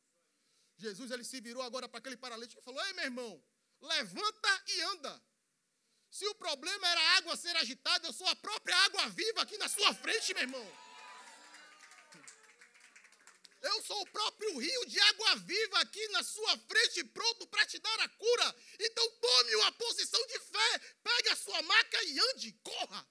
Jesus 0.77 1.11
ele 1.11 1.25
se 1.25 1.41
virou 1.41 1.63
agora 1.63 1.89
para 1.89 1.99
aquele 1.99 2.17
paralítico 2.17 2.61
e 2.61 2.65
falou: 2.65 2.83
Ei, 2.87 2.93
meu 2.95 3.05
irmão, 3.05 3.45
levanta 3.81 4.65
e 4.69 4.81
anda. 4.83 5.23
Se 6.11 6.27
o 6.29 6.35
problema 6.35 6.87
era 6.89 7.01
a 7.01 7.17
água 7.17 7.37
ser 7.37 7.55
agitada, 7.57 8.07
eu 8.07 8.13
sou 8.13 8.27
a 8.29 8.37
própria 8.37 8.77
água 8.85 9.09
viva 9.11 9.43
aqui 9.43 9.59
na 9.59 9.69
sua 9.69 9.93
frente, 9.95 10.33
meu 10.35 10.43
irmão. 10.45 10.86
Eu 13.67 13.83
sou 13.83 14.01
o 14.01 14.11
próprio 14.17 14.59
rio 14.59 14.87
de 14.87 14.99
água 15.01 15.37
viva 15.37 15.79
aqui 15.81 16.09
na 16.09 16.23
sua 16.23 16.57
frente, 16.59 17.05
pronto 17.05 17.47
para 17.49 17.67
te 17.67 17.79
dar 17.79 18.01
a 18.01 18.09
cura. 18.09 18.49
Então 18.79 19.11
tome 19.27 19.57
uma 19.57 19.73
posição 19.73 20.25
de 20.27 20.39
fé, 20.39 20.79
pegue 21.03 21.29
a 21.31 21.37
sua 21.37 21.63
maca 21.63 22.03
e 22.05 22.19
ande, 22.31 22.53
corra. 22.63 23.09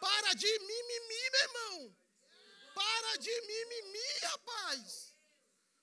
Para 0.00 0.34
de 0.34 0.58
mimimi, 0.58 1.30
meu 1.30 1.40
irmão. 1.48 1.96
Para 2.74 3.16
de 3.18 3.40
mimimi, 3.42 4.08
rapaz. 4.22 5.14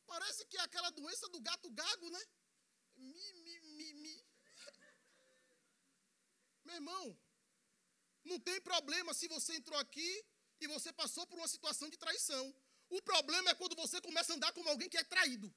Parece 0.05 0.45
que 0.45 0.57
é 0.57 0.61
aquela 0.61 0.89
doença 0.91 1.29
do 1.29 1.39
gato 1.39 1.69
gago, 1.71 2.09
né? 2.09 2.23
Mimimi. 2.97 4.25
Meu 6.65 6.75
irmão, 6.75 7.19
não 8.23 8.39
tem 8.39 8.59
problema 8.61 9.13
se 9.13 9.27
você 9.27 9.55
entrou 9.55 9.79
aqui 9.79 10.25
e 10.59 10.67
você 10.67 10.91
passou 10.93 11.25
por 11.25 11.37
uma 11.37 11.47
situação 11.47 11.89
de 11.89 11.97
traição. 11.97 12.53
O 12.97 13.01
problema 13.01 13.51
é 13.51 13.55
quando 13.55 13.75
você 13.75 14.01
começa 14.01 14.33
a 14.33 14.35
andar 14.35 14.51
como 14.51 14.69
alguém 14.69 14.89
que 14.89 14.97
é 14.97 15.03
traído. 15.03 15.47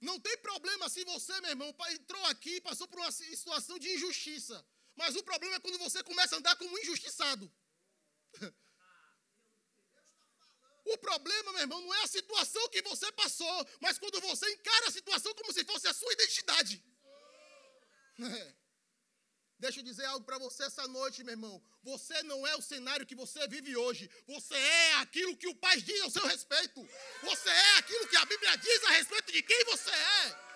Não 0.00 0.18
tem 0.18 0.36
problema 0.38 0.88
se 0.88 1.04
você, 1.04 1.40
meu 1.40 1.50
irmão, 1.50 1.74
entrou 1.90 2.24
aqui 2.26 2.56
e 2.56 2.60
passou 2.60 2.88
por 2.88 2.98
uma 2.98 3.12
situação 3.12 3.78
de 3.78 3.88
injustiça. 3.94 4.56
Mas 4.96 5.14
o 5.14 5.22
problema 5.22 5.54
é 5.56 5.60
quando 5.60 5.78
você 5.78 6.02
começa 6.02 6.34
a 6.34 6.38
andar 6.38 6.56
como 6.56 6.78
injustiçado. 6.78 7.50
O 10.92 10.98
problema, 10.98 11.52
meu 11.52 11.60
irmão, 11.60 11.80
não 11.82 11.94
é 11.94 12.02
a 12.02 12.06
situação 12.08 12.68
que 12.70 12.82
você 12.82 13.12
passou, 13.12 13.68
mas 13.80 13.98
quando 13.98 14.18
você 14.22 14.50
encara 14.50 14.88
a 14.88 14.90
situação 14.90 15.32
como 15.34 15.52
se 15.52 15.62
fosse 15.64 15.86
a 15.86 15.94
sua 15.94 16.12
identidade. 16.12 16.82
É. 18.18 18.59
Deixa 19.64 19.80
eu 19.80 19.84
dizer 19.84 20.06
algo 20.06 20.24
para 20.24 20.38
você 20.38 20.62
essa 20.64 20.88
noite, 20.88 21.22
meu 21.22 21.34
irmão. 21.38 21.62
Você 21.82 22.22
não 22.22 22.46
é 22.46 22.56
o 22.56 22.62
cenário 22.62 23.06
que 23.06 23.14
você 23.14 23.46
vive 23.46 23.76
hoje. 23.76 24.10
Você 24.26 24.54
é 24.54 24.94
aquilo 24.94 25.36
que 25.36 25.48
o 25.48 25.54
Pai 25.54 25.76
diz 25.88 26.00
ao 26.00 26.10
seu 26.10 26.26
respeito. 26.26 26.80
Você 27.22 27.50
é 27.50 27.72
aquilo 27.80 28.08
que 28.08 28.16
a 28.16 28.24
Bíblia 28.24 28.56
diz 28.56 28.84
a 28.84 28.90
respeito 28.92 29.30
de 29.30 29.42
quem 29.42 29.64
você 29.66 29.90
é. 29.90 30.50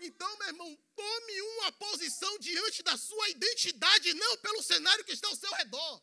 Então, 0.00 0.36
meu 0.38 0.48
irmão, 0.48 0.70
tome 0.96 1.40
uma 1.52 1.70
posição 1.72 2.36
diante 2.40 2.82
da 2.82 2.96
sua 2.96 3.28
identidade, 3.30 4.12
não 4.14 4.36
pelo 4.38 4.60
cenário 4.62 5.04
que 5.04 5.12
está 5.12 5.28
ao 5.28 5.36
seu 5.36 5.52
redor. 5.54 6.02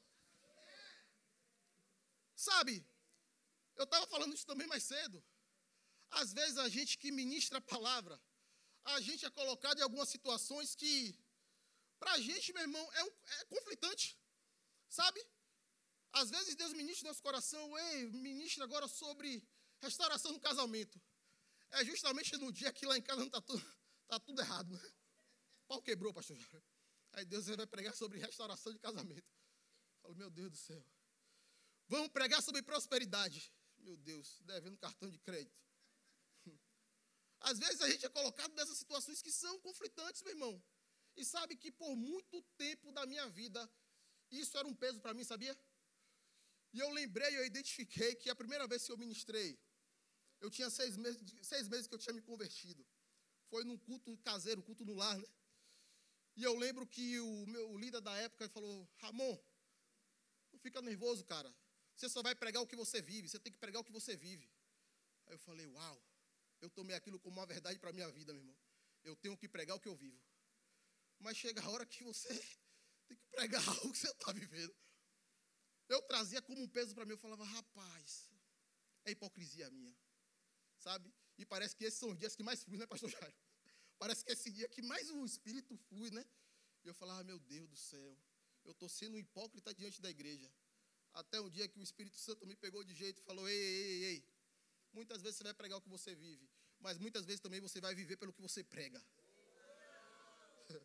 Sabe, 2.35 2.87
eu 3.75 3.83
estava 3.83 4.07
falando 4.07 4.33
isso 4.33 4.45
também 4.45 4.65
mais 4.65 4.83
cedo. 4.83 5.21
Às 6.09 6.31
vezes 6.31 6.57
a 6.57 6.69
gente 6.69 6.97
que 6.97 7.11
ministra 7.11 7.57
a 7.57 7.69
palavra, 7.75 8.19
a 8.85 9.01
gente 9.01 9.25
é 9.25 9.29
colocado 9.29 9.79
em 9.79 9.83
algumas 9.83 10.09
situações 10.09 10.75
que, 10.75 11.17
para 11.99 12.13
a 12.13 12.19
gente, 12.19 12.53
meu 12.53 12.63
irmão, 12.63 12.93
é, 12.93 13.03
um, 13.03 13.07
é 13.07 13.45
conflitante. 13.45 14.17
Sabe? 14.89 15.25
Às 16.13 16.29
vezes 16.29 16.55
Deus 16.55 16.73
ministra 16.73 17.05
no 17.05 17.09
nosso 17.09 17.21
coração, 17.21 17.77
ei, 17.79 18.11
ministra 18.11 18.63
agora 18.63 18.87
sobre 18.87 19.47
restauração 19.79 20.31
no 20.33 20.39
casamento. 20.39 21.01
É 21.71 21.85
justamente 21.85 22.35
no 22.37 22.51
dia 22.51 22.73
que 22.73 22.85
lá 22.85 22.97
em 22.97 23.01
casa 23.01 23.19
não 23.19 23.27
está 23.27 23.41
tudo, 23.41 23.63
tá 24.07 24.19
tudo 24.19 24.41
errado. 24.41 24.73
Né? 24.73 24.91
O 25.63 25.67
pau 25.67 25.81
quebrou, 25.81 26.13
pastor. 26.13 26.37
Aí 27.13 27.25
Deus 27.25 27.45
vai 27.47 27.67
pregar 27.67 27.95
sobre 27.95 28.19
restauração 28.19 28.73
de 28.73 28.79
casamento. 28.79 29.27
Eu 29.27 30.01
falo, 30.01 30.15
meu 30.15 30.29
Deus 30.29 30.51
do 30.51 30.57
céu. 30.57 30.85
Vamos 31.87 32.09
pregar 32.09 32.41
sobre 32.41 32.61
prosperidade. 32.61 33.51
Meu 33.77 33.97
Deus, 33.97 34.39
devendo 34.41 34.77
cartão 34.77 35.09
de 35.09 35.17
crédito. 35.19 35.57
Às 37.41 37.57
vezes 37.59 37.81
a 37.81 37.89
gente 37.89 38.05
é 38.05 38.09
colocado 38.09 38.53
nessas 38.53 38.77
situações 38.77 39.21
que 39.21 39.31
são 39.31 39.59
conflitantes, 39.59 40.21
meu 40.21 40.31
irmão. 40.31 40.63
E 41.15 41.25
sabe 41.25 41.55
que 41.55 41.71
por 41.71 41.95
muito 41.95 42.41
tempo 42.57 42.91
da 42.91 43.05
minha 43.05 43.27
vida, 43.29 43.69
isso 44.29 44.57
era 44.57 44.67
um 44.67 44.75
peso 44.75 44.99
para 45.01 45.13
mim, 45.13 45.23
sabia? 45.23 45.57
E 46.73 46.79
eu 46.79 46.89
lembrei, 46.91 47.37
eu 47.37 47.45
identifiquei 47.45 48.15
que 48.15 48.29
a 48.29 48.35
primeira 48.35 48.67
vez 48.67 48.85
que 48.85 48.91
eu 48.91 48.97
ministrei, 48.97 49.59
eu 50.39 50.49
tinha 50.49 50.69
seis 50.69 50.95
meses, 50.95 51.21
seis 51.41 51.67
meses 51.67 51.87
que 51.87 51.93
eu 51.93 51.99
tinha 51.99 52.13
me 52.13 52.21
convertido. 52.21 52.85
Foi 53.49 53.63
num 53.63 53.77
culto 53.77 54.15
caseiro, 54.19 54.63
culto 54.63 54.85
no 54.85 54.93
lar, 54.93 55.17
né? 55.17 55.27
E 56.35 56.43
eu 56.43 56.55
lembro 56.55 56.87
que 56.87 57.19
o 57.19 57.45
meu 57.47 57.77
líder 57.77 58.01
da 58.01 58.15
época 58.17 58.47
falou: 58.49 58.89
Ramon, 58.99 59.37
não 60.53 60.59
fica 60.59 60.81
nervoso, 60.81 61.25
cara. 61.25 61.53
Você 61.95 62.07
só 62.07 62.21
vai 62.21 62.33
pregar 62.33 62.61
o 62.63 62.67
que 62.67 62.75
você 62.75 63.01
vive, 63.01 63.27
você 63.27 63.39
tem 63.39 63.51
que 63.51 63.59
pregar 63.59 63.81
o 63.81 63.83
que 63.83 63.91
você 63.91 64.15
vive. 64.15 64.49
Aí 65.25 65.33
eu 65.33 65.39
falei: 65.39 65.67
Uau, 65.67 66.01
eu 66.61 66.69
tomei 66.69 66.95
aquilo 66.95 67.19
como 67.19 67.37
uma 67.37 67.45
verdade 67.45 67.79
para 67.79 67.89
a 67.89 67.93
minha 67.93 68.09
vida, 68.11 68.31
meu 68.33 68.41
irmão. 68.41 68.57
Eu 69.03 69.15
tenho 69.15 69.35
que 69.35 69.47
pregar 69.47 69.75
o 69.75 69.79
que 69.79 69.89
eu 69.89 69.95
vivo. 69.95 70.21
Mas 71.19 71.37
chega 71.37 71.61
a 71.61 71.69
hora 71.69 71.85
que 71.85 72.03
você 72.03 72.27
tem 73.07 73.17
que 73.17 73.27
pregar 73.31 73.61
algo 73.67 73.91
que 73.91 73.97
você 73.97 74.09
está 74.09 74.31
vivendo. 74.31 74.75
Eu 75.89 76.01
trazia 76.03 76.41
como 76.41 76.61
um 76.61 76.67
peso 76.67 76.93
para 76.95 77.05
mim, 77.05 77.11
eu 77.11 77.17
falava: 77.17 77.43
Rapaz, 77.43 78.31
é 79.03 79.11
hipocrisia 79.11 79.69
minha, 79.71 79.97
sabe? 80.77 81.13
E 81.37 81.45
parece 81.45 81.75
que 81.75 81.83
esses 81.83 81.99
são 81.99 82.11
os 82.11 82.17
dias 82.17 82.35
que 82.35 82.43
mais 82.43 82.63
fluem, 82.63 82.79
né, 82.79 82.87
pastor 82.87 83.09
Jairo? 83.09 83.35
Parece 83.97 84.23
que 84.23 84.31
é 84.31 84.33
esse 84.33 84.51
dia 84.51 84.67
que 84.67 84.81
mais 84.81 85.11
o 85.11 85.23
Espírito 85.23 85.77
flui, 85.77 86.09
né? 86.09 86.25
E 86.83 86.87
eu 86.87 86.93
falava, 86.93 87.23
meu 87.23 87.37
Deus 87.39 87.69
do 87.69 87.77
céu, 87.77 88.17
eu 88.63 88.71
estou 88.71 88.89
sendo 88.89 89.15
um 89.15 89.19
hipócrita 89.19 89.73
diante 89.75 90.01
da 90.01 90.09
igreja. 90.09 90.51
Até 91.13 91.39
um 91.39 91.49
dia 91.49 91.67
que 91.67 91.77
o 91.77 91.83
Espírito 91.83 92.17
Santo 92.17 92.47
me 92.47 92.55
pegou 92.55 92.83
de 92.83 92.95
jeito 92.95 93.21
e 93.21 93.23
falou, 93.23 93.47
ei, 93.47 93.57
ei, 93.57 94.03
ei, 94.05 94.25
muitas 94.93 95.21
vezes 95.21 95.37
você 95.37 95.43
vai 95.43 95.53
pregar 95.53 95.77
o 95.77 95.81
que 95.81 95.89
você 95.89 96.15
vive, 96.15 96.49
mas 96.79 96.97
muitas 96.97 97.25
vezes 97.25 97.39
também 97.39 97.59
você 97.59 97.79
vai 97.79 97.93
viver 97.95 98.17
pelo 98.17 98.33
que 98.33 98.41
você 98.41 98.63
prega. 98.63 99.03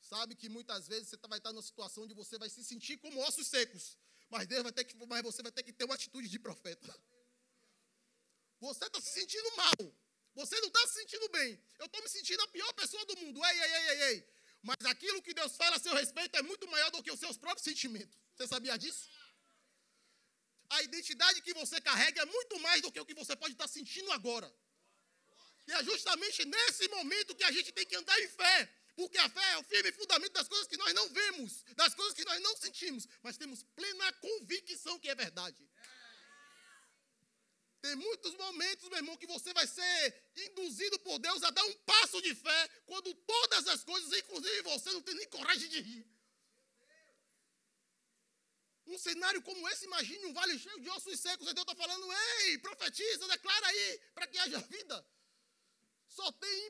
Sabe 0.00 0.34
que 0.34 0.48
muitas 0.48 0.88
vezes 0.88 1.08
você 1.08 1.16
tá, 1.16 1.28
vai 1.28 1.38
estar 1.38 1.52
numa 1.52 1.62
situação 1.62 2.04
onde 2.04 2.14
você 2.14 2.38
vai 2.38 2.48
se 2.48 2.64
sentir 2.64 2.96
como 2.98 3.20
ossos 3.20 3.46
secos, 3.46 3.96
mas 4.30 4.46
Deus 4.46 4.62
vai 4.62 4.72
ter 4.72 4.84
que, 4.84 4.96
mas 5.06 5.22
você 5.22 5.42
vai 5.42 5.52
ter 5.52 5.62
que 5.62 5.72
ter 5.72 5.84
uma 5.84 5.94
atitude 5.94 6.28
de 6.28 6.38
profeta. 6.38 6.94
Você 8.60 8.84
está 8.86 9.00
se 9.00 9.10
sentindo 9.10 9.56
mal, 9.56 9.94
você 10.34 10.60
não 10.60 10.68
está 10.68 10.86
se 10.86 10.94
sentindo 10.94 11.28
bem. 11.30 11.60
Eu 11.78 11.86
estou 11.86 12.02
me 12.02 12.08
sentindo 12.08 12.40
a 12.42 12.48
pior 12.48 12.72
pessoa 12.74 13.04
do 13.06 13.16
mundo. 13.18 13.44
Ei, 13.44 13.60
ei, 13.60 13.72
ei, 13.72 13.88
ei, 13.88 14.02
ei. 14.10 14.28
Mas 14.62 14.76
aquilo 14.86 15.22
que 15.22 15.32
Deus 15.32 15.56
fala 15.56 15.76
a 15.76 15.78
seu 15.78 15.94
respeito 15.94 16.36
é 16.36 16.42
muito 16.42 16.66
maior 16.68 16.90
do 16.90 17.02
que 17.02 17.10
os 17.10 17.20
seus 17.20 17.36
próprios 17.36 17.64
sentimentos. 17.64 18.16
Você 18.34 18.46
sabia 18.46 18.76
disso? 18.76 19.08
A 20.70 20.82
identidade 20.82 21.40
que 21.42 21.54
você 21.54 21.80
carrega 21.80 22.22
é 22.22 22.26
muito 22.26 22.58
mais 22.60 22.82
do 22.82 22.92
que 22.92 23.00
o 23.00 23.06
que 23.06 23.14
você 23.14 23.34
pode 23.34 23.54
estar 23.54 23.68
sentindo 23.68 24.10
agora. 24.12 24.52
E 25.66 25.72
é 25.72 25.84
justamente 25.84 26.44
nesse 26.44 26.88
momento 26.88 27.34
que 27.34 27.44
a 27.44 27.52
gente 27.52 27.72
tem 27.72 27.86
que 27.86 27.96
andar 27.96 28.18
em 28.20 28.28
fé. 28.28 28.74
Porque 28.98 29.16
a 29.18 29.28
fé 29.28 29.52
é 29.52 29.58
o 29.58 29.62
firme 29.62 29.92
fundamento 29.92 30.32
das 30.32 30.48
coisas 30.48 30.66
que 30.66 30.76
nós 30.76 30.92
não 30.92 31.08
vemos, 31.10 31.62
das 31.76 31.94
coisas 31.94 32.14
que 32.14 32.24
nós 32.24 32.40
não 32.42 32.56
sentimos, 32.56 33.06
mas 33.22 33.36
temos 33.36 33.62
plena 33.76 34.12
convicção 34.14 34.98
que 34.98 35.08
é 35.08 35.14
verdade. 35.14 35.62
Tem 37.80 37.94
muitos 37.94 38.34
momentos, 38.34 38.88
meu 38.88 38.98
irmão, 38.98 39.16
que 39.16 39.26
você 39.26 39.54
vai 39.54 39.68
ser 39.68 40.32
induzido 40.36 40.98
por 40.98 41.20
Deus 41.20 41.44
a 41.44 41.50
dar 41.50 41.64
um 41.64 41.74
passo 41.92 42.20
de 42.20 42.34
fé, 42.34 42.68
quando 42.86 43.14
todas 43.14 43.68
as 43.68 43.84
coisas, 43.84 44.12
inclusive 44.18 44.62
você, 44.62 44.90
não 44.90 45.00
tem 45.00 45.14
nem 45.14 45.28
coragem 45.28 45.68
de 45.68 45.80
rir. 45.80 46.17
Um 48.88 48.98
cenário 48.98 49.40
como 49.42 49.68
esse, 49.68 49.84
imagine 49.84 50.24
um 50.26 50.32
vale 50.32 50.58
cheio 50.58 50.80
de 50.80 50.88
ossos 50.90 51.20
secos, 51.20 51.46
e 51.46 51.52
Deus 51.52 51.66
está 51.66 51.74
falando, 51.74 52.06
ei, 52.10 52.58
profetiza, 52.58 53.28
declara 53.28 53.66
aí, 53.66 54.00
para 54.14 54.26
que 54.26 54.38
haja 54.38 54.60
vida. 54.60 55.06
Só 56.08 56.32
tem 56.32 56.66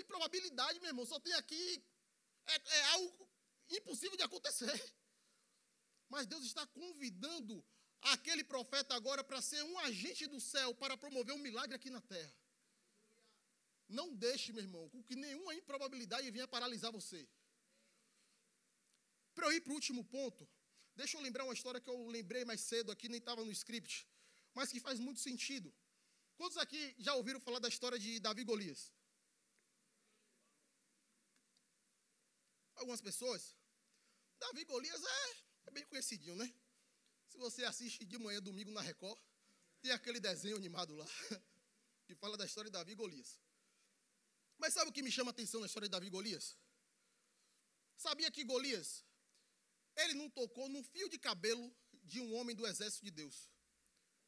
improbabilidade, 0.00 0.80
meu 0.80 0.88
irmão, 0.88 1.06
só 1.06 1.20
tem 1.20 1.32
aqui, 1.34 1.84
é, 2.46 2.76
é 2.78 2.82
algo 2.94 3.30
impossível 3.70 4.16
de 4.16 4.24
acontecer. 4.24 4.94
Mas 6.08 6.26
Deus 6.26 6.44
está 6.44 6.66
convidando 6.66 7.64
aquele 8.02 8.42
profeta 8.42 8.94
agora 8.94 9.22
para 9.22 9.40
ser 9.40 9.62
um 9.62 9.78
agente 9.78 10.26
do 10.26 10.40
céu, 10.40 10.74
para 10.74 10.96
promover 10.96 11.34
um 11.34 11.38
milagre 11.38 11.76
aqui 11.76 11.90
na 11.90 12.00
terra. 12.00 12.34
Não 13.88 14.12
deixe, 14.14 14.52
meu 14.52 14.62
irmão, 14.62 14.88
com 14.88 15.02
que 15.02 15.14
nenhuma 15.14 15.54
improbabilidade 15.54 16.30
venha 16.30 16.48
paralisar 16.48 16.90
você. 16.90 17.28
Para 19.34 19.46
eu 19.46 19.52
ir 19.52 19.60
para 19.60 19.72
o 19.72 19.74
último 19.74 20.04
ponto, 20.04 20.48
deixa 21.02 21.16
eu 21.16 21.22
lembrar 21.26 21.44
uma 21.48 21.56
história 21.58 21.80
que 21.84 21.90
eu 21.94 22.00
lembrei 22.16 22.44
mais 22.50 22.60
cedo 22.70 22.92
aqui, 22.92 23.08
nem 23.08 23.18
estava 23.18 23.44
no 23.44 23.52
script, 23.60 23.94
mas 24.54 24.70
que 24.72 24.80
faz 24.88 24.98
muito 25.06 25.20
sentido. 25.28 25.68
Quantos 26.36 26.58
aqui 26.64 26.80
já 27.06 27.12
ouviram 27.20 27.40
falar 27.46 27.58
da 27.64 27.68
história 27.74 27.98
de 28.04 28.20
Davi 28.26 28.44
Golias? 28.50 28.80
Algumas 32.76 33.00
pessoas. 33.00 33.42
Davi 34.38 34.64
Golias 34.64 35.02
é, 35.04 35.22
é 35.66 35.70
bem 35.76 35.84
conhecidinho, 35.86 36.36
né? 36.36 36.48
Se 37.30 37.36
você 37.36 37.64
assiste 37.64 38.04
de 38.04 38.18
manhã, 38.18 38.40
domingo 38.40 38.70
na 38.70 38.80
Record, 38.80 39.20
tem 39.80 39.90
aquele 39.90 40.20
desenho 40.20 40.56
animado 40.56 40.94
lá, 40.94 41.06
que 42.06 42.14
fala 42.14 42.36
da 42.36 42.46
história 42.46 42.70
de 42.70 42.76
Davi 42.78 42.94
Golias. 42.94 43.40
Mas 44.56 44.74
sabe 44.74 44.90
o 44.90 44.92
que 44.92 45.02
me 45.02 45.10
chama 45.10 45.30
a 45.30 45.34
atenção 45.36 45.60
na 45.60 45.66
história 45.66 45.88
de 45.88 45.92
Davi 45.92 46.08
Golias? 46.08 46.56
Sabia 47.96 48.30
que 48.30 48.44
Golias, 48.44 49.04
ele 49.96 50.14
não 50.14 50.30
tocou 50.30 50.68
num 50.68 50.82
fio 50.82 51.08
de 51.08 51.18
cabelo 51.18 51.74
de 52.04 52.20
um 52.20 52.34
homem 52.34 52.54
do 52.54 52.66
exército 52.66 53.04
de 53.04 53.10
Deus. 53.10 53.50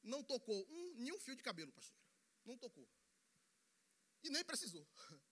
Não 0.03 0.23
tocou 0.23 0.67
um, 0.69 0.95
nenhum 0.95 1.19
fio 1.19 1.35
de 1.35 1.43
cabelo, 1.43 1.73
pastor. 1.73 1.97
Não 2.45 2.59
tocou. 2.59 2.89
E 4.23 4.31
nem 4.31 4.45
precisou. 4.45 4.87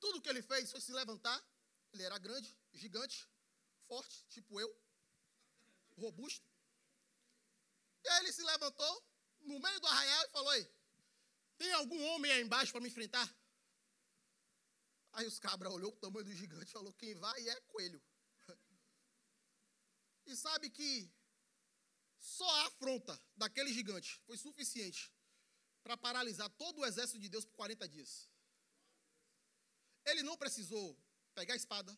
Tudo 0.00 0.20
que 0.20 0.28
ele 0.28 0.42
fez 0.42 0.70
foi 0.70 0.80
se 0.80 0.92
levantar. 0.92 1.42
Ele 1.92 2.02
era 2.02 2.18
grande, 2.18 2.56
gigante, 2.72 3.28
forte, 3.86 4.24
tipo 4.28 4.60
eu, 4.60 4.82
robusto. 5.96 6.46
E 8.02 8.08
ele 8.18 8.32
se 8.32 8.42
levantou 8.42 9.06
no 9.42 9.60
meio 9.60 9.80
do 9.80 9.86
arraial 9.86 10.24
e 10.24 10.30
falou: 10.30 10.54
Ei, 10.54 10.74
tem 11.56 11.72
algum 11.72 12.02
homem 12.08 12.32
aí 12.32 12.42
embaixo 12.42 12.72
para 12.72 12.80
me 12.80 12.88
enfrentar? 12.88 13.32
Aí 15.12 15.26
os 15.26 15.38
cabras 15.38 15.72
olhou 15.72 15.92
o 15.92 15.96
tamanho 15.96 16.24
do 16.24 16.34
gigante 16.34 16.70
e 16.70 16.72
falou: 16.72 16.92
Quem 16.94 17.14
vai 17.14 17.48
é 17.48 17.60
coelho. 17.62 18.02
E 20.26 20.36
sabe 20.36 20.70
que 20.70 21.10
só 22.18 22.48
a 22.48 22.66
afronta 22.66 23.20
daquele 23.36 23.72
gigante 23.72 24.18
foi 24.26 24.36
suficiente 24.38 25.12
para 25.82 25.96
paralisar 25.96 26.48
todo 26.50 26.80
o 26.80 26.86
exército 26.86 27.18
de 27.18 27.28
Deus 27.28 27.44
por 27.44 27.54
40 27.56 27.86
dias. 27.88 28.28
Ele 30.06 30.22
não 30.22 30.36
precisou 30.36 30.98
pegar 31.34 31.54
a 31.54 31.56
espada, 31.56 31.96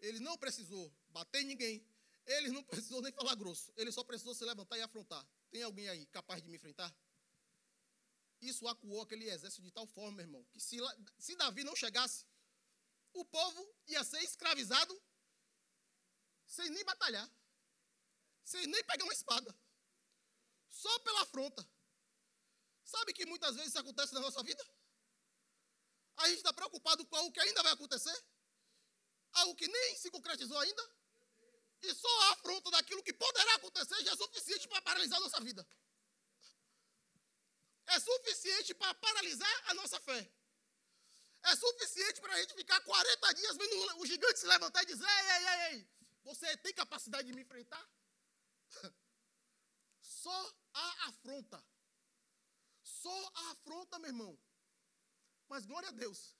ele 0.00 0.20
não 0.20 0.36
precisou 0.36 0.94
bater 1.08 1.42
em 1.42 1.46
ninguém, 1.46 1.86
ele 2.26 2.50
não 2.50 2.62
precisou 2.64 3.00
nem 3.00 3.12
falar 3.12 3.34
grosso, 3.34 3.72
ele 3.76 3.90
só 3.90 4.04
precisou 4.04 4.34
se 4.34 4.44
levantar 4.44 4.76
e 4.76 4.82
afrontar. 4.82 5.26
Tem 5.50 5.62
alguém 5.62 5.88
aí 5.88 6.06
capaz 6.06 6.42
de 6.42 6.48
me 6.48 6.56
enfrentar? 6.56 6.94
Isso 8.40 8.66
acuou 8.66 9.02
aquele 9.02 9.28
exército 9.30 9.62
de 9.62 9.70
tal 9.70 9.86
forma, 9.86 10.16
meu 10.16 10.26
irmão, 10.26 10.44
que 10.50 10.60
se, 10.60 10.76
se 11.18 11.36
Davi 11.36 11.62
não 11.62 11.76
chegasse, 11.76 12.26
o 13.12 13.24
povo 13.24 13.74
ia 13.86 14.02
ser 14.02 14.20
escravizado 14.22 15.00
sem 16.46 16.68
nem 16.70 16.84
batalhar, 16.84 17.30
sem 18.44 18.66
nem 18.66 18.84
pegar 18.84 19.04
uma 19.04 19.12
espada, 19.12 19.54
só 20.68 20.98
pela 21.00 21.22
afronta. 21.22 21.66
Sabe 22.84 23.12
que 23.12 23.24
muitas 23.26 23.54
vezes 23.54 23.70
isso 23.70 23.78
acontece 23.78 24.12
na 24.12 24.20
nossa 24.20 24.42
vida? 24.42 24.64
A 26.16 26.28
gente 26.28 26.38
está 26.38 26.52
preocupado 26.52 27.06
com 27.06 27.16
algo 27.16 27.32
que 27.32 27.40
ainda 27.40 27.62
vai 27.62 27.72
acontecer, 27.72 28.24
algo 29.32 29.54
que 29.54 29.66
nem 29.66 29.96
se 29.96 30.10
concretizou 30.10 30.58
ainda. 30.58 30.90
E 31.82 31.94
só 31.94 32.20
a 32.22 32.32
afronta 32.32 32.70
daquilo 32.70 33.02
que 33.02 33.12
poderá 33.12 33.54
acontecer 33.56 34.04
já 34.04 34.12
é 34.12 34.16
suficiente 34.16 34.68
para 34.68 34.82
paralisar 34.82 35.18
a 35.18 35.22
nossa 35.22 35.40
vida. 35.40 35.66
É 37.86 37.98
suficiente 37.98 38.74
para 38.74 38.94
paralisar 38.94 39.70
a 39.70 39.74
nossa 39.74 39.98
fé. 40.00 40.30
É 41.42 41.56
suficiente 41.56 42.20
para 42.20 42.34
a 42.34 42.40
gente 42.40 42.54
ficar 42.54 42.80
40 42.80 43.34
dias 43.34 43.56
vendo 43.56 44.00
o 44.00 44.06
gigante 44.06 44.38
se 44.38 44.46
levantar 44.46 44.82
e 44.84 44.86
dizer: 44.86 45.04
ei, 45.04 45.30
ei, 45.30 45.46
ei, 45.46 45.72
ei, 45.72 45.88
você 46.22 46.56
tem 46.58 46.72
capacidade 46.72 47.26
de 47.26 47.34
me 47.34 47.42
enfrentar? 47.42 47.84
Só 50.00 50.54
a 50.72 51.08
afronta. 51.08 51.64
Só 52.82 53.30
a 53.34 53.50
afronta, 53.52 53.98
meu 53.98 54.10
irmão. 54.10 54.38
Mas 55.48 55.66
glória 55.66 55.88
a 55.88 55.92
Deus, 55.92 56.36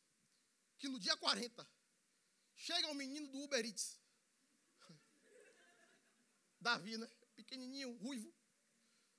que 0.79 0.89
no 0.89 0.99
dia 0.99 1.17
40, 1.17 1.69
chega 2.55 2.89
um 2.89 2.95
menino 2.95 3.29
do 3.29 3.39
Uber 3.41 3.65
Eats 3.65 4.01
Davi, 6.61 6.97
né? 6.97 7.09
Pequenininho, 7.35 7.97
ruivo, 7.99 8.33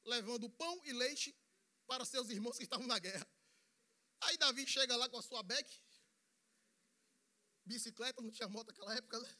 levando 0.05 0.49
pão 0.49 0.81
e 0.85 0.93
leite 0.93 1.35
para 1.85 2.05
seus 2.05 2.29
irmãos 2.29 2.57
que 2.57 2.63
estavam 2.63 2.87
na 2.87 2.99
guerra. 2.99 3.27
Aí 4.21 4.37
Davi 4.37 4.65
chega 4.65 4.95
lá 4.95 5.09
com 5.09 5.17
a 5.17 5.21
sua 5.21 5.43
bag, 5.43 5.69
bicicleta, 7.65 8.21
não 8.21 8.31
tinha 8.31 8.47
moto 8.47 8.67
naquela 8.67 8.95
época, 8.95 9.19
né? 9.19 9.37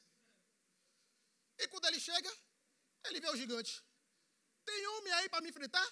E 1.60 1.68
quando 1.68 1.86
ele 1.86 2.00
chega, 2.00 2.30
ele 3.06 3.20
vê 3.20 3.30
o 3.30 3.38
gigante. 3.38 3.84
Tem 4.66 4.88
homem 4.88 5.14
aí 5.14 5.30
para 5.30 5.42
me 5.42 5.50
enfrentar? 5.50 5.88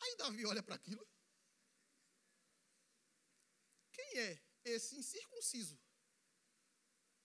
Aí 0.00 0.16
Davi 0.16 0.46
olha 0.46 0.62
para 0.62 0.76
aquilo. 0.76 1.06
quem 3.96 4.18
é 4.20 4.42
esse 4.64 4.94
incircunciso 4.96 5.78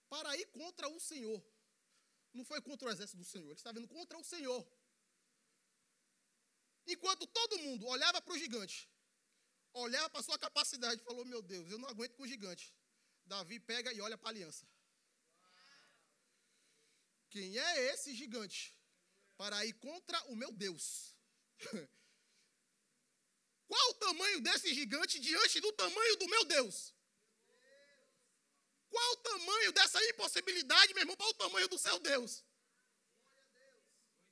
para 0.09 0.35
ir 0.37 0.47
contra 0.47 0.87
o 0.87 0.99
Senhor? 0.99 1.41
Não 2.33 2.45
foi 2.45 2.61
contra 2.61 2.87
o 2.87 2.91
exército 2.91 3.17
do 3.17 3.25
Senhor, 3.25 3.47
ele 3.47 3.61
estava 3.61 3.77
indo 3.79 3.87
contra 3.87 4.17
o 4.17 4.23
Senhor. 4.23 4.61
Enquanto 6.87 7.27
todo 7.27 7.59
mundo 7.59 7.85
olhava 7.87 8.21
para 8.21 8.33
o 8.33 8.37
gigante, 8.37 8.89
olhava 9.73 10.09
para 10.09 10.23
sua 10.23 10.39
capacidade 10.39 11.01
e 11.01 11.03
falou: 11.03 11.25
Meu 11.25 11.41
Deus, 11.41 11.69
eu 11.69 11.77
não 11.77 11.89
aguento 11.89 12.15
com 12.15 12.23
o 12.23 12.27
gigante. 12.27 12.73
Davi 13.25 13.59
pega 13.59 13.93
e 13.93 14.01
olha 14.01 14.17
para 14.17 14.29
a 14.29 14.31
aliança. 14.31 14.65
Quem 17.31 17.57
é 17.57 17.93
esse 17.93 18.13
gigante 18.13 18.77
para 19.37 19.65
ir 19.65 19.73
contra 19.73 20.21
o 20.25 20.35
meu 20.35 20.51
Deus? 20.51 21.15
Qual 23.69 23.89
o 23.89 23.93
tamanho 23.93 24.41
desse 24.41 24.73
gigante 24.73 25.17
diante 25.17 25.61
do 25.61 25.71
tamanho 25.71 26.17
do 26.17 26.27
meu 26.27 26.43
Deus? 26.43 26.93
Qual 28.89 29.11
o 29.13 29.17
tamanho 29.17 29.71
dessa 29.71 30.03
impossibilidade, 30.09 30.93
meu 30.93 31.03
irmão, 31.03 31.15
para 31.15 31.27
o 31.27 31.33
tamanho 31.35 31.69
do 31.69 31.77
seu 31.77 31.97
Deus? 31.99 32.43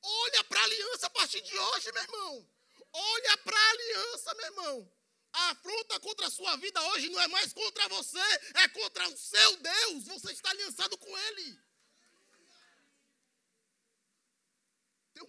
Olha 0.02 0.44
para 0.44 0.60
a 0.60 0.64
aliança 0.66 1.08
a 1.08 1.10
partir 1.10 1.40
de 1.42 1.58
hoje, 1.58 1.92
meu 1.94 2.04
irmão. 2.04 2.52
Olha 2.92 3.38
para 3.38 3.58
a 3.58 3.70
aliança, 3.70 4.34
meu 4.36 4.46
irmão. 4.48 4.94
A 5.32 5.52
afronta 5.52 6.00
contra 6.02 6.28
a 6.28 6.32
sua 6.32 6.58
vida 6.58 6.82
hoje 6.90 7.08
não 7.08 7.22
é 7.22 7.28
mais 7.30 7.54
contra 7.54 7.88
você, 7.88 8.20
é 8.56 8.68
contra 8.68 9.08
o 9.08 9.18
seu 9.18 9.58
Deus. 9.58 10.04
Você 10.08 10.34
está 10.34 10.50
aliançado 10.50 10.98
com 10.98 11.18
Ele. 11.18 11.69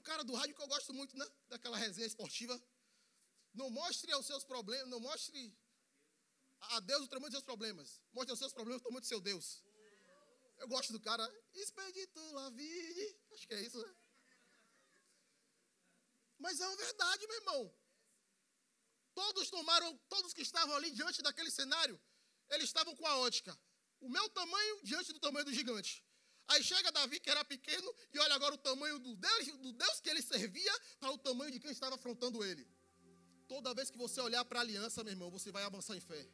Um 0.00 0.02
cara 0.02 0.24
do 0.24 0.34
rádio 0.34 0.54
que 0.56 0.62
eu 0.62 0.66
gosto 0.66 0.94
muito, 0.94 1.16
né? 1.16 1.26
Daquela 1.48 1.76
resenha 1.76 2.06
esportiva. 2.06 2.60
Não 3.52 3.68
mostre 3.68 4.14
os 4.14 4.26
seus 4.26 4.44
problemas, 4.44 4.88
não 4.88 4.98
mostre 4.98 5.54
a 6.72 6.80
Deus 6.80 7.02
o 7.04 7.08
tamanho 7.08 7.30
dos 7.30 7.36
seus 7.38 7.44
problemas. 7.44 8.00
Mostre 8.12 8.32
os 8.32 8.38
seus 8.38 8.52
problemas 8.52 8.80
o 8.80 8.84
tamanho 8.84 9.02
do 9.02 9.06
seu 9.06 9.20
Deus. 9.20 9.62
Eu 10.58 10.68
gosto 10.68 10.92
do 10.94 11.00
cara. 11.00 11.24
Expedito 11.52 12.20
la. 12.32 12.46
Acho 13.34 13.46
que 13.46 13.54
é 13.54 13.60
isso, 13.60 13.78
né? 13.78 13.94
Mas 16.38 16.58
é 16.60 16.66
uma 16.66 16.76
verdade, 16.76 17.26
meu 17.26 17.36
irmão. 17.36 17.74
Todos 19.14 19.50
tomaram, 19.50 19.98
todos 20.08 20.32
que 20.32 20.40
estavam 20.40 20.74
ali 20.76 20.90
diante 20.92 21.20
daquele 21.20 21.50
cenário, 21.50 22.00
eles 22.48 22.66
estavam 22.66 22.96
com 22.96 23.06
a 23.06 23.18
ótica. 23.18 23.58
O 24.00 24.08
meu 24.08 24.26
tamanho 24.30 24.82
diante 24.82 25.12
do 25.12 25.20
tamanho 25.20 25.44
do 25.44 25.52
gigante. 25.52 26.02
Aí 26.50 26.64
chega 26.64 26.90
Davi, 26.90 27.20
que 27.20 27.30
era 27.30 27.44
pequeno, 27.44 27.94
e 28.12 28.18
olha 28.18 28.34
agora 28.34 28.54
o 28.54 28.58
tamanho 28.58 28.98
do 28.98 29.14
Deus, 29.14 29.46
do 29.46 29.72
Deus 29.72 30.00
que 30.00 30.10
ele 30.10 30.20
servia 30.20 30.72
para 30.98 31.12
o 31.12 31.18
tamanho 31.18 31.52
de 31.52 31.60
quem 31.60 31.70
estava 31.70 31.94
afrontando 31.94 32.44
ele. 32.44 32.66
Toda 33.46 33.72
vez 33.72 33.88
que 33.88 33.96
você 33.96 34.20
olhar 34.20 34.44
para 34.44 34.58
a 34.58 34.62
aliança, 34.62 35.04
meu 35.04 35.12
irmão, 35.12 35.30
você 35.30 35.52
vai 35.52 35.62
avançar 35.62 35.96
em 35.96 36.00
fé. 36.00 36.26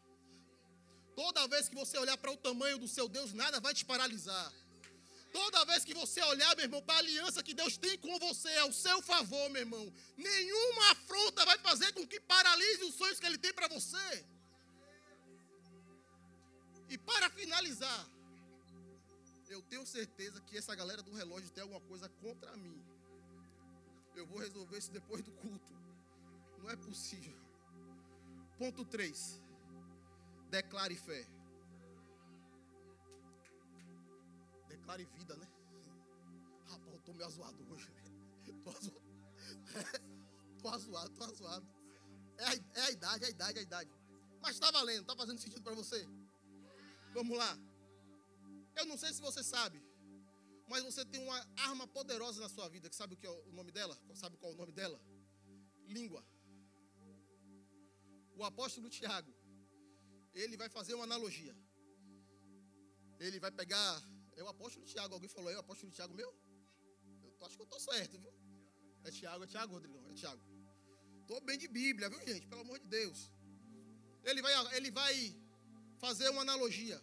Toda 1.15 1.47
vez 1.49 1.69
que 1.69 1.75
você 1.75 1.99
olhar 1.99 2.17
para 2.17 2.31
o 2.31 2.37
tamanho 2.37 2.79
do 2.79 2.89
seu 2.89 3.09
Deus, 3.11 3.35
nada 3.35 3.61
vai 3.61 3.75
te 3.75 3.85
paralisar. 3.85 4.51
Toda 5.35 5.67
vez 5.67 5.85
que 5.85 5.93
você 5.93 6.23
olhar, 6.23 6.57
meu 6.57 6.65
irmão, 6.65 6.83
para 6.83 6.95
a 6.95 6.99
aliança 6.99 7.43
que 7.43 7.53
Deus 7.53 7.77
tem 7.77 7.99
com 7.99 8.19
você, 8.19 8.55
ao 8.57 8.73
seu 8.73 9.03
favor, 9.03 9.51
meu 9.51 9.61
irmão, 9.61 9.93
nenhuma 10.17 10.93
afronta 10.93 11.45
vai 11.45 11.59
fazer 11.59 11.93
com 11.93 12.07
que 12.07 12.19
paralise 12.21 12.85
os 12.85 12.95
sonhos 12.95 13.21
que 13.21 13.27
Ele 13.27 13.37
tem 13.37 13.53
para 13.53 13.69
você. 13.69 14.25
E 16.89 16.97
para 16.97 17.29
finalizar, 17.29 18.16
eu 19.49 19.63
tenho 19.63 19.87
certeza 19.87 20.41
que 20.41 20.57
essa 20.57 20.75
galera 20.75 21.03
do 21.03 21.13
relógio 21.13 21.51
tem 21.51 21.63
alguma 21.63 21.81
coisa 21.81 22.09
contra 22.09 22.57
mim. 22.57 22.85
Eu 24.15 24.27
vou 24.27 24.39
resolver 24.39 24.79
isso 24.79 24.91
depois 24.91 25.23
do 25.23 25.33
culto. 25.33 25.73
Não 26.59 26.71
é 26.71 26.77
possível. 26.77 27.37
Ponto 28.59 28.85
3. 28.85 29.43
Declare 30.51 30.97
fé. 30.97 31.27
Declare 34.69 35.05
vida, 35.05 35.37
né? 35.37 35.47
Rapaz, 36.69 36.95
eu 36.95 37.01
tô 37.01 37.13
meio 37.13 37.27
azoado 37.27 37.73
hoje. 37.73 37.93
Tô 38.65 38.71
azoado. 38.71 39.07
tô 40.63 40.69
azoado, 40.69 41.11
tô 41.15 41.25
azoado. 41.25 41.67
É 42.39 42.45
a, 42.45 42.55
é 42.55 42.81
a 42.83 42.91
idade, 42.91 43.25
é 43.25 43.27
a 43.27 43.31
idade, 43.31 43.59
é 43.59 43.61
a 43.61 43.65
idade. 43.65 43.91
Mas 44.41 44.59
tá 44.59 44.71
valendo, 44.71 45.05
tá 45.05 45.15
fazendo 45.15 45.39
sentido 45.39 45.63
para 45.63 45.75
você? 45.75 46.07
Vamos 47.13 47.37
lá. 47.37 47.59
Eu 48.77 48.87
não 48.87 48.97
sei 48.97 49.13
se 49.13 49.21
você 49.21 49.43
sabe, 49.43 49.83
mas 50.69 50.85
você 50.85 51.05
tem 51.05 51.21
uma 51.23 51.39
arma 51.57 51.87
poderosa 51.89 52.41
na 52.41 52.49
sua 52.49 52.69
vida, 52.69 52.89
que 52.91 52.97
sabe 52.97 53.15
o 53.15 53.17
que 53.17 53.27
é 53.27 53.31
o 53.31 53.53
nome 53.53 53.73
dela? 53.73 53.99
Sabe 54.15 54.37
qual 54.37 54.53
é 54.53 54.55
o 54.55 54.59
nome 54.59 54.73
dela? 54.73 55.01
Língua 55.87 56.25
o 58.37 58.45
apóstolo 58.45 58.89
Tiago, 58.91 59.33
ele 60.35 60.57
vai 60.57 60.69
fazer 60.69 60.95
uma 60.95 61.05
analogia. 61.05 61.55
Ele 63.19 63.41
vai 63.41 63.51
pegar. 63.51 63.93
É 64.37 64.43
o 64.43 64.49
apóstolo 64.49 64.85
Tiago. 64.85 65.15
Alguém 65.15 65.29
falou, 65.29 65.51
é 65.51 65.57
o 65.57 65.61
apóstolo 65.61 65.91
Tiago 65.91 66.15
meu? 66.15 66.31
Eu 67.25 67.47
acho 67.47 67.57
que 67.57 67.63
eu 67.63 67.71
estou 67.71 67.81
certo, 67.81 68.19
viu? 68.19 68.33
É 69.05 69.11
Tiago, 69.11 69.45
é 69.45 69.47
Tiago, 69.47 69.73
Rodrigão, 69.73 70.05
é 70.11 70.13
Tiago. 70.13 70.43
Estou 71.23 71.41
bem 71.41 71.57
de 71.57 71.67
Bíblia, 71.67 72.11
viu, 72.11 72.21
gente? 72.27 72.47
Pelo 72.47 72.61
amor 72.61 72.79
de 72.79 72.87
Deus. 72.87 73.31
Ele 74.23 74.43
vai, 74.43 74.77
ele 74.77 74.91
vai 74.91 75.15
fazer 75.99 76.29
uma 76.29 76.43
analogia 76.43 77.03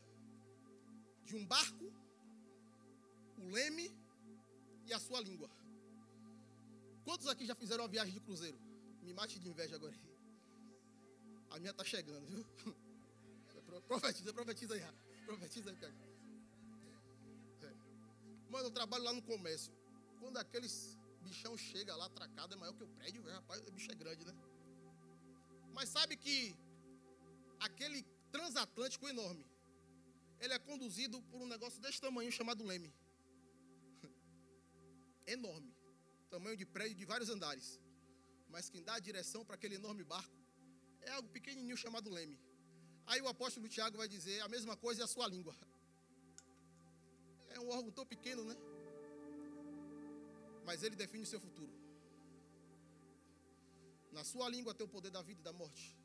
de 1.26 1.36
um 1.36 1.46
barco, 1.46 1.92
o 3.38 3.50
leme 3.50 3.92
e 4.86 4.94
a 4.94 5.00
sua 5.00 5.20
língua. 5.20 5.50
Quantos 7.04 7.28
aqui 7.28 7.46
já 7.46 7.56
fizeram 7.56 7.84
uma 7.84 7.90
viagem 7.90 8.14
de 8.14 8.20
cruzeiro? 8.20 8.58
Me 9.02 9.14
mate 9.14 9.40
de 9.40 9.50
inveja 9.50 9.76
agora. 9.76 9.94
A 11.50 11.60
minha 11.60 11.72
está 11.72 11.84
chegando, 11.84 12.26
viu? 12.26 12.46
Profetiza, 13.88 14.34
profetiza 14.34 14.74
aí. 14.76 14.84
Profetiza 15.26 15.70
aí, 15.70 15.76
cara. 15.78 15.94
É. 17.64 17.74
Mano, 18.50 18.68
eu 18.68 18.72
trabalho 18.72 19.04
lá 19.04 19.14
no 19.14 19.22
comércio. 19.22 19.74
Quando 20.20 20.38
aqueles 20.38 20.98
bichão 21.22 21.58
chega 21.58 21.96
lá 21.96 22.06
atracado, 22.06 22.54
é 22.54 22.58
maior 22.58 22.74
que 22.74 22.84
o 22.84 22.88
prédio, 22.88 23.24
velho. 23.24 23.36
Rapaz, 23.36 23.62
o 23.68 23.72
bicho 23.72 23.92
é 23.92 23.96
grande, 23.96 24.26
né? 24.26 24.34
Mas 25.74 25.90
sabe 25.90 26.16
que 26.16 26.56
aquele 27.60 28.04
transatlântico 28.32 29.08
enorme, 29.08 29.46
ele 30.44 30.54
é 30.54 30.60
conduzido 30.60 31.22
por 31.30 31.42
um 31.42 31.48
negócio 31.48 31.80
desse 31.82 32.02
tamanho 32.02 32.32
chamado 32.32 32.64
leme. 32.72 32.94
enorme. 35.26 35.74
Tamanho 36.30 36.58
de 36.58 36.66
prédio 36.66 36.98
de 37.02 37.06
vários 37.06 37.30
andares. 37.30 37.80
Mas 38.50 38.70
quem 38.70 38.84
dá 38.84 38.96
a 38.96 39.00
direção 39.00 39.46
para 39.46 39.56
aquele 39.56 39.76
enorme 39.76 40.04
barco 40.04 40.36
é 41.02 41.12
algo 41.12 41.30
pequenininho 41.30 41.78
chamado 41.78 42.10
leme. 42.10 42.38
Aí 43.08 43.22
o 43.22 43.28
apóstolo 43.28 43.70
Tiago 43.70 43.98
vai 43.98 44.08
dizer 44.08 44.42
a 44.42 44.50
mesma 44.50 44.76
coisa 44.76 45.02
é 45.02 45.06
a 45.06 45.08
sua 45.08 45.28
língua. 45.28 45.56
É 47.50 47.60
um 47.60 47.70
órgão 47.70 47.92
tão 47.92 48.06
pequeno, 48.06 48.44
né? 48.44 48.56
Mas 50.66 50.84
ele 50.84 50.96
define 50.96 51.24
o 51.24 51.32
seu 51.34 51.40
futuro. 51.40 51.72
Na 54.12 54.24
sua 54.24 54.50
língua 54.50 54.74
tem 54.74 54.86
o 54.86 54.90
poder 54.90 55.10
da 55.10 55.22
vida 55.22 55.40
e 55.42 55.44
da 55.44 55.54
morte. 55.54 56.03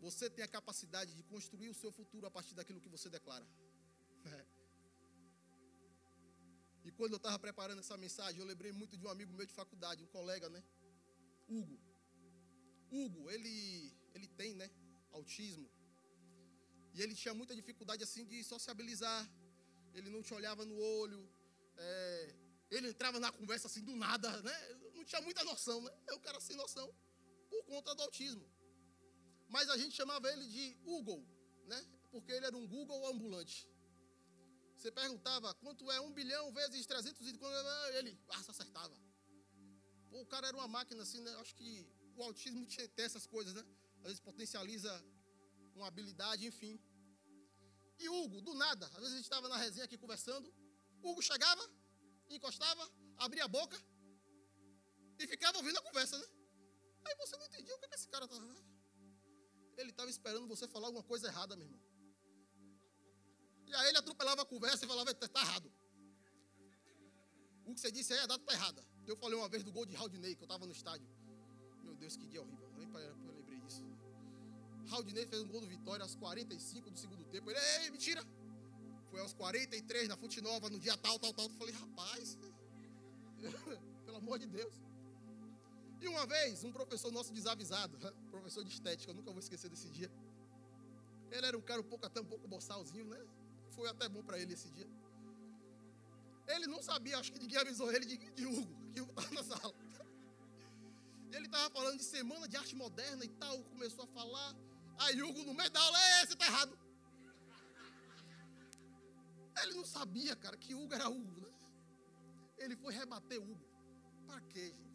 Você 0.00 0.30
tem 0.30 0.44
a 0.44 0.48
capacidade 0.48 1.12
de 1.14 1.22
construir 1.24 1.68
o 1.68 1.74
seu 1.74 1.90
futuro 1.90 2.26
a 2.26 2.30
partir 2.30 2.54
daquilo 2.54 2.80
que 2.80 2.88
você 2.88 3.08
declara. 3.08 3.46
E 6.84 6.90
quando 6.90 7.12
eu 7.12 7.18
estava 7.18 7.38
preparando 7.38 7.80
essa 7.80 7.96
mensagem, 7.98 8.40
eu 8.40 8.46
lembrei 8.46 8.72
muito 8.72 8.96
de 8.96 9.04
um 9.04 9.10
amigo 9.10 9.30
meu 9.34 9.44
de 9.44 9.52
faculdade, 9.52 10.02
um 10.02 10.06
colega, 10.06 10.48
né? 10.48 10.62
Hugo. 11.46 11.78
Hugo, 12.90 13.30
ele, 13.30 13.92
ele 14.14 14.26
tem, 14.26 14.54
né, 14.54 14.70
autismo. 15.12 15.68
E 16.94 17.02
ele 17.02 17.14
tinha 17.14 17.34
muita 17.34 17.54
dificuldade, 17.54 18.02
assim, 18.02 18.24
de 18.24 18.42
sociabilizar. 18.42 19.30
Ele 19.92 20.08
não 20.08 20.22
te 20.22 20.32
olhava 20.32 20.64
no 20.64 20.78
olho. 20.78 21.28
É, 21.76 22.34
ele 22.70 22.88
entrava 22.88 23.20
na 23.20 23.30
conversa, 23.30 23.66
assim, 23.66 23.82
do 23.82 23.94
nada, 23.94 24.40
né? 24.42 24.74
Não 24.94 25.04
tinha 25.04 25.20
muita 25.20 25.44
noção, 25.44 25.82
né? 25.82 25.92
É 26.06 26.14
o 26.14 26.20
cara 26.20 26.40
sem 26.40 26.56
noção, 26.56 26.90
por 27.50 27.64
conta 27.64 27.94
do 27.94 28.02
autismo. 28.02 28.44
Mas 29.48 29.68
a 29.70 29.76
gente 29.76 29.94
chamava 29.94 30.30
ele 30.32 30.46
de 30.46 30.74
Google, 30.84 31.26
né? 31.66 31.80
Porque 32.10 32.32
ele 32.32 32.46
era 32.46 32.56
um 32.56 32.66
Google 32.66 33.06
ambulante. 33.06 33.68
Você 34.76 34.90
perguntava 34.92 35.52
quanto 35.54 35.90
é 35.90 36.00
um 36.00 36.12
bilhão 36.12 36.52
vezes 36.52 36.86
300 36.86 37.26
e 37.26 37.30
ele 37.98 38.18
ah, 38.28 38.42
só 38.42 38.52
acertava. 38.52 38.94
Pô, 40.08 40.20
o 40.20 40.26
cara 40.26 40.46
era 40.48 40.56
uma 40.56 40.68
máquina 40.68 41.02
assim, 41.02 41.20
né? 41.20 41.34
Acho 41.36 41.54
que 41.54 41.86
o 42.16 42.22
autismo 42.22 42.64
tem 42.94 43.04
essas 43.04 43.26
coisas, 43.26 43.54
né? 43.54 43.64
Às 43.98 44.04
vezes 44.04 44.20
potencializa 44.20 44.92
uma 45.74 45.88
habilidade, 45.88 46.46
enfim. 46.46 46.78
E 47.98 48.08
Hugo, 48.08 48.40
do 48.40 48.54
nada, 48.54 48.86
às 48.86 48.94
vezes 48.94 49.12
a 49.12 49.16
gente 49.16 49.24
estava 49.24 49.48
na 49.48 49.56
resenha 49.56 49.84
aqui 49.84 49.98
conversando, 49.98 50.52
Hugo 51.02 51.20
chegava, 51.20 51.68
encostava, 52.28 52.88
abria 53.16 53.44
a 53.44 53.48
boca 53.48 53.76
e 55.18 55.26
ficava 55.26 55.58
ouvindo 55.58 55.78
a 55.78 55.82
conversa, 55.82 56.16
né? 56.16 56.26
Aí 57.04 57.16
você 57.16 57.36
não 57.36 57.46
entendia 57.46 57.74
o 57.74 57.78
que, 57.78 57.94
esse 57.94 58.08
cara 58.08 58.24
estava. 58.24 58.67
Ele 59.78 59.90
estava 59.90 60.10
esperando 60.10 60.46
você 60.46 60.66
falar 60.66 60.88
alguma 60.88 61.04
coisa 61.04 61.28
errada, 61.28 61.56
meu 61.56 61.66
irmão. 61.66 61.80
E 63.66 63.74
aí 63.74 63.88
ele 63.90 63.98
atropelava 63.98 64.42
a 64.42 64.44
conversa 64.44 64.84
e 64.84 64.88
falava, 64.88 65.10
está 65.10 65.40
errado. 65.40 65.72
O 67.64 67.74
que 67.74 67.80
você 67.80 67.92
disse 67.92 68.12
aí, 68.12 68.18
a 68.18 68.26
data 68.26 68.42
está 68.42 68.54
errada. 68.54 68.84
Eu 69.06 69.16
falei 69.16 69.38
uma 69.38 69.48
vez 69.48 69.62
do 69.62 69.70
gol 69.70 69.86
de 69.86 69.94
Raudinei, 69.94 70.34
que 70.34 70.42
eu 70.42 70.46
estava 70.46 70.66
no 70.66 70.72
estádio. 70.72 71.06
Meu 71.84 71.94
Deus, 71.94 72.16
que 72.16 72.26
dia 72.26 72.42
horrível. 72.42 72.68
Nem 72.76 72.86
eu 72.86 73.34
lembrei 73.36 73.60
disso. 73.60 73.84
Raudinei 74.88 75.26
fez 75.26 75.42
um 75.42 75.48
gol 75.48 75.60
do 75.60 75.66
Vitória 75.66 76.02
aos 76.02 76.14
45 76.14 76.90
do 76.90 76.98
segundo 76.98 77.24
tempo. 77.26 77.50
Ele, 77.50 77.58
ei, 77.58 77.90
mentira. 77.90 78.22
Foi 79.10 79.20
aos 79.20 79.32
43 79.34 80.08
na 80.08 80.16
Fute 80.16 80.40
Nova, 80.40 80.68
no 80.68 80.80
dia 80.80 80.96
tal, 80.96 81.18
tal, 81.18 81.32
tal. 81.32 81.44
Eu 81.44 81.50
falei, 81.52 81.74
rapaz, 81.74 82.36
pelo 84.04 84.16
amor 84.16 84.38
de 84.38 84.46
Deus. 84.46 84.74
E 86.00 86.08
uma 86.08 86.26
vez, 86.26 86.62
um 86.64 86.72
professor 86.72 87.10
nosso 87.10 87.32
desavisado, 87.32 87.98
professor 88.30 88.64
de 88.64 88.70
estética, 88.70 89.10
eu 89.10 89.14
nunca 89.14 89.30
vou 89.30 89.40
esquecer 89.40 89.68
desse 89.68 89.88
dia. 89.90 90.10
Ele 91.30 91.46
era 91.46 91.58
um 91.58 91.60
cara 91.60 91.80
um 91.80 91.84
pouco 91.84 92.06
até 92.06 92.20
um 92.20 92.24
pouco 92.24 92.46
boçalzinho, 92.48 93.06
né? 93.06 93.20
Foi 93.70 93.88
até 93.88 94.08
bom 94.08 94.22
para 94.22 94.38
ele 94.38 94.54
esse 94.54 94.70
dia. 94.70 94.88
Ele 96.46 96.66
não 96.66 96.82
sabia, 96.82 97.18
acho 97.18 97.32
que 97.32 97.38
ninguém 97.38 97.58
avisou 97.58 97.92
ele 97.92 98.06
de, 98.06 98.16
de 98.16 98.46
Hugo, 98.46 98.74
que 98.92 99.00
Hugo 99.02 99.10
estava 99.10 99.34
na 99.34 99.44
sala. 99.44 99.74
E 101.30 101.36
ele 101.36 101.46
estava 101.46 101.68
falando 101.70 101.98
de 101.98 102.04
semana 102.04 102.48
de 102.48 102.56
arte 102.56 102.74
moderna 102.74 103.24
e 103.24 103.28
tal, 103.28 103.62
começou 103.64 104.04
a 104.04 104.08
falar. 104.08 104.54
Aí 104.98 105.22
Hugo, 105.22 105.44
no 105.44 105.52
meio 105.52 105.70
da 105.70 105.80
aula, 105.80 105.98
é, 106.00 106.26
você 106.26 106.32
está 106.32 106.46
errado. 106.46 106.78
Ele 109.62 109.74
não 109.74 109.84
sabia, 109.84 110.34
cara, 110.36 110.56
que 110.56 110.74
Hugo 110.74 110.94
era 110.94 111.08
Hugo, 111.08 111.40
né? 111.40 111.52
Ele 112.58 112.76
foi 112.76 112.94
rebater 112.94 113.38
Hugo. 113.38 113.66
Para 114.26 114.40
quê, 114.42 114.72
gente? 114.72 114.87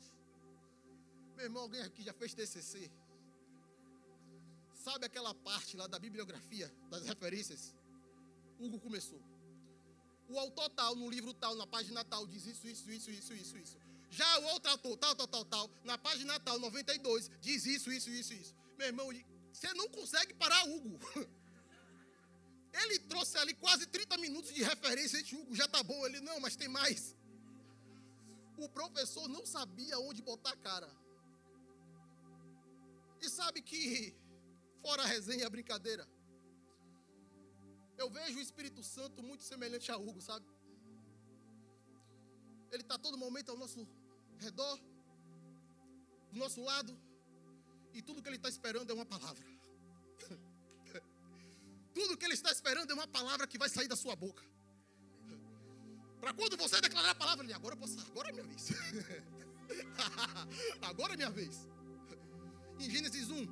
Meu 1.43 1.49
irmão, 1.49 1.63
alguém 1.63 1.81
aqui 1.81 2.01
já 2.01 2.13
fez 2.13 2.33
TCC? 2.33 2.89
Sabe 4.81 5.05
aquela 5.05 5.35
parte 5.35 5.75
lá 5.75 5.87
da 5.87 5.99
bibliografia, 5.99 6.73
das 6.89 7.03
referências? 7.03 7.75
Hugo 8.57 8.79
começou. 8.79 9.21
O 10.29 10.39
autor 10.39 10.69
tal, 10.69 10.95
no 10.95 11.09
livro 11.09 11.33
tal, 11.33 11.53
na 11.57 11.67
página 11.67 12.01
tal, 12.05 12.25
diz 12.25 12.45
isso, 12.45 12.65
isso, 12.65 12.89
isso, 12.89 13.11
isso, 13.11 13.33
isso, 13.33 13.57
isso. 13.57 13.77
Já 14.09 14.39
o 14.39 14.45
outro 14.53 14.71
autor, 14.71 14.95
tal, 14.95 15.13
tal, 15.17 15.27
tal, 15.27 15.43
tal, 15.43 15.69
na 15.83 15.97
página 15.97 16.39
tal, 16.39 16.57
92, 16.59 17.29
diz 17.41 17.65
isso, 17.65 17.91
isso, 17.91 18.09
isso, 18.09 18.33
isso. 18.33 18.55
Meu 18.77 18.87
irmão, 18.87 19.09
você 19.51 19.73
não 19.73 19.89
consegue 19.89 20.33
parar 20.35 20.63
Hugo. 20.63 20.97
Ele 22.71 22.99
trouxe 22.99 23.37
ali 23.37 23.53
quase 23.55 23.85
30 23.85 24.15
minutos 24.17 24.53
de 24.53 24.63
referência. 24.63 25.19
Gente, 25.19 25.35
Hugo, 25.35 25.53
já 25.53 25.67
tá 25.67 25.83
bom. 25.83 26.05
Ele, 26.05 26.21
não, 26.21 26.39
mas 26.39 26.55
tem 26.55 26.69
mais. 26.69 27.17
O 28.55 28.69
professor 28.69 29.27
não 29.27 29.45
sabia 29.45 29.99
onde 29.99 30.21
botar 30.21 30.51
a 30.51 30.55
cara. 30.55 31.02
E 33.23 33.29
sabe 33.29 33.61
que, 33.61 34.13
fora 34.81 35.01
a 35.03 35.05
resenha, 35.05 35.47
a 35.47 35.49
brincadeira, 35.49 36.05
eu 37.97 38.09
vejo 38.09 38.37
o 38.37 38.41
Espírito 38.41 38.83
Santo 38.83 39.23
muito 39.23 39.43
semelhante 39.43 39.89
a 39.91 39.97
Hugo, 39.97 40.21
sabe? 40.21 40.45
Ele 42.69 42.83
está 42.83 42.97
todo 42.97 43.17
momento 43.17 43.49
ao 43.49 43.57
nosso 43.57 43.87
redor, 44.39 44.77
do 46.33 46.39
nosso 46.43 46.61
lado, 46.61 46.93
e 47.93 48.01
tudo 48.01 48.21
que 48.21 48.27
ele 48.27 48.35
está 48.35 48.49
esperando 48.49 48.91
é 48.91 48.93
uma 48.93 49.05
palavra. 49.05 49.45
tudo 51.95 52.17
que 52.17 52.25
ele 52.25 52.33
está 52.33 52.51
esperando 52.51 52.91
é 52.91 52.93
uma 52.93 53.07
palavra 53.07 53.47
que 53.47 53.57
vai 53.57 53.69
sair 53.69 53.87
da 53.87 53.95
sua 53.95 54.17
boca. 54.17 54.43
Para 56.19 56.33
quando 56.33 56.57
você 56.57 56.81
declarar 56.81 57.11
a 57.11 57.15
palavra, 57.15 57.45
ele 57.45 57.53
agora 57.53 57.77
posso, 57.77 57.97
agora 58.01 58.29
é 58.29 58.33
minha 58.33 58.45
vez. 58.45 58.67
agora 60.81 61.13
é 61.13 61.17
minha 61.17 61.29
vez. 61.29 61.72
Em 62.79 62.89
Gênesis 62.89 63.29
1, 63.29 63.47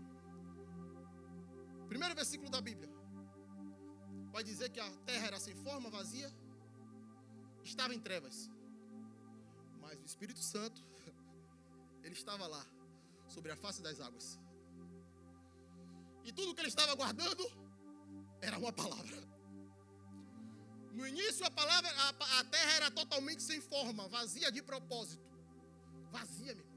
primeiro 1.87 2.15
versículo 2.15 2.49
da 2.49 2.61
Bíblia 2.61 2.89
vai 4.31 4.43
dizer 4.43 4.69
que 4.69 4.79
a 4.79 4.89
terra 5.05 5.27
era 5.27 5.39
sem 5.39 5.53
forma, 5.55 5.89
vazia, 5.89 6.31
estava 7.63 7.93
em 7.93 7.99
trevas. 7.99 8.49
Mas 9.79 9.99
o 9.99 10.05
Espírito 10.05 10.39
Santo, 10.39 10.81
ele 12.03 12.13
estava 12.13 12.47
lá, 12.47 12.65
sobre 13.27 13.51
a 13.51 13.55
face 13.55 13.81
das 13.81 13.99
águas. 13.99 14.39
E 16.23 16.31
tudo 16.31 16.53
que 16.53 16.61
ele 16.61 16.69
estava 16.69 16.93
guardando 16.95 17.43
era 18.41 18.57
uma 18.57 18.71
palavra. 18.71 19.17
No 20.93 21.07
início 21.07 21.45
a 21.45 21.51
palavra, 21.51 21.89
a, 21.89 22.39
a 22.39 22.43
terra 22.45 22.71
era 22.73 22.91
totalmente 22.91 23.41
sem 23.43 23.61
forma, 23.61 24.07
vazia 24.07 24.51
de 24.51 24.61
propósito. 24.61 25.23
Vazia 26.11 26.53
mesmo. 26.53 26.71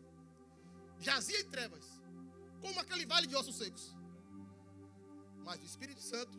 Jazia 1.01 1.41
em 1.41 1.51
trevas. 1.51 1.85
Como 2.65 2.81
aquele 2.81 3.05
vale 3.05 3.27
de 3.27 3.37
ossos 3.37 3.57
secos. 3.57 3.95
Mas 5.47 5.61
o 5.63 5.67
Espírito 5.67 6.01
Santo 6.01 6.37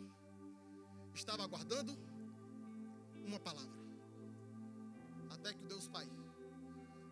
estava 1.13 1.43
aguardando 1.43 1.93
uma 3.23 3.39
palavra. 3.39 3.77
Até 5.29 5.53
que 5.53 5.63
o 5.63 5.67
Deus 5.67 5.87
Pai, 5.87 6.07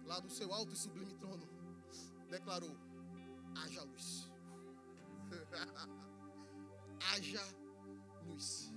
lá 0.05 0.19
do 0.19 0.31
seu 0.31 0.51
alto 0.51 0.73
e 0.73 0.75
sublime 0.75 1.13
trono, 1.13 1.47
declarou: 2.31 2.75
haja 3.55 3.83
luz. 3.83 4.07
haja 7.11 7.45
luz. 8.25 8.73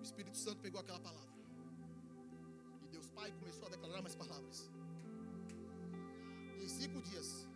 O 0.00 0.02
Espírito 0.02 0.36
Santo 0.36 0.60
pegou 0.60 0.80
aquela 0.80 0.98
palavra. 0.98 1.30
E 2.82 2.88
Deus 2.88 3.08
Pai 3.10 3.30
começou 3.38 3.68
a 3.68 3.70
declarar 3.70 4.02
mais 4.02 4.16
palavras. 4.16 4.68
Em 6.60 6.68
cinco 6.68 7.00
dias, 7.02 7.46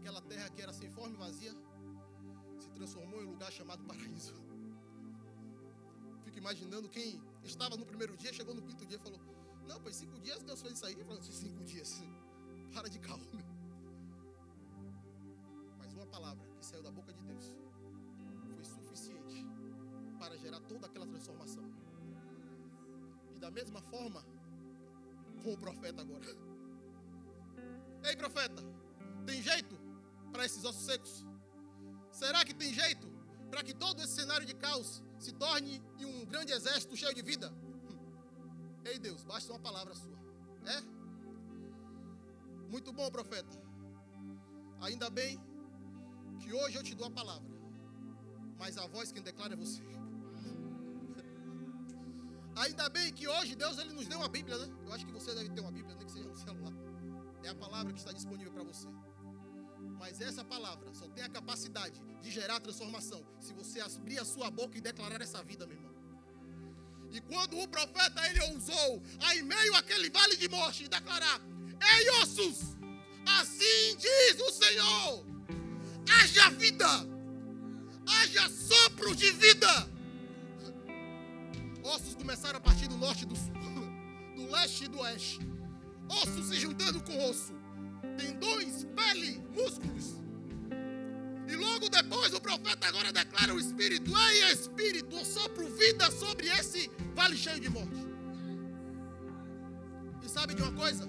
aquela 0.00 0.20
terra 0.22 0.48
que 0.50 0.62
era 0.62 0.72
sem 0.72 0.90
forma 0.90 1.14
e 1.14 1.18
vazia 1.18 1.54
se 2.58 2.70
transformou 2.70 3.22
em 3.22 3.26
um 3.26 3.30
lugar 3.30 3.52
chamado 3.52 3.84
paraíso 3.84 4.34
fico 6.30 6.38
imaginando 6.38 6.88
quem 6.88 7.20
estava 7.42 7.76
no 7.76 7.84
primeiro 7.84 8.16
dia, 8.16 8.32
chegou 8.32 8.54
no 8.54 8.62
quinto 8.62 8.86
dia 8.86 8.96
e 8.96 9.00
falou: 9.00 9.20
Não, 9.66 9.80
foi 9.80 9.92
cinco 9.92 10.18
dias 10.20 10.42
Deus 10.42 10.62
fez 10.62 10.74
isso 10.74 10.86
aí. 10.86 10.96
Assim: 11.18 11.32
cinco 11.32 11.64
dias. 11.64 12.02
Para 12.72 12.88
de 12.88 13.00
calma. 13.00 13.24
Mas 15.78 15.92
uma 15.92 16.06
palavra 16.06 16.46
que 16.56 16.64
saiu 16.64 16.82
da 16.82 16.92
boca 16.92 17.12
de 17.12 17.20
Deus 17.22 17.52
foi 18.54 18.64
suficiente 18.64 19.44
para 20.20 20.36
gerar 20.38 20.60
toda 20.60 20.86
aquela 20.86 21.06
transformação. 21.06 21.64
E 23.34 23.38
da 23.40 23.50
mesma 23.50 23.82
forma, 23.82 24.24
com 25.42 25.52
o 25.52 25.58
profeta 25.58 26.02
agora. 26.02 26.36
Ei, 28.04 28.16
profeta, 28.16 28.62
tem 29.26 29.42
jeito 29.42 29.79
para 30.30 30.44
esses 30.44 30.64
ossos 30.64 30.84
secos? 30.84 31.24
Será 32.10 32.44
que 32.44 32.54
tem 32.54 32.72
jeito 32.72 33.10
para 33.50 33.64
que 33.64 33.74
todo 33.74 34.00
esse 34.02 34.14
cenário 34.14 34.46
de 34.46 34.54
caos 34.54 35.02
se 35.18 35.32
torne 35.32 35.82
em 35.98 36.04
um 36.04 36.24
grande 36.24 36.52
exército 36.52 36.96
cheio 36.96 37.12
de 37.14 37.22
vida. 37.22 37.52
Ei 38.84 38.98
Deus, 38.98 39.24
basta 39.24 39.52
uma 39.52 39.60
palavra 39.60 39.94
sua. 39.94 40.18
É? 40.64 40.80
Muito 42.70 42.92
bom, 42.92 43.10
profeta. 43.10 43.50
Ainda 44.80 45.10
bem 45.10 45.38
que 46.40 46.52
hoje 46.52 46.76
eu 46.76 46.82
te 46.82 46.94
dou 46.94 47.08
a 47.08 47.10
palavra. 47.10 47.50
Mas 48.58 48.78
a 48.78 48.86
voz 48.86 49.12
quem 49.12 49.22
declara 49.22 49.54
é 49.54 49.56
você. 49.56 49.82
Ainda 52.56 52.88
bem 52.88 53.12
que 53.12 53.28
hoje 53.28 53.54
Deus 53.54 53.78
ele 53.78 53.92
nos 53.92 54.06
deu 54.06 54.18
uma 54.18 54.28
Bíblia, 54.28 54.58
né? 54.58 54.68
Eu 54.86 54.92
acho 54.92 55.04
que 55.04 55.12
você 55.12 55.34
deve 55.34 55.50
ter 55.50 55.60
uma 55.60 55.72
Bíblia, 55.72 55.94
nem 55.96 56.06
que 56.06 56.12
seja 56.12 56.28
no 56.28 56.36
celular. 56.36 56.72
É 57.42 57.48
a 57.48 57.54
palavra 57.54 57.92
que 57.92 57.98
está 57.98 58.12
disponível 58.12 58.52
para 58.52 58.64
você. 58.64 58.88
Mas 59.98 60.20
essa 60.20 60.42
palavra 60.42 60.92
só 60.94 61.06
tem 61.08 61.22
a 61.22 61.28
capacidade 61.28 62.00
de 62.22 62.30
gerar 62.30 62.58
transformação 62.60 63.24
se 63.38 63.52
você 63.52 63.80
abrir 63.80 64.18
a 64.18 64.24
sua 64.24 64.50
boca 64.50 64.76
e 64.78 64.80
declarar 64.80 65.20
essa 65.20 65.42
vida, 65.42 65.66
meu 65.66 65.76
irmão. 65.76 65.94
E 67.12 67.20
quando 67.20 67.58
o 67.58 67.68
profeta 67.68 68.26
ele 68.28 68.40
ousou, 68.52 69.02
aí 69.20 69.42
meio 69.42 69.74
aquele 69.74 70.08
vale 70.10 70.36
de 70.36 70.48
morte, 70.48 70.88
declarar: 70.88 71.40
Ei 71.98 72.10
ossos, 72.22 72.76
assim 73.26 73.96
diz 73.98 74.40
o 74.40 74.50
Senhor: 74.52 75.26
haja 76.08 76.50
vida, 76.50 76.88
haja 78.06 78.48
sopro 78.48 79.14
de 79.14 79.30
vida. 79.32 79.90
Ossos 81.82 82.14
começaram 82.14 82.58
a 82.58 82.60
partir 82.60 82.86
do 82.88 82.96
norte 82.96 83.24
e 83.24 83.26
do 83.26 83.36
sul, 83.36 83.52
do 84.36 84.50
leste 84.50 84.84
e 84.84 84.88
do 84.88 84.98
oeste. 85.00 85.40
Osso 86.08 86.42
se 86.42 86.58
juntando 86.58 87.02
com 87.02 87.30
osso 87.30 87.59
tendões, 88.20 88.84
pele, 88.96 89.42
músculos. 89.50 90.20
E 91.48 91.56
logo 91.56 91.88
depois 91.88 92.32
o 92.34 92.40
profeta 92.40 92.86
agora 92.86 93.12
declara 93.12 93.54
o 93.54 93.58
Espírito: 93.58 94.12
Ei, 94.16 94.52
Espírito, 94.52 95.16
eu 95.16 95.24
sopro 95.24 95.66
vida 95.74 96.10
sobre 96.10 96.48
esse 96.48 96.90
vale 97.14 97.36
cheio 97.36 97.60
de 97.60 97.68
morte. 97.68 98.06
E 100.22 100.28
sabe 100.28 100.54
de 100.54 100.62
uma 100.62 100.72
coisa? 100.72 101.08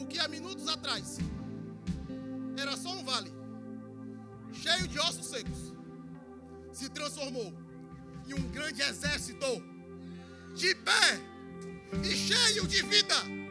O 0.00 0.06
que 0.06 0.18
há 0.18 0.28
minutos 0.28 0.68
atrás 0.68 1.18
era 2.56 2.76
só 2.76 2.90
um 2.90 3.04
vale 3.04 3.32
cheio 4.52 4.86
de 4.86 4.98
ossos 5.00 5.26
secos 5.26 5.74
se 6.72 6.88
transformou 6.88 7.52
em 8.28 8.34
um 8.34 8.48
grande 8.50 8.82
exército 8.82 9.46
de 10.54 10.74
pé 10.76 11.20
e 12.04 12.16
cheio 12.16 12.66
de 12.68 12.82
vida 12.82 13.43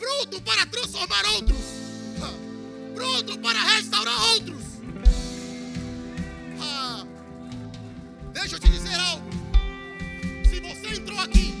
pronto 0.00 0.40
para 0.40 0.66
transformar 0.66 1.24
outros, 1.34 1.58
pronto 2.94 3.38
para 3.38 3.62
restaurar 3.76 4.24
outros. 4.30 4.62
Ah, 6.58 7.04
deixa 8.32 8.56
eu 8.56 8.60
te 8.60 8.68
dizer 8.70 8.94
algo. 8.94 9.30
Se 10.48 10.60
você 10.60 11.00
entrou 11.00 11.20
aqui 11.20 11.54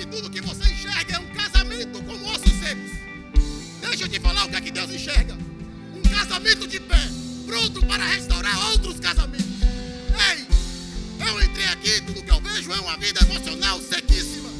e 0.00 0.06
tudo 0.06 0.28
que 0.30 0.40
você 0.40 0.70
enxerga 0.70 1.14
é 1.14 1.18
um 1.20 1.28
casamento 1.28 2.02
com 2.02 2.24
ossos 2.30 2.52
secos, 2.58 2.90
deixa 3.80 4.04
eu 4.04 4.08
te 4.08 4.18
falar 4.18 4.44
o 4.44 4.48
que 4.48 4.56
é 4.56 4.60
que 4.60 4.70
Deus 4.72 4.90
enxerga: 4.90 5.34
um 5.94 6.02
casamento 6.02 6.66
de 6.66 6.80
pé, 6.80 7.08
pronto 7.46 7.86
para 7.86 8.04
restaurar 8.04 8.58
outros 8.70 8.98
casamentos. 8.98 9.46
Ei, 10.30 10.46
eu 11.26 11.42
entrei 11.42 11.66
aqui, 11.66 12.00
tudo 12.02 12.22
que 12.22 12.30
eu 12.30 12.40
vejo 12.40 12.72
é 12.72 12.80
uma 12.80 12.96
vida 12.96 13.20
emocional 13.22 13.80
sequíssima. 13.80 14.50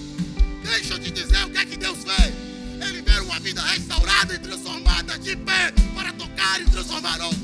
Deixa 0.64 0.94
eu 0.94 0.98
te 0.98 1.10
dizer 1.10 1.44
o 1.44 1.50
que 1.50 1.58
é 1.58 1.64
que 1.66 1.73
lado 4.24 4.34
e 4.34 4.38
transformada 4.38 5.18
de 5.18 5.36
pé 5.36 5.70
para 5.94 6.10
tocar 6.14 6.60
e 6.60 6.64
transformar 6.64 7.20
outros. 7.20 7.43